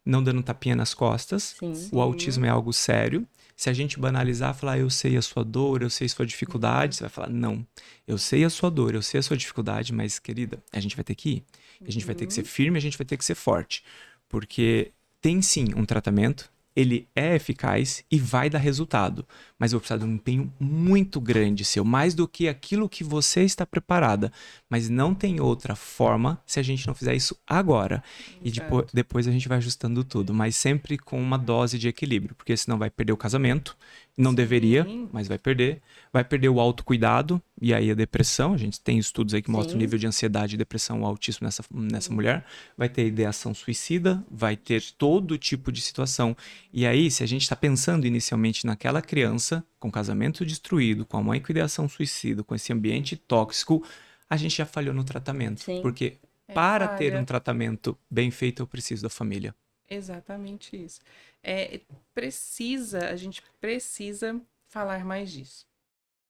não 0.05 0.24
dando 0.24 0.41
tapinha 0.43 0.76
nas 0.76 0.93
costas. 0.93 1.55
Sim. 1.60 1.89
O 1.91 1.99
autismo 1.99 2.45
é 2.45 2.49
algo 2.49 2.72
sério. 2.72 3.28
Se 3.55 3.70
a 3.70 3.74
gente 3.74 3.99
banalizar, 3.99 4.53
falar, 4.53 4.80
eu 4.80 4.89
sei 4.89 5.18
a 5.18 5.22
sua 5.22 5.43
dor, 5.43 5.82
eu 5.82 5.89
sei 5.89 6.05
a 6.05 6.10
sua 6.10 6.26
dificuldade, 6.26 6.95
você 6.95 7.01
vai 7.01 7.10
falar, 7.10 7.30
não, 7.30 7.66
eu 8.07 8.18
sei 8.18 8.45
a 8.45 8.49
sua 8.49 8.72
dor, 8.72 8.95
eu 8.95 9.01
sei 9.01 9.20
a 9.20 9.24
sua 9.24 9.36
dificuldade, 9.36 9.91
mas, 9.91 10.18
querida, 10.18 10.64
a 10.72 10.80
gente 10.80 10.95
vai 10.95 11.03
ter 11.03 11.16
que 11.16 11.30
ir. 11.30 11.43
A 11.86 11.91
gente 11.91 12.05
vai 12.05 12.16
ter 12.16 12.26
que 12.26 12.34
ser 12.34 12.43
firme, 12.43 12.78
a 12.78 12.82
gente 12.82 12.97
vai 12.97 13.05
ter 13.05 13.18
que 13.18 13.26
ser 13.26 13.36
forte. 13.36 13.84
Porque 14.30 14.91
tem 15.22 15.41
sim 15.41 15.67
um 15.76 15.86
tratamento, 15.86 16.51
ele 16.76 17.07
é 17.15 17.36
eficaz 17.36 18.03
e 18.09 18.17
vai 18.17 18.49
dar 18.49 18.59
resultado. 18.59 19.28
Mas 19.60 19.74
eu 19.74 19.78
vou 19.78 19.82
precisar 19.82 19.97
de 19.97 20.10
um 20.10 20.16
empenho 20.16 20.51
muito 20.57 21.20
grande 21.20 21.66
seu, 21.66 21.84
mais 21.84 22.16
do 22.16 22.28
que 22.28 22.47
aquilo 22.47 22.88
que 22.88 23.03
você 23.03 23.43
está 23.43 23.66
preparada. 23.66 24.32
Mas 24.70 24.88
não 24.88 25.14
tem 25.14 25.41
outra 25.41 25.76
forma 25.76 26.41
se 26.45 26.60
a 26.60 26.64
gente 26.64 26.88
não 26.88 26.95
fizer 26.95 27.14
isso 27.14 27.38
agora. 27.45 28.01
E 28.41 28.49
depois, 28.49 28.86
depois 28.93 29.28
a 29.28 29.32
gente 29.32 29.49
vai 29.49 29.57
ajustando 29.57 30.03
tudo, 30.03 30.34
mas 30.34 30.55
sempre 30.55 30.97
com 30.97 31.22
uma 31.22 31.38
dose 31.38 31.78
de 31.78 31.89
equilíbrio, 31.89 32.34
porque 32.36 32.55
senão 32.55 32.78
vai 32.78 32.89
perder 32.89 33.12
o 33.12 33.18
casamento. 33.18 33.76
Não 34.18 34.34
deveria, 34.34 34.84
Sim. 34.84 35.07
mas 35.14 35.30
vai 35.30 35.38
perder. 35.38 35.82
Vai 36.12 36.26
perder 36.26 36.49
o 36.49 36.60
autocuidado 36.60 37.41
e 37.62 37.74
aí 37.74 37.89
a 37.89 37.93
depressão. 37.93 38.53
A 38.53 38.57
gente 38.57 38.80
tem 38.82 38.97
estudos 38.97 39.34
aí 39.34 39.41
que 39.41 39.49
mostram 39.49 39.76
o 39.76 39.80
nível 39.80 39.97
de 39.97 40.07
ansiedade, 40.07 40.57
depressão, 40.57 41.05
autismo 41.05 41.45
nessa, 41.45 41.64
nessa 41.72 42.12
mulher. 42.12 42.45
Vai 42.78 42.89
ter 42.89 43.07
ideação 43.07 43.53
suicida, 43.53 44.22
vai 44.30 44.57
ter 44.57 44.84
todo 44.97 45.38
tipo 45.38 45.72
de 45.72 45.82
situação. 45.82 46.36
E 46.74 46.86
aí, 46.86 47.10
se 47.10 47.24
a 47.24 47.26
gente 47.26 47.43
está 47.43 47.55
pensando 47.55 48.05
inicialmente 48.05 48.66
naquela 48.66 49.01
criança 49.01 49.49
com 49.80 49.91
casamento 49.91 50.45
destruído, 50.45 51.06
com 51.06 51.18
a 51.18 51.24
mãe 51.24 51.41
com 51.41 51.52
ideação 51.52 51.88
suicida, 51.89 52.43
com 52.43 52.56
esse 52.56 52.72
ambiente 52.74 53.16
tóxico, 53.16 53.84
a 54.30 54.38
gente 54.38 54.56
já 54.58 54.66
falhou 54.66 54.93
no 54.93 55.04
tratamento. 55.04 55.62
Sim. 55.62 55.82
Porque 55.82 56.18
É 56.47 56.54
para 56.54 56.88
ter 56.88 57.12
falha. 57.12 57.22
um 57.22 57.26
tratamento 57.26 57.97
bem 58.10 58.32
feito, 58.32 58.62
eu 58.64 58.68
preciso 58.68 59.04
da 59.04 59.10
família. 59.10 59.54
Exatamente 59.89 60.76
isso. 60.76 61.00
É, 61.43 61.82
precisa, 62.14 63.10
a 63.10 63.16
gente 63.16 63.41
precisa 63.60 64.39
falar 64.68 65.04
mais 65.04 65.32
disso. 65.32 65.66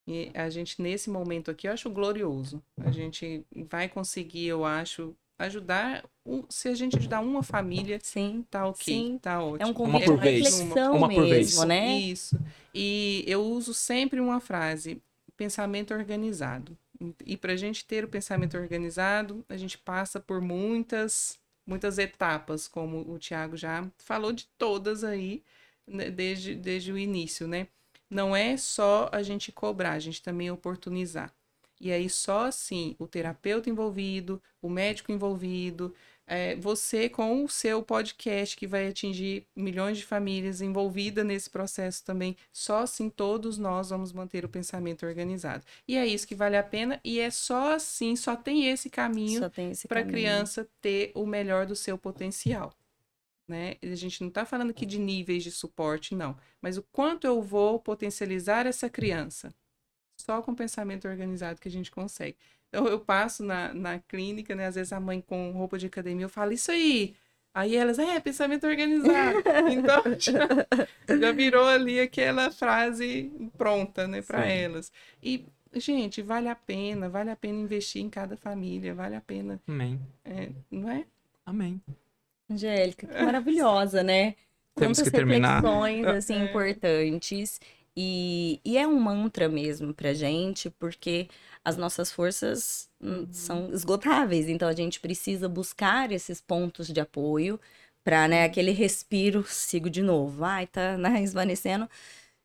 E 0.08 0.32
a 0.34 0.50
gente, 0.50 0.82
nesse 0.82 1.10
momento 1.10 1.52
aqui, 1.52 1.68
eu 1.68 1.74
acho 1.74 1.90
glorioso. 1.90 2.64
A 2.78 2.90
gente 2.90 3.46
vai 3.70 3.88
conseguir, 3.88 4.48
eu 4.48 4.66
acho, 4.66 5.16
ajudar. 5.40 6.04
um- 6.26 6.44
se 6.48 6.68
a 6.68 6.76
gente 6.76 6.96
ajudar 6.98 7.22
uma 7.22 7.42
família, 7.42 8.00
Sim. 8.04 8.46
tá 8.52 8.68
ok, 8.68 8.84
Sim. 8.94 9.18
tá 9.20 9.42
ótimo. 9.44 9.64
É 9.64 9.66
um 9.66 9.70
Uma 9.70 9.74
convite 9.74 10.06
por 10.06 10.14
à 10.20 10.22
vez. 10.22 10.46
reflexão 10.46 10.96
Uma 10.96 11.10
por 11.10 11.24
vez. 11.24 11.38
mesmo, 11.56 11.66
né? 11.66 11.98
Isso. 11.98 12.40
E 12.74 13.24
eu 13.26 13.42
uso 13.44 13.74
sempre 13.74 14.20
uma 14.20 14.40
frase: 14.40 15.02
pensamento 15.36 15.92
organizado. 15.94 16.78
E 17.26 17.36
para 17.38 17.54
a 17.54 17.56
gente 17.56 17.86
ter 17.86 18.04
o 18.04 18.08
pensamento 18.10 18.58
organizado, 18.58 19.44
a 19.50 19.56
gente 19.58 19.78
passa 19.78 20.20
por 20.20 20.40
muitas, 20.42 21.40
muitas 21.66 21.98
etapas, 21.98 22.68
como 22.68 23.10
o 23.10 23.18
Tiago 23.18 23.56
já 23.58 23.88
falou 23.98 24.32
de 24.34 24.46
todas 24.58 25.04
aí, 25.04 25.42
né, 25.88 26.12
desde, 26.12 26.54
desde 26.54 26.92
o 26.92 26.98
início, 26.98 27.48
né? 27.48 27.68
Não 28.10 28.36
é 28.36 28.58
só 28.58 29.10
a 29.14 29.24
gente 29.24 29.52
cobrar, 29.52 29.94
a 29.94 30.00
gente 30.00 30.22
também 30.22 30.52
oportunizar. 30.52 31.34
E 31.80 31.92
aí, 31.92 32.10
só 32.10 32.46
assim, 32.46 32.96
o 33.00 33.08
terapeuta 33.08 33.70
envolvido, 33.70 34.42
o 34.62 34.70
médico 34.70 35.12
envolvido, 35.12 35.94
é, 36.30 36.56
você 36.58 37.10
com 37.10 37.44
o 37.44 37.50
seu 37.50 37.82
podcast 37.82 38.56
que 38.56 38.68
vai 38.68 38.88
atingir 38.88 39.48
milhões 39.56 39.98
de 39.98 40.06
famílias 40.06 40.62
envolvidas 40.62 41.26
nesse 41.26 41.50
processo 41.50 42.04
também. 42.06 42.38
Só 42.54 42.84
assim 42.84 43.10
todos 43.10 43.58
nós 43.58 43.90
vamos 43.90 44.14
manter 44.14 44.46
o 44.46 44.50
pensamento 44.50 45.08
organizado. 45.08 45.66
E 45.88 45.98
é 45.98 46.06
isso 46.06 46.28
que 46.28 46.36
vale 46.36 46.56
a 46.56 46.64
pena, 46.64 47.00
e 47.04 47.20
é 47.20 47.32
só 47.32 47.74
assim, 47.74 48.16
só 48.16 48.36
tem 48.36 48.70
esse 48.70 48.90
caminho 48.92 49.42
para 49.88 50.02
a 50.02 50.06
criança 50.06 50.70
ter 50.80 51.12
o 51.16 51.26
melhor 51.26 51.66
do 51.66 51.76
seu 51.76 51.98
potencial. 51.98 52.72
Né? 53.48 53.78
A 53.82 53.96
gente 53.96 54.22
não 54.22 54.28
está 54.28 54.46
falando 54.46 54.70
aqui 54.70 54.86
de 54.86 55.00
níveis 55.00 55.44
de 55.44 55.50
suporte, 55.50 56.14
não. 56.14 56.38
Mas 56.62 56.78
o 56.78 56.84
quanto 56.92 57.26
eu 57.26 57.42
vou 57.42 57.80
potencializar 57.80 58.68
essa 58.68 58.88
criança? 58.88 59.52
Só 60.30 60.44
com 60.44 60.54
pensamento 60.54 61.08
organizado 61.08 61.60
que 61.60 61.68
a 61.68 61.72
gente 61.72 61.90
consegue. 61.90 62.36
Então, 62.68 62.86
eu 62.88 63.00
passo 63.00 63.44
na, 63.44 63.74
na 63.74 63.98
clínica, 63.98 64.54
né? 64.54 64.68
Às 64.68 64.76
vezes 64.76 64.94
a 64.94 65.00
mãe 65.00 65.22
com 65.22 65.50
roupa 65.54 65.76
de 65.80 65.88
academia, 65.88 66.26
eu 66.26 66.30
falo, 66.30 66.52
isso 66.52 66.72
aí. 66.72 67.16
Aí 67.52 67.76
elas, 67.76 67.98
é, 67.98 68.20
pensamento 68.20 68.68
organizado. 68.68 69.40
Então, 69.74 70.04
já, 70.20 71.18
já 71.20 71.32
virou 71.32 71.66
ali 71.66 72.00
aquela 72.00 72.52
frase 72.52 73.32
pronta, 73.58 74.08
né, 74.08 74.22
para 74.22 74.46
elas. 74.46 74.92
E, 75.22 75.48
gente, 75.74 76.22
vale 76.22 76.48
a 76.48 76.54
pena, 76.56 77.10
vale 77.10 77.32
a 77.32 77.36
pena 77.36 77.58
investir 77.58 78.04
em 78.04 78.10
cada 78.10 78.38
família, 78.38 78.94
vale 78.94 79.16
a 79.16 79.22
pena, 79.22 79.60
Amém. 79.68 80.00
é, 80.24 80.50
não 80.70 80.92
é? 80.92 81.06
Amém. 81.44 81.82
Angélica, 82.48 83.08
que 83.08 83.18
maravilhosa, 83.26 84.04
né? 84.04 84.36
Temos 84.76 84.98
Tantas 85.00 85.12
que 85.12 85.18
terminar. 85.18 85.56
reflexões, 85.56 86.06
assim, 86.06 86.36
É. 86.36 86.44
importantes. 86.46 87.60
E, 88.02 88.62
e 88.64 88.78
é 88.78 88.88
um 88.88 88.98
mantra 88.98 89.50
mesmo 89.50 89.94
pra 89.94 90.14
gente, 90.14 90.70
porque 90.70 91.28
as 91.66 91.76
nossas 91.76 92.10
forças 92.10 92.90
hum, 93.02 93.10
uhum. 93.10 93.28
são 93.34 93.74
esgotáveis, 93.74 94.48
então 94.48 94.70
a 94.70 94.74
gente 94.74 95.02
precisa 95.02 95.50
buscar 95.50 96.10
esses 96.14 96.40
pontos 96.40 96.88
de 96.88 97.02
apoio 97.02 97.60
para 98.02 98.26
né, 98.26 98.46
aquele 98.46 98.72
respiro, 98.72 99.44
sigo 99.46 99.90
de 99.90 100.02
novo. 100.02 100.46
Ai, 100.46 100.66
tá 100.66 100.96
né, 100.98 101.22
esvanecendo 101.22 101.90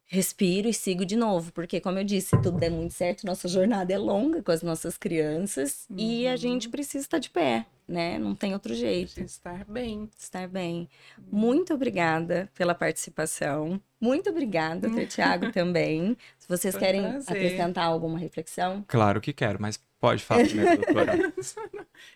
respiro 0.07 0.69
e 0.69 0.75
sigo 0.75 1.05
de 1.07 1.15
novo, 1.15 1.53
porque 1.53 1.81
como 1.81 2.01
eu 2.01 2.05
disse, 2.05 2.31
tudo 2.43 2.59
der 2.59 2.71
muito 2.71 2.93
certo, 2.93 3.25
nossa 3.25 3.47
jornada 3.47 3.93
é 3.93 3.99
longa 3.99 4.43
com 4.43 4.51
as 4.51 4.63
nossas 4.63 4.99
crianças 4.99 5.87
uhum. 5.89 5.97
e 5.99 6.27
a 6.27 6.33
uhum. 6.33 6.37
gente 6.37 6.69
precisa 6.69 7.05
estar 7.05 7.19
de 7.19 7.31
pé, 7.31 7.65
né? 7.87 8.19
Não 8.19 8.35
tem 8.35 8.53
outro 8.53 8.75
jeito. 8.75 9.21
Estar 9.21 9.65
bem. 9.65 10.09
Estar 10.19 10.49
bem. 10.49 10.89
Muito 11.31 11.75
obrigada 11.75 12.51
pela 12.55 12.75
participação. 12.75 13.81
Muito 14.01 14.31
obrigada, 14.31 14.89
Tiago, 15.07 15.51
também. 15.53 16.17
Se 16.39 16.49
vocês 16.49 16.75
Foi 16.75 16.81
querem 16.83 17.05
acrescentar 17.27 17.87
alguma 17.87 18.19
reflexão. 18.19 18.85
Claro 18.87 19.21
que 19.21 19.33
quero, 19.33 19.61
mas 19.61 19.79
pode 20.01 20.23
falar 20.23 20.45
primeiro, 20.45 20.77
doutora. 20.85 21.33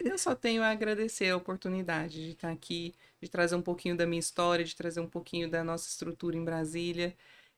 eu 0.01 0.19
só 0.19 0.35
tenho 0.35 0.63
a 0.63 0.69
agradecer 0.69 1.31
a 1.31 1.37
oportunidade 1.37 2.25
de 2.25 2.31
estar 2.33 2.51
aqui, 2.51 2.95
de 3.21 3.29
trazer 3.29 3.55
um 3.55 3.63
pouquinho 3.63 3.97
da 3.97 4.07
minha 4.07 4.21
história, 4.21 4.65
de 4.65 4.77
trazer 4.77 5.01
um 5.01 5.09
pouquinho 5.09 5.51
da 5.51 5.65
nossa 5.65 5.89
estrutura 5.89 6.37
em 6.37 6.45
Brasília. 6.45 7.15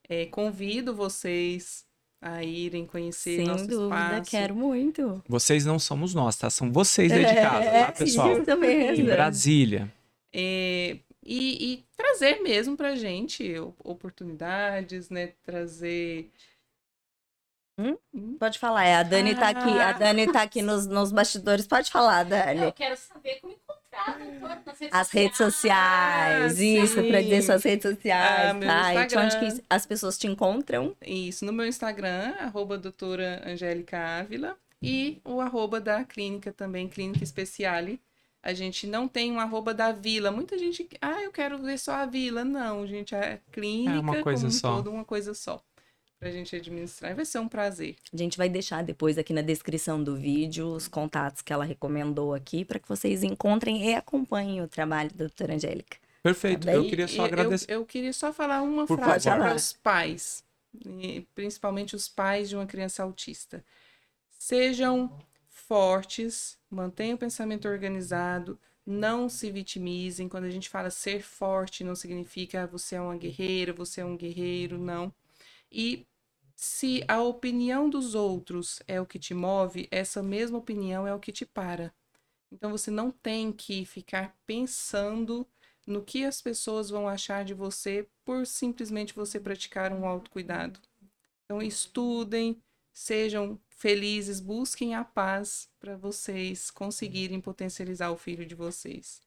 É, 0.08 0.26
convido 0.26 0.94
vocês 0.94 1.84
a 2.20 2.42
irem 2.42 2.84
conhecer 2.84 3.36
Sem 3.36 3.46
nosso 3.46 3.66
dúvida, 3.66 3.94
espaço. 3.96 4.30
quero 4.30 4.54
muito. 4.54 5.22
Vocês 5.26 5.64
não 5.64 5.78
somos 5.78 6.14
nós, 6.14 6.36
tá? 6.36 6.50
São 6.50 6.70
vocês 6.70 7.10
aí 7.10 7.24
de 7.24 7.30
é, 7.30 7.42
casa, 7.42 7.64
é, 7.64 7.84
tá, 7.84 7.92
pessoal? 7.92 8.32
Isso 8.42 8.56
mesmo. 8.56 9.02
Em 9.02 9.04
Brasília. 9.06 9.92
É, 10.32 10.98
e, 11.24 11.72
e, 11.72 11.84
trazer 11.96 12.40
mesmo 12.42 12.76
pra 12.76 12.94
gente 12.94 13.54
oportunidades, 13.82 15.08
né? 15.08 15.32
Trazer 15.42 16.30
Hum? 17.80 17.96
hum? 18.12 18.36
Pode 18.38 18.58
falar, 18.58 18.84
é, 18.84 18.96
a 18.96 19.02
Dani 19.02 19.30
ah. 19.30 19.38
tá 19.38 19.48
aqui, 19.48 19.78
a 19.78 19.92
Dani 19.92 20.30
tá 20.30 20.42
aqui 20.42 20.60
nos, 20.60 20.86
nos 20.86 21.10
bastidores, 21.10 21.66
pode 21.66 21.90
falar, 21.90 22.24
Dani. 22.24 22.60
Eu 22.60 22.72
quero 22.72 22.94
saber 22.96 23.40
como 23.40 23.56
As 24.93 25.11
redes 25.11 25.36
sociais, 25.36 26.59
ah, 26.59 26.64
isso, 26.64 27.03
para 27.03 27.22
dizer 27.22 27.43
suas 27.43 27.62
redes 27.62 27.91
sociais, 27.91 28.57
ah, 28.57 28.61
tá? 28.61 28.95
E 28.95 29.16
onde 29.16 29.38
que 29.38 29.64
as 29.68 29.84
pessoas 29.84 30.16
te 30.16 30.26
encontram? 30.26 30.97
Isso, 31.05 31.45
no 31.45 31.53
meu 31.53 31.66
Instagram, 31.66 32.34
arroba 32.38 32.78
doutora 32.78 33.43
Angélica 33.45 33.99
Ávila, 34.20 34.57
e 34.82 35.20
o 35.24 35.41
arroba 35.41 35.80
da 35.80 36.05
clínica 36.05 36.53
também, 36.53 36.88
Clínica 36.88 37.24
Speciale. 37.26 38.01
A 38.43 38.55
gente 38.55 38.86
não 38.86 39.07
tem 39.07 39.30
um 39.30 39.38
arroba 39.38 39.74
da 39.74 39.93
vila. 39.93 40.30
Muita 40.30 40.57
gente, 40.57 40.88
ah, 41.03 41.20
eu 41.22 41.30
quero 41.30 41.59
ver 41.59 41.78
só 41.78 41.93
a 41.93 42.07
vila. 42.07 42.43
Não, 42.43 42.86
gente, 42.86 43.14
é 43.14 43.38
clínica 43.53 43.97
é 43.97 44.01
uma 44.01 44.22
coisa 44.22 44.47
como 44.47 44.53
só. 44.53 44.76
todo, 44.76 44.91
uma 44.91 45.05
coisa 45.05 45.34
só 45.34 45.62
pra 46.20 46.30
gente 46.30 46.54
administrar. 46.54 47.16
Vai 47.16 47.24
ser 47.24 47.38
um 47.38 47.48
prazer. 47.48 47.96
A 48.12 48.16
gente 48.16 48.36
vai 48.36 48.48
deixar 48.48 48.84
depois 48.84 49.16
aqui 49.16 49.32
na 49.32 49.40
descrição 49.40 50.04
do 50.04 50.14
vídeo 50.14 50.68
os 50.68 50.86
contatos 50.86 51.40
que 51.40 51.50
ela 51.50 51.64
recomendou 51.64 52.34
aqui 52.34 52.62
para 52.62 52.78
que 52.78 52.86
vocês 52.86 53.24
encontrem 53.24 53.90
e 53.90 53.94
acompanhem 53.94 54.60
o 54.60 54.68
trabalho 54.68 55.10
da 55.10 55.24
doutora 55.24 55.54
Angélica. 55.54 55.96
Perfeito. 56.22 56.66
Tá 56.66 56.74
eu 56.74 56.84
queria 56.84 57.08
só 57.08 57.24
agradecer. 57.24 57.72
Eu, 57.72 57.80
eu, 57.80 57.86
queria 57.86 58.12
só 58.12 58.30
falar 58.34 58.60
uma 58.60 58.86
Por 58.86 58.98
frase 58.98 59.24
para 59.24 59.54
os 59.54 59.72
pais, 59.72 60.44
principalmente 61.34 61.96
os 61.96 62.06
pais 62.06 62.50
de 62.50 62.56
uma 62.56 62.66
criança 62.66 63.02
autista. 63.02 63.64
Sejam 64.30 65.10
fortes, 65.48 66.58
mantenham 66.70 67.14
o 67.14 67.18
pensamento 67.18 67.66
organizado, 67.66 68.60
não 68.84 69.30
se 69.30 69.50
vitimizem. 69.50 70.28
Quando 70.28 70.44
a 70.44 70.50
gente 70.50 70.68
fala 70.68 70.90
ser 70.90 71.22
forte, 71.22 71.82
não 71.82 71.94
significa 71.94 72.66
você 72.66 72.96
é 72.96 73.00
uma 73.00 73.16
guerreira, 73.16 73.72
você 73.72 74.02
é 74.02 74.04
um 74.04 74.18
guerreiro, 74.18 74.76
não. 74.76 75.10
E 75.72 76.06
se 76.62 77.02
a 77.08 77.22
opinião 77.22 77.88
dos 77.88 78.14
outros 78.14 78.82
é 78.86 79.00
o 79.00 79.06
que 79.06 79.18
te 79.18 79.32
move, 79.32 79.88
essa 79.90 80.22
mesma 80.22 80.58
opinião 80.58 81.06
é 81.06 81.14
o 81.14 81.18
que 81.18 81.32
te 81.32 81.46
para. 81.46 81.90
Então 82.52 82.70
você 82.70 82.90
não 82.90 83.11
tem 83.11 83.50
que 83.50 83.86
ficar 83.86 84.36
pensando 84.46 85.46
no 85.86 86.04
que 86.04 86.22
as 86.22 86.42
pessoas 86.42 86.90
vão 86.90 87.08
achar 87.08 87.46
de 87.46 87.54
você 87.54 88.06
por 88.26 88.46
simplesmente 88.46 89.14
você 89.14 89.40
praticar 89.40 89.90
um 89.90 90.06
autocuidado. 90.06 90.78
Então 91.46 91.62
estudem, 91.62 92.62
sejam 92.92 93.58
felizes, 93.70 94.38
busquem 94.38 94.94
a 94.94 95.02
paz 95.02 95.66
para 95.80 95.96
vocês 95.96 96.70
conseguirem 96.70 97.40
potencializar 97.40 98.11
o 98.11 98.18
filho 98.18 98.44
de 98.44 98.54
vocês. 98.54 99.22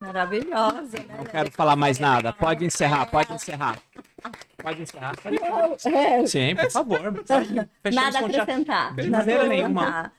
Maravilhosa, 0.00 0.96
né? 0.98 1.14
Não 1.18 1.24
quero 1.24 1.50
falar 1.52 1.76
mais 1.76 1.98
nada. 1.98 2.32
Pode 2.32 2.64
encerrar, 2.64 3.04
pode 3.06 3.32
encerrar. 3.34 3.78
Pode 4.56 4.82
encerrar. 4.82 5.14
Pode 5.22 5.36
encerrar. 5.36 6.26
Sim, 6.26 6.56
por 6.56 6.70
favor. 6.70 7.00
Nada 7.92 8.18
a 8.18 8.26
acrescentar. 8.26 8.94
De 8.94 9.10
maneira 9.10 9.46
nenhuma. 9.46 10.10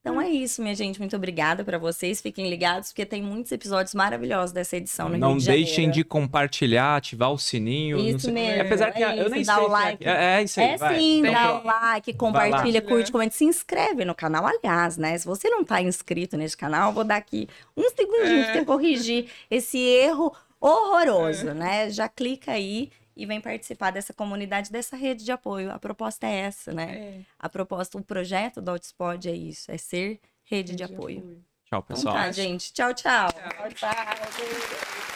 Então 0.00 0.20
é 0.20 0.28
isso, 0.28 0.62
minha 0.62 0.74
gente. 0.74 0.98
Muito 0.98 1.16
obrigada 1.16 1.64
para 1.64 1.76
vocês. 1.76 2.20
Fiquem 2.20 2.48
ligados, 2.48 2.90
porque 2.90 3.04
tem 3.04 3.20
muitos 3.20 3.52
episódios 3.52 3.94
maravilhosos 3.94 4.52
dessa 4.52 4.76
edição 4.76 5.08
no 5.08 5.18
Não 5.18 5.32
Rio 5.32 5.40
de 5.40 5.46
deixem 5.46 5.90
de 5.90 6.04
compartilhar, 6.04 6.96
ativar 6.96 7.32
o 7.32 7.38
sininho. 7.38 7.98
Isso 7.98 8.30
mesmo. 8.30 8.62
Apesar 8.62 8.92
que 8.92 9.02
é 9.02 9.20
eu 9.20 9.28
nem 9.28 9.42
dá 9.42 9.56
sei. 9.56 9.64
O 9.64 9.68
like. 9.68 10.08
É, 10.08 10.38
é 10.38 10.42
isso 10.42 10.60
aí. 10.60 10.66
É 10.66 10.76
vai. 10.76 10.98
sim, 10.98 11.18
então, 11.18 11.32
dá 11.32 11.60
o 11.60 11.64
like, 11.64 12.12
compartilha, 12.14 12.80
curte, 12.80 13.12
comenta, 13.12 13.34
se 13.34 13.44
inscreve 13.44 14.04
no 14.04 14.14
canal. 14.14 14.46
Aliás, 14.46 14.96
né? 14.96 15.18
Se 15.18 15.26
você 15.26 15.50
não 15.50 15.64
tá 15.64 15.82
inscrito 15.82 16.36
nesse 16.36 16.56
canal, 16.56 16.90
eu 16.90 16.94
vou 16.94 17.04
dar 17.04 17.16
aqui 17.16 17.48
um 17.76 17.90
segundinho 17.90 18.44
é. 18.44 18.52
para 18.52 18.64
corrigir 18.64 19.26
esse 19.50 19.78
erro 19.78 20.32
horroroso, 20.60 21.48
é. 21.48 21.54
né? 21.54 21.90
Já 21.90 22.08
clica 22.08 22.52
aí 22.52 22.90
e 23.18 23.26
vem 23.26 23.40
participar 23.40 23.90
dessa 23.90 24.14
comunidade, 24.14 24.70
dessa 24.70 24.96
rede 24.96 25.24
de 25.24 25.32
apoio. 25.32 25.72
A 25.72 25.78
proposta 25.78 26.24
é 26.24 26.36
essa, 26.36 26.72
né? 26.72 26.96
É. 26.96 27.20
A 27.36 27.48
proposta, 27.48 27.98
o 27.98 28.02
projeto 28.02 28.62
do 28.62 28.70
Outspod 28.70 29.28
é 29.28 29.34
isso, 29.34 29.72
é 29.72 29.76
ser 29.76 30.20
rede, 30.44 30.72
rede 30.72 30.76
de, 30.76 30.84
apoio. 30.84 31.16
de, 31.16 31.22
apoio. 31.22 31.44
Tchau, 31.64 31.82
pessoal. 31.82 32.14
Então 32.14 32.26
tá, 32.26 32.32
gente. 32.32 32.72
Tchau, 32.72 32.94
tchau. 32.94 33.28
tchau. 33.74 33.90
tchau. 33.90 35.07